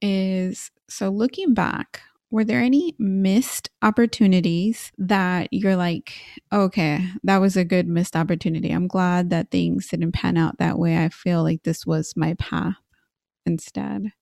is 0.01 0.71
so 0.89 1.09
looking 1.09 1.53
back, 1.53 2.01
were 2.33 2.43
there 2.43 2.61
any 2.61 2.95
missed 2.97 3.69
opportunities 3.83 4.91
that 4.97 5.47
you're 5.51 5.75
like, 5.75 6.15
okay, 6.51 7.05
that 7.23 7.37
was 7.37 7.55
a 7.55 7.63
good 7.63 7.87
missed 7.87 8.15
opportunity? 8.15 8.71
I'm 8.71 8.87
glad 8.87 9.29
that 9.29 9.51
things 9.51 9.87
didn't 9.89 10.13
pan 10.13 10.35
out 10.35 10.57
that 10.57 10.79
way. 10.79 10.97
I 10.97 11.09
feel 11.09 11.43
like 11.43 11.61
this 11.61 11.85
was 11.85 12.17
my 12.17 12.33
path 12.39 12.73
instead. 13.45 14.13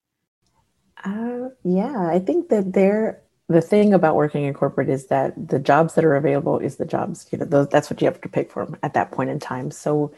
Uh, 1.05 1.51
yeah, 1.63 2.09
I 2.09 2.19
think 2.19 2.49
that 2.49 2.73
there, 2.73 3.21
the 3.47 3.61
thing 3.61 3.93
about 3.93 4.17
working 4.17 4.43
in 4.43 4.53
corporate 4.53 4.89
is 4.89 5.07
that 5.07 5.47
the 5.47 5.57
jobs 5.57 5.93
that 5.93 6.03
are 6.03 6.17
available 6.17 6.59
is 6.59 6.75
the 6.75 6.85
jobs, 6.85 7.27
you 7.31 7.37
know, 7.37 7.45
those, 7.45 7.69
that's 7.69 7.89
what 7.89 8.01
you 8.01 8.07
have 8.07 8.19
to 8.19 8.27
pick 8.27 8.51
from 8.51 8.75
at 8.83 8.93
that 8.93 9.11
point 9.11 9.29
in 9.29 9.39
time. 9.39 9.71
So 9.71 10.13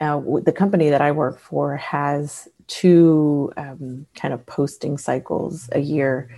uh, 0.00 0.20
the 0.42 0.52
company 0.52 0.90
that 0.90 1.00
I 1.00 1.12
work 1.12 1.38
for 1.38 1.76
has 1.76 2.48
two 2.66 3.52
um, 3.56 4.06
kind 4.16 4.34
of 4.34 4.44
posting 4.46 4.98
cycles 4.98 5.68
a 5.70 5.78
year 5.78 6.28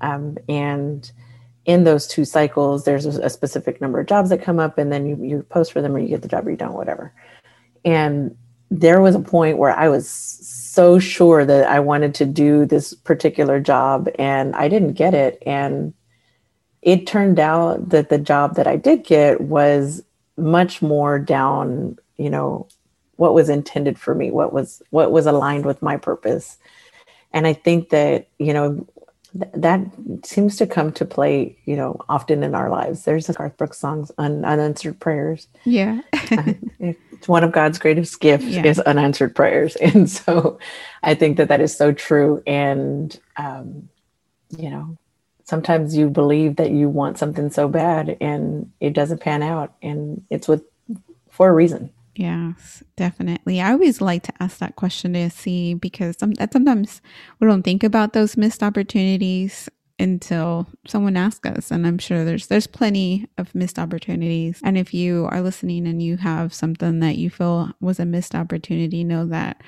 um, 0.00 0.38
and 0.48 1.10
in 1.64 1.84
those 1.84 2.06
two 2.06 2.24
cycles, 2.24 2.84
there's 2.84 3.04
a, 3.04 3.28
specific 3.28 3.80
number 3.80 4.00
of 4.00 4.06
jobs 4.06 4.30
that 4.30 4.42
come 4.42 4.58
up, 4.58 4.78
and 4.78 4.90
then 4.90 5.06
you, 5.06 5.22
you 5.22 5.42
post 5.50 5.72
for 5.72 5.82
them 5.82 5.94
or 5.94 5.98
you 5.98 6.08
get 6.08 6.22
the 6.22 6.28
job 6.28 6.46
or 6.46 6.50
you 6.50 6.56
don't, 6.56 6.72
whatever. 6.72 7.12
And 7.84 8.36
there 8.70 9.00
was 9.00 9.14
a 9.14 9.20
point 9.20 9.58
where 9.58 9.72
I 9.76 9.88
was 9.88 10.08
so 10.08 10.98
sure 10.98 11.44
that 11.44 11.68
I 11.68 11.80
wanted 11.80 12.14
to 12.16 12.26
do 12.26 12.64
this 12.64 12.94
particular 12.94 13.60
job, 13.60 14.08
and 14.18 14.56
I 14.56 14.68
didn't 14.68 14.94
get 14.94 15.14
it. 15.14 15.42
And 15.44 15.92
it 16.80 17.06
turned 17.06 17.38
out 17.38 17.90
that 17.90 18.08
the 18.08 18.18
job 18.18 18.54
that 18.54 18.66
I 18.66 18.76
did 18.76 19.04
get 19.04 19.40
was 19.40 20.02
much 20.38 20.80
more 20.80 21.18
down, 21.18 21.98
you 22.16 22.30
know, 22.30 22.68
what 23.16 23.34
was 23.34 23.48
intended 23.48 23.98
for 23.98 24.14
me, 24.14 24.30
what 24.30 24.52
was 24.52 24.80
what 24.90 25.12
was 25.12 25.26
aligned 25.26 25.66
with 25.66 25.82
my 25.82 25.96
purpose. 25.96 26.56
And 27.32 27.46
I 27.46 27.52
think 27.52 27.90
that, 27.90 28.28
you 28.38 28.54
know, 28.54 28.86
that 29.54 29.80
seems 30.24 30.56
to 30.56 30.66
come 30.66 30.92
to 30.92 31.04
play, 31.04 31.56
you 31.64 31.76
know, 31.76 32.00
often 32.08 32.42
in 32.42 32.54
our 32.54 32.70
lives. 32.70 33.04
There's 33.04 33.28
a 33.28 33.32
Garth 33.32 33.56
Brooks 33.56 33.78
songs, 33.78 34.10
on 34.18 34.44
unanswered 34.44 34.98
prayers. 35.00 35.48
Yeah, 35.64 36.00
uh, 36.12 36.54
it's 36.80 37.28
one 37.28 37.44
of 37.44 37.52
God's 37.52 37.78
greatest 37.78 38.20
gifts 38.20 38.44
yeah. 38.44 38.66
is 38.66 38.78
unanswered 38.80 39.34
prayers, 39.34 39.76
and 39.80 40.08
so 40.08 40.58
I 41.02 41.14
think 41.14 41.36
that 41.36 41.48
that 41.48 41.60
is 41.60 41.76
so 41.76 41.92
true. 41.92 42.42
And 42.46 43.18
um, 43.36 43.88
you 44.56 44.70
know, 44.70 44.96
sometimes 45.44 45.96
you 45.96 46.08
believe 46.08 46.56
that 46.56 46.70
you 46.70 46.88
want 46.88 47.18
something 47.18 47.50
so 47.50 47.68
bad, 47.68 48.16
and 48.20 48.70
it 48.80 48.92
doesn't 48.92 49.20
pan 49.20 49.42
out, 49.42 49.74
and 49.82 50.24
it's 50.30 50.48
with 50.48 50.64
for 51.30 51.48
a 51.48 51.54
reason. 51.54 51.90
Yes, 52.18 52.82
definitely. 52.96 53.60
I 53.60 53.70
always 53.70 54.00
like 54.00 54.24
to 54.24 54.32
ask 54.40 54.58
that 54.58 54.74
question 54.74 55.12
to 55.12 55.30
see 55.30 55.74
because 55.74 56.16
some, 56.18 56.32
sometimes 56.50 57.00
we 57.38 57.46
don't 57.46 57.62
think 57.62 57.84
about 57.84 58.12
those 58.12 58.36
missed 58.36 58.60
opportunities 58.62 59.68
until 60.00 60.66
someone 60.86 61.16
asks 61.16 61.48
us 61.48 61.72
and 61.72 61.84
i'm 61.84 61.98
sure 61.98 62.24
there's 62.24 62.46
there's 62.46 62.68
plenty 62.68 63.26
of 63.38 63.54
missed 63.54 63.78
opportunities. 63.78 64.60
And 64.64 64.76
if 64.78 64.92
you 64.94 65.28
are 65.30 65.40
listening 65.42 65.86
and 65.86 66.02
you 66.02 66.16
have 66.16 66.52
something 66.54 67.00
that 67.00 67.16
you 67.18 67.30
feel 67.30 67.70
was 67.80 68.00
a 68.00 68.06
missed 68.06 68.34
opportunity 68.34 69.04
know 69.04 69.26
that 69.26 69.60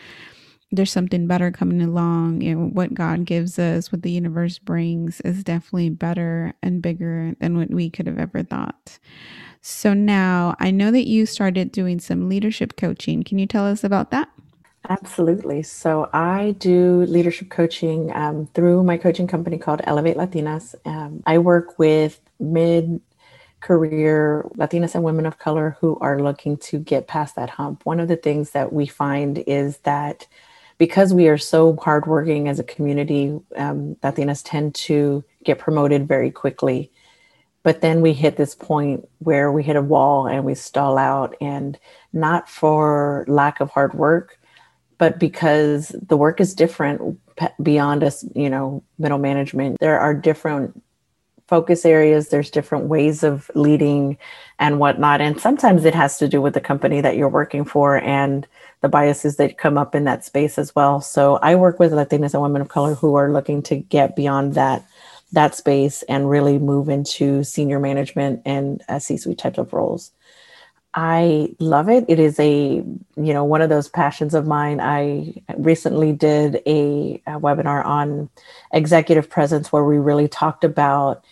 there's 0.72 0.92
something 0.92 1.26
better 1.28 1.51
coming 1.53 1.82
along. 1.82 2.42
You 2.42 2.57
know 2.57 2.66
what 2.68 2.94
god 2.94 3.24
gives 3.26 3.59
us 3.59 3.92
what 3.92 4.03
the 4.03 4.11
universe 4.12 4.59
brings 4.59 5.20
is 5.22 5.44
definitely 5.44 5.90
better 5.90 6.55
and 6.62 6.82
bigger 6.82 7.34
than 7.40 7.57
what 7.57 7.70
we 7.70 7.90
could 7.90 8.07
have 8.09 8.18
ever 8.18 8.42
thought 8.42 8.98
so 9.62 9.94
now 9.94 10.56
I 10.58 10.70
know 10.70 10.90
that 10.90 11.06
you 11.06 11.26
started 11.26 11.72
doing 11.72 12.00
some 12.00 12.28
leadership 12.28 12.76
coaching. 12.76 13.22
Can 13.22 13.38
you 13.38 13.46
tell 13.46 13.66
us 13.66 13.84
about 13.84 14.11
that? 14.11 14.28
Absolutely. 14.88 15.62
So 15.62 16.08
I 16.12 16.52
do 16.58 17.02
leadership 17.02 17.50
coaching 17.50 18.11
um, 18.14 18.48
through 18.54 18.82
my 18.82 18.96
coaching 18.96 19.26
company 19.26 19.58
called 19.58 19.82
Elevate 19.84 20.16
Latinas. 20.16 20.74
Um, 20.86 21.22
I 21.26 21.38
work 21.38 21.78
with 21.78 22.20
mid 22.38 23.00
career 23.61 24.48
Latinas 24.56 24.94
and 24.94 25.04
women 25.04 25.26
of 25.26 25.38
color 25.38 25.76
who 25.80 25.98
are 26.00 26.18
looking 26.18 26.56
to 26.56 26.78
get 26.78 27.06
past 27.06 27.36
that 27.36 27.50
hump. 27.50 27.84
One 27.84 28.00
of 28.00 28.08
the 28.08 28.16
things 28.16 28.52
that 28.52 28.72
we 28.72 28.86
find 28.86 29.38
is 29.46 29.76
that 29.78 30.26
because 30.78 31.12
we 31.12 31.28
are 31.28 31.36
so 31.36 31.76
hardworking 31.76 32.48
as 32.48 32.58
a 32.58 32.64
community, 32.64 33.38
um, 33.56 33.96
Latinas 33.96 34.40
tend 34.42 34.74
to 34.76 35.22
get 35.44 35.58
promoted 35.58 36.08
very 36.08 36.30
quickly 36.30 36.90
but 37.62 37.80
then 37.80 38.00
we 38.00 38.12
hit 38.12 38.36
this 38.36 38.54
point 38.54 39.08
where 39.18 39.52
we 39.52 39.62
hit 39.62 39.76
a 39.76 39.82
wall 39.82 40.26
and 40.26 40.44
we 40.44 40.54
stall 40.54 40.96
out 40.96 41.34
and 41.40 41.78
not 42.12 42.48
for 42.48 43.24
lack 43.28 43.61
of 43.61 43.70
hard 43.70 43.94
work 43.94 44.38
but 45.00 45.18
because 45.18 45.94
the 46.08 46.16
work 46.16 46.40
is 46.40 46.54
different 46.54 47.18
beyond 47.62 48.04
us 48.04 48.24
you 48.34 48.50
know 48.50 48.84
middle 48.98 49.18
management. 49.18 49.78
There 49.80 49.98
are 49.98 50.14
different 50.14 50.80
focus 51.48 51.84
areas 51.84 52.28
there's 52.28 52.50
different 52.50 52.84
ways 52.84 53.24
of 53.24 53.50
leading 53.56 54.16
and 54.61 54.78
whatnot 54.78 55.20
and 55.20 55.40
sometimes 55.40 55.84
it 55.84 55.96
has 55.96 56.16
to 56.16 56.28
do 56.28 56.40
with 56.40 56.54
the 56.54 56.61
company 56.61 57.00
that 57.00 57.16
you're 57.16 57.28
working 57.28 57.64
for 57.64 58.00
and 58.02 58.46
the 58.82 58.88
biases 58.88 59.34
that 59.36 59.58
come 59.58 59.76
up 59.76 59.96
in 59.96 60.04
that 60.04 60.24
space 60.24 60.58
as 60.58 60.76
well. 60.76 61.00
So 61.00 61.36
i 61.36 61.54
work 61.56 61.80
with 61.80 61.92
latinas 61.92 62.34
and 62.34 62.42
women 62.42 62.62
of 62.62 62.68
color 62.68 62.94
who 62.94 63.14
are 63.16 63.32
looking 63.32 63.62
to 63.64 63.76
get 63.76 64.14
beyond 64.14 64.54
that 64.54 64.84
that 65.33 65.55
space 65.55 66.03
and 66.09 66.28
really 66.28 66.59
move 66.59 66.89
into 66.89 67.45
senior 67.45 67.78
management 67.78 68.43
and 68.45 68.83
uh, 68.89 68.99
C-suite 68.99 69.39
types 69.39 69.59
of 69.59 69.72
roles. 69.72 70.12
I 70.93 71.55
love 71.61 71.89
it. 71.89 72.05
It 72.09 72.18
is 72.18 72.41
a, 72.41 72.49
you 72.57 72.99
know, 73.16 73.45
one 73.45 73.62
of 73.62 73.68
those 73.68 73.89
passions 73.89 74.35
of 74.35 74.47
mine. 74.47 74.81
I 74.81 75.35
recently 75.57 76.12
did 76.12 76.57
a, 76.66 77.22
a 77.26 77.39
webinar 77.39 77.85
on 77.85 78.28
executive 78.72 79.31
presence 79.31 79.70
where 79.70 79.85
we 79.85 79.99
really 79.99 80.26
talked 80.26 80.64
about 80.64 81.24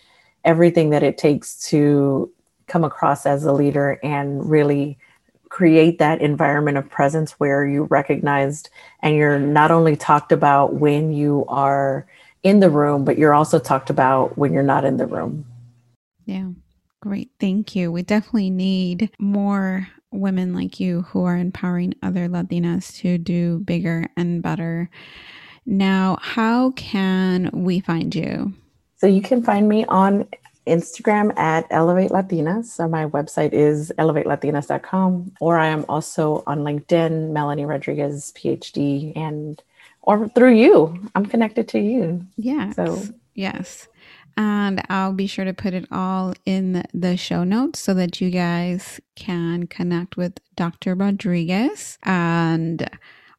everything 0.44 0.90
that 0.90 1.02
it 1.02 1.18
takes 1.18 1.58
to 1.70 2.30
come 2.68 2.84
across 2.84 3.26
as 3.26 3.44
a 3.44 3.52
leader 3.52 3.98
and 4.04 4.48
really 4.48 4.96
create 5.48 5.98
that 5.98 6.20
environment 6.20 6.76
of 6.76 6.88
presence 6.88 7.32
where 7.32 7.66
you 7.66 7.84
recognized 7.84 8.68
and 9.02 9.16
you're 9.16 9.40
not 9.40 9.70
only 9.72 9.96
talked 9.96 10.30
about 10.30 10.74
when 10.74 11.12
you 11.12 11.44
are 11.48 12.06
in 12.42 12.60
the 12.60 12.70
room, 12.70 13.04
but 13.04 13.18
you're 13.18 13.34
also 13.34 13.58
talked 13.58 13.90
about 13.90 14.38
when 14.38 14.52
you're 14.52 14.62
not 14.62 14.84
in 14.84 14.96
the 14.96 15.06
room. 15.06 15.44
Yeah. 16.24 16.50
Great. 17.00 17.30
Thank 17.38 17.76
you. 17.76 17.92
We 17.92 18.02
definitely 18.02 18.50
need 18.50 19.10
more 19.18 19.88
women 20.10 20.54
like 20.54 20.80
you 20.80 21.02
who 21.02 21.24
are 21.24 21.36
empowering 21.36 21.94
other 22.02 22.28
Latinas 22.28 22.96
to 22.98 23.18
do 23.18 23.60
bigger 23.60 24.08
and 24.16 24.42
better. 24.42 24.90
Now, 25.64 26.18
how 26.20 26.72
can 26.72 27.50
we 27.52 27.80
find 27.80 28.14
you? 28.14 28.52
So 28.96 29.06
you 29.06 29.22
can 29.22 29.42
find 29.42 29.68
me 29.68 29.84
on 29.84 30.26
Instagram 30.66 31.36
at 31.38 31.66
Elevate 31.70 32.10
Latinas. 32.10 32.64
So 32.64 32.88
my 32.88 33.06
website 33.06 33.52
is 33.52 33.92
elevatelatinas.com, 33.98 35.32
or 35.40 35.58
I 35.58 35.68
am 35.68 35.84
also 35.88 36.42
on 36.46 36.60
LinkedIn, 36.60 37.30
Melanie 37.30 37.64
Rodriguez, 37.64 38.32
PhD, 38.36 39.16
and 39.16 39.62
or 40.08 40.26
through 40.30 40.54
you. 40.54 40.98
I'm 41.14 41.26
connected 41.26 41.68
to 41.68 41.78
you. 41.78 42.26
Yeah. 42.38 42.72
So 42.72 43.02
yes. 43.34 43.86
And 44.38 44.80
I'll 44.88 45.12
be 45.12 45.26
sure 45.26 45.44
to 45.44 45.52
put 45.52 45.74
it 45.74 45.86
all 45.92 46.32
in 46.46 46.82
the 46.94 47.16
show 47.18 47.44
notes 47.44 47.80
so 47.80 47.92
that 47.92 48.18
you 48.20 48.30
guys 48.30 49.00
can 49.16 49.66
connect 49.66 50.16
with 50.16 50.38
Dr. 50.56 50.94
Rodriguez. 50.94 51.98
And 52.04 52.88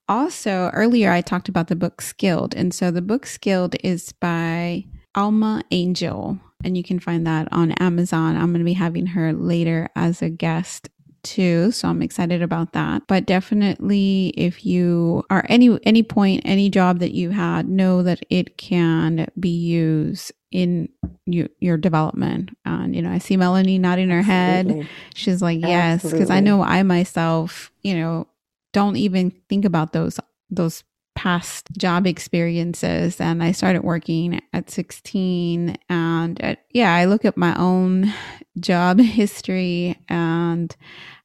also, 0.08 0.70
earlier 0.74 1.12
I 1.12 1.22
talked 1.22 1.50
about 1.50 1.70
the 1.70 1.76
book 1.76 2.02
Skilled. 2.02 2.54
And 2.54 2.72
so 2.72 2.92
the 2.92 3.02
book 3.02 3.26
Skilled 3.26 3.76
is 3.84 4.12
by 4.12 4.86
Alma 5.16 5.64
Angel. 5.72 6.38
And 6.64 6.78
you 6.78 6.84
can 6.84 7.00
find 7.00 7.26
that 7.26 7.48
on 7.52 7.72
Amazon. 7.74 8.36
I'm 8.36 8.52
going 8.52 8.60
to 8.60 8.66
be 8.66 8.74
having 8.74 9.08
her 9.08 9.34
later 9.34 9.90
as 9.96 10.22
a 10.22 10.30
guest 10.30 10.90
too 11.24 11.72
so 11.72 11.88
i'm 11.88 12.02
excited 12.02 12.42
about 12.42 12.74
that 12.74 13.02
but 13.08 13.26
definitely 13.26 14.34
if 14.38 14.66
you 14.66 15.24
are 15.30 15.46
any 15.50 15.78
any 15.84 16.04
point 16.04 16.42
any 16.46 16.70
job 16.70 17.00
that 17.00 17.12
you 17.12 17.32
had 17.32 17.68
know 17.68 18.04
that 18.04 18.24
it 18.30 18.58
can 18.58 19.28
be 19.40 19.50
used 19.50 20.32
in 20.52 20.90
you, 21.26 21.50
your 21.60 21.78
development. 21.78 22.56
And, 22.66 22.96
you 22.96 23.02
know, 23.02 23.12
I 23.12 23.18
see 23.20 23.38
Melanie 23.38 23.78
nodding 23.78 24.10
her 24.10 24.20
Absolutely. 24.20 24.82
head. 24.84 24.90
She's 25.16 25.42
like, 25.42 25.60
yes, 25.62 26.04
because 26.04 26.30
I 26.30 26.40
know 26.40 26.62
I 26.62 26.84
myself, 26.84 27.72
you 27.82 27.96
know, 27.96 28.28
don't 28.74 28.96
even 28.96 29.32
think 29.50 29.66
about 29.66 29.94
those, 29.94 30.20
those 30.50 30.84
past 31.20 31.68
job 31.78 32.08
experiences 32.08 33.20
and 33.20 33.44
I 33.44 33.52
started 33.52 33.84
working 33.84 34.40
at 34.54 34.70
16 34.70 35.78
and 35.90 36.42
at, 36.42 36.64
yeah 36.72 36.96
I 36.96 37.06
look 37.06 37.26
at 37.26 37.36
my 37.36 37.54
own 37.60 38.14
job 38.62 39.00
history 39.02 40.00
and 40.08 40.74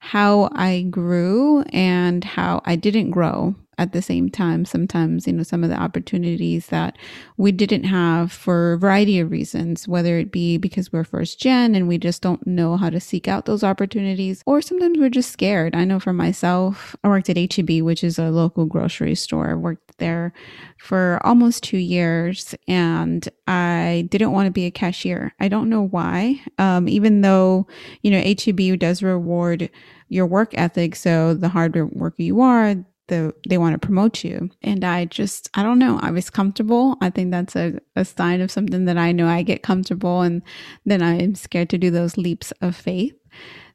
how 0.00 0.50
I 0.52 0.82
grew 0.90 1.62
and 1.72 2.24
how 2.24 2.60
I 2.64 2.74
didn't 2.74 3.12
grow 3.12 3.54
at 3.78 3.92
the 3.92 4.02
same 4.02 4.28
time 4.28 4.64
sometimes 4.64 5.26
you 5.26 5.32
know 5.32 5.42
some 5.42 5.64
of 5.64 5.70
the 5.70 5.76
opportunities 5.76 6.66
that 6.68 6.96
we 7.36 7.52
didn't 7.52 7.84
have 7.84 8.32
for 8.32 8.74
a 8.74 8.78
variety 8.78 9.18
of 9.18 9.30
reasons 9.30 9.88
whether 9.88 10.18
it 10.18 10.30
be 10.30 10.56
because 10.56 10.92
we're 10.92 11.04
first 11.04 11.40
gen 11.40 11.74
and 11.74 11.88
we 11.88 11.98
just 11.98 12.22
don't 12.22 12.46
know 12.46 12.76
how 12.76 12.90
to 12.90 13.00
seek 13.00 13.28
out 13.28 13.46
those 13.46 13.64
opportunities 13.64 14.42
or 14.46 14.60
sometimes 14.60 14.98
we're 14.98 15.08
just 15.08 15.30
scared. 15.32 15.74
I 15.74 15.84
know 15.84 16.00
for 16.00 16.12
myself 16.12 16.96
i 17.04 17.08
worked 17.08 17.28
at 17.30 17.36
heb 17.36 17.70
which 17.82 18.04
is 18.04 18.18
a 18.18 18.30
local 18.30 18.66
grocery 18.66 19.14
store. 19.14 19.50
I 19.50 19.54
worked 19.54 19.98
there 19.98 20.32
for 20.78 21.20
almost 21.22 21.62
two 21.62 21.78
years 21.78 22.54
and 22.66 23.28
i 23.46 24.06
didn't 24.10 24.32
want 24.32 24.46
to 24.46 24.50
be 24.50 24.66
a 24.66 24.70
cashier. 24.70 25.32
I 25.40 25.48
don't 25.48 25.68
know 25.68 25.82
why. 25.82 26.40
Um, 26.58 26.88
even 26.88 27.20
though 27.20 27.66
you 28.02 28.10
know 28.10 28.20
heb 28.20 28.78
does 28.78 29.02
reward 29.02 29.70
your 30.08 30.26
work 30.26 30.52
ethic 30.54 30.94
so 30.94 31.34
the 31.34 31.48
harder 31.48 31.86
worker 31.86 32.22
you 32.22 32.40
are 32.40 32.76
the 33.08 33.34
they 33.48 33.58
want 33.58 33.74
to 33.74 33.86
promote 33.86 34.24
you. 34.24 34.50
And 34.62 34.84
i 34.84 35.04
just 35.04 35.50
i 35.54 35.62
don't 35.62 35.78
know 35.78 35.98
i 36.02 36.10
was 36.10 36.30
comfortable. 36.30 36.96
I 37.00 37.10
think 37.10 37.30
that's 37.30 37.56
a, 37.56 37.78
a 37.96 38.04
sign 38.04 38.40
of 38.40 38.50
something 38.50 38.84
that 38.86 38.98
i 38.98 39.12
know 39.12 39.26
i 39.26 39.42
get 39.42 39.62
comfortable 39.62 40.22
and 40.22 40.42
then 40.84 41.02
i'm 41.02 41.34
scared 41.34 41.70
to 41.70 41.78
do 41.78 41.90
those 41.90 42.16
leaps 42.16 42.52
of 42.60 42.76
faith. 42.76 43.14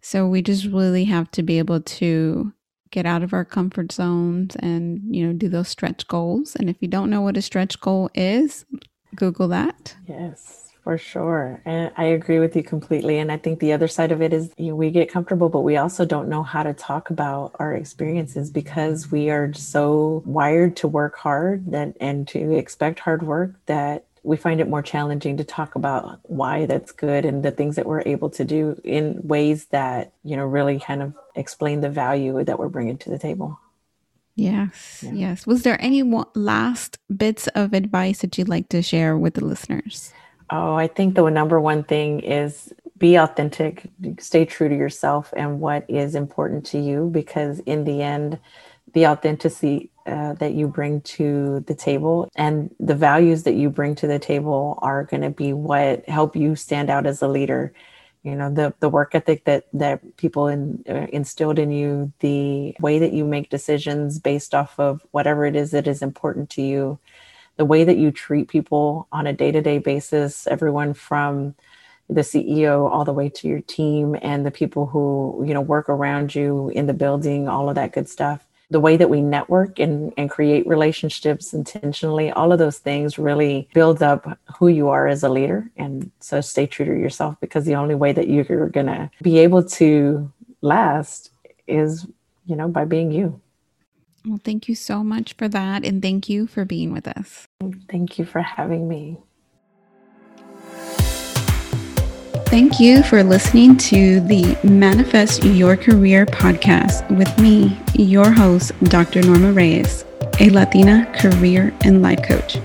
So 0.02 0.28
we 0.28 0.42
just 0.42 0.66
really 0.66 1.06
have 1.06 1.30
to 1.32 1.44
be 1.44 1.60
able 1.60 1.82
to 1.82 2.54
get 2.92 3.06
out 3.06 3.22
of 3.22 3.34
our 3.34 3.46
comfort 3.46 3.92
zones 3.92 4.56
and 4.58 5.02
you 5.16 5.26
know 5.26 5.34
do 5.34 5.50
those 5.50 5.68
stretch 5.68 6.08
goals. 6.08 6.56
And 6.56 6.70
if 6.70 6.78
you 6.82 6.88
don't 6.88 7.10
know 7.10 7.22
what 7.22 7.38
a 7.38 7.42
stretch 7.42 7.80
goal 7.80 8.10
is 8.16 8.66
google 9.16 9.48
that. 9.50 9.96
Yes 10.08 10.69
for 10.84 10.98
sure. 10.98 11.62
And 11.66 11.92
I 11.98 12.06
agree 12.06 12.40
with 12.40 12.56
you 12.56 12.64
completely. 12.64 13.20
And 13.20 13.32
I 13.32 13.38
think 13.38 13.60
the 13.60 13.74
other 13.74 13.88
side 13.88 14.12
of 14.12 14.22
it 14.22 14.34
is 14.34 14.52
you 14.58 14.70
know, 14.70 14.76
we 14.76 14.92
get 14.92 15.12
comfortable, 15.12 15.50
but 15.50 15.62
we 15.62 15.78
also 15.78 16.06
don't 16.06 16.30
know 16.30 16.44
how 16.44 16.64
to 16.64 16.74
talk 16.74 17.10
about 17.10 17.56
our 17.60 17.74
experiences 17.74 18.50
because 18.50 19.12
we 19.12 19.30
are 19.30 19.54
so 19.54 20.24
wired 20.26 20.76
to 20.78 20.88
work 20.88 21.18
hard 21.18 21.68
and, 21.68 21.96
and 22.00 22.28
to 22.30 22.54
expect 22.54 23.00
hard 23.00 23.24
work 23.24 23.54
that 23.66 24.06
we 24.24 24.38
find 24.38 24.60
it 24.60 24.68
more 24.68 24.82
challenging 24.82 25.38
to 25.38 25.44
talk 25.44 25.76
about 25.76 26.20
why 26.24 26.66
that's 26.66 26.92
good 26.92 27.26
and 27.26 27.44
the 27.44 27.52
things 27.52 27.76
that 27.76 27.86
we're 27.86 28.04
able 28.06 28.30
to 28.30 28.44
do 28.44 28.80
in 28.84 29.20
ways 29.24 29.66
that, 29.68 30.14
you 30.24 30.36
know, 30.36 30.46
really 30.46 30.80
kind 30.80 31.02
of 31.02 31.14
explain 31.36 31.82
the 31.82 31.90
value 31.90 32.44
that 32.44 32.60
we're 32.60 32.70
bringing 32.70 32.98
to 32.98 33.10
the 33.10 33.20
table. 33.20 33.60
Yes, 34.36 35.04
yeah. 35.06 35.12
yes. 35.14 35.48
Was 35.48 35.64
there 35.64 35.82
any 35.82 36.04
last 36.34 36.98
bits 37.16 37.48
of 37.50 37.74
advice 37.74 38.20
that 38.20 38.38
you'd 38.38 38.50
like 38.50 38.70
to 38.70 38.82
share 38.82 39.18
with 39.18 39.34
the 39.34 39.44
listeners? 39.44 40.14
Oh, 40.50 40.76
I 40.76 40.88
think 40.88 41.16
the 41.16 41.30
number 41.30 41.60
one 41.60 41.84
thing 41.84 42.22
is 42.22 42.74
be 42.98 43.16
authentic, 43.18 43.90
stay 44.20 44.46
true 44.46 44.70
to 44.70 44.76
yourself 44.76 45.34
and 45.38 45.60
what 45.60 45.86
is 45.90 46.16
important 46.16 46.66
to 46.68 46.80
you, 46.80 47.10
because 47.12 47.60
in 47.62 47.84
the 47.84 48.02
end, 48.02 48.40
the 48.94 49.08
authenticity 49.08 49.92
uh, 50.08 50.34
that 50.34 50.54
you 50.54 50.68
bring 50.68 51.02
to 51.02 51.60
the 51.68 51.76
table 51.76 52.30
and 52.36 52.74
the 52.80 52.96
values 52.96 53.44
that 53.44 53.54
you 53.54 53.70
bring 53.70 53.94
to 53.96 54.08
the 54.08 54.18
table 54.20 54.80
are 54.82 55.04
going 55.04 55.22
to 55.22 55.30
be 55.30 55.54
what 55.54 56.08
help 56.10 56.36
you 56.36 56.56
stand 56.56 56.90
out 56.90 57.06
as 57.06 57.22
a 57.22 57.28
leader. 57.28 57.74
You 58.24 58.36
know, 58.36 58.52
the 58.54 58.74
the 58.80 58.90
work 58.90 59.16
ethic 59.16 59.46
that 59.46 59.66
that 59.74 60.18
people 60.18 60.48
in, 60.48 60.84
uh, 60.90 61.08
instilled 61.14 61.60
in 61.60 61.72
you, 61.72 62.12
the 62.20 62.76
way 62.82 63.00
that 63.00 63.14
you 63.14 63.24
make 63.26 63.50
decisions 63.50 64.20
based 64.20 64.56
off 64.56 64.80
of 64.80 65.06
whatever 65.12 65.46
it 65.46 65.56
is 65.56 65.72
that 65.72 65.88
is 65.88 66.02
important 66.02 66.50
to 66.52 66.62
you 66.64 67.00
the 67.60 67.66
way 67.66 67.84
that 67.84 67.98
you 67.98 68.10
treat 68.10 68.48
people 68.48 69.06
on 69.12 69.28
a 69.28 69.34
day-to-day 69.34 69.80
basis 69.80 70.48
everyone 70.48 70.94
from 70.94 71.54
the 72.08 72.22
ceo 72.22 72.90
all 72.90 73.04
the 73.04 73.12
way 73.14 73.28
to 73.28 73.50
your 73.50 73.60
team 73.60 74.16
and 74.22 74.46
the 74.46 74.50
people 74.50 74.86
who 74.86 75.44
you 75.46 75.54
know 75.54 75.60
work 75.60 75.90
around 75.90 76.34
you 76.34 76.70
in 76.70 76.88
the 76.88 76.94
building 76.94 77.50
all 77.50 77.70
of 77.70 77.76
that 77.76 77.92
good 77.92 78.08
stuff. 78.10 78.46
The 78.72 78.80
way 78.80 78.98
that 78.98 79.10
we 79.10 79.22
network 79.22 79.80
and, 79.80 80.14
and 80.16 80.30
create 80.30 80.66
relationships 80.68 81.54
intentionally 81.54 82.32
all 82.32 82.54
of 82.54 82.60
those 82.60 82.78
things 82.78 83.20
really 83.20 83.68
build 83.74 84.02
up 84.02 84.40
who 84.58 84.70
you 84.70 84.88
are 84.90 85.08
as 85.08 85.24
a 85.24 85.30
leader. 85.30 85.70
And 85.76 86.12
so 86.20 86.40
stay 86.40 86.66
true 86.66 86.86
to 86.86 86.92
yourself 86.92 87.36
because 87.42 87.66
the 87.66 87.76
only 87.76 87.96
way 87.96 88.14
that 88.14 88.30
you're 88.30 88.70
going 88.70 88.86
to 88.86 89.10
be 89.22 89.40
able 89.40 89.64
to 89.64 90.32
last 90.62 91.32
is 91.68 92.08
you 92.46 92.56
know 92.56 92.70
by 92.70 92.86
being 92.86 93.12
you 93.12 93.42
well, 94.26 94.40
thank 94.44 94.68
you 94.68 94.76
so 94.76 95.04
much 95.04 95.34
for 95.34 95.48
that. 95.48 95.86
And 95.86 96.02
thank 96.02 96.30
you 96.30 96.48
for 96.48 96.66
being 96.66 96.94
with 96.94 97.08
us. 97.08 97.48
Thank 97.90 98.20
you 98.20 98.26
for 98.26 98.42
having 98.42 98.88
me. 98.88 99.18
Thank 102.50 102.80
you 102.80 103.04
for 103.04 103.24
listening 103.24 103.78
to 103.78 104.22
the 104.22 104.58
Manifest 104.64 105.44
Your 105.44 105.78
Career 105.78 106.26
podcast 106.26 107.08
with 107.16 107.38
me, 107.38 107.78
your 107.94 108.32
host, 108.32 108.72
Dr. 108.86 109.22
Norma 109.22 109.52
Reyes, 109.52 110.04
a 110.40 110.50
Latina 110.50 111.06
career 111.16 111.72
and 111.82 112.02
life 112.02 112.24
coach. 112.24 112.58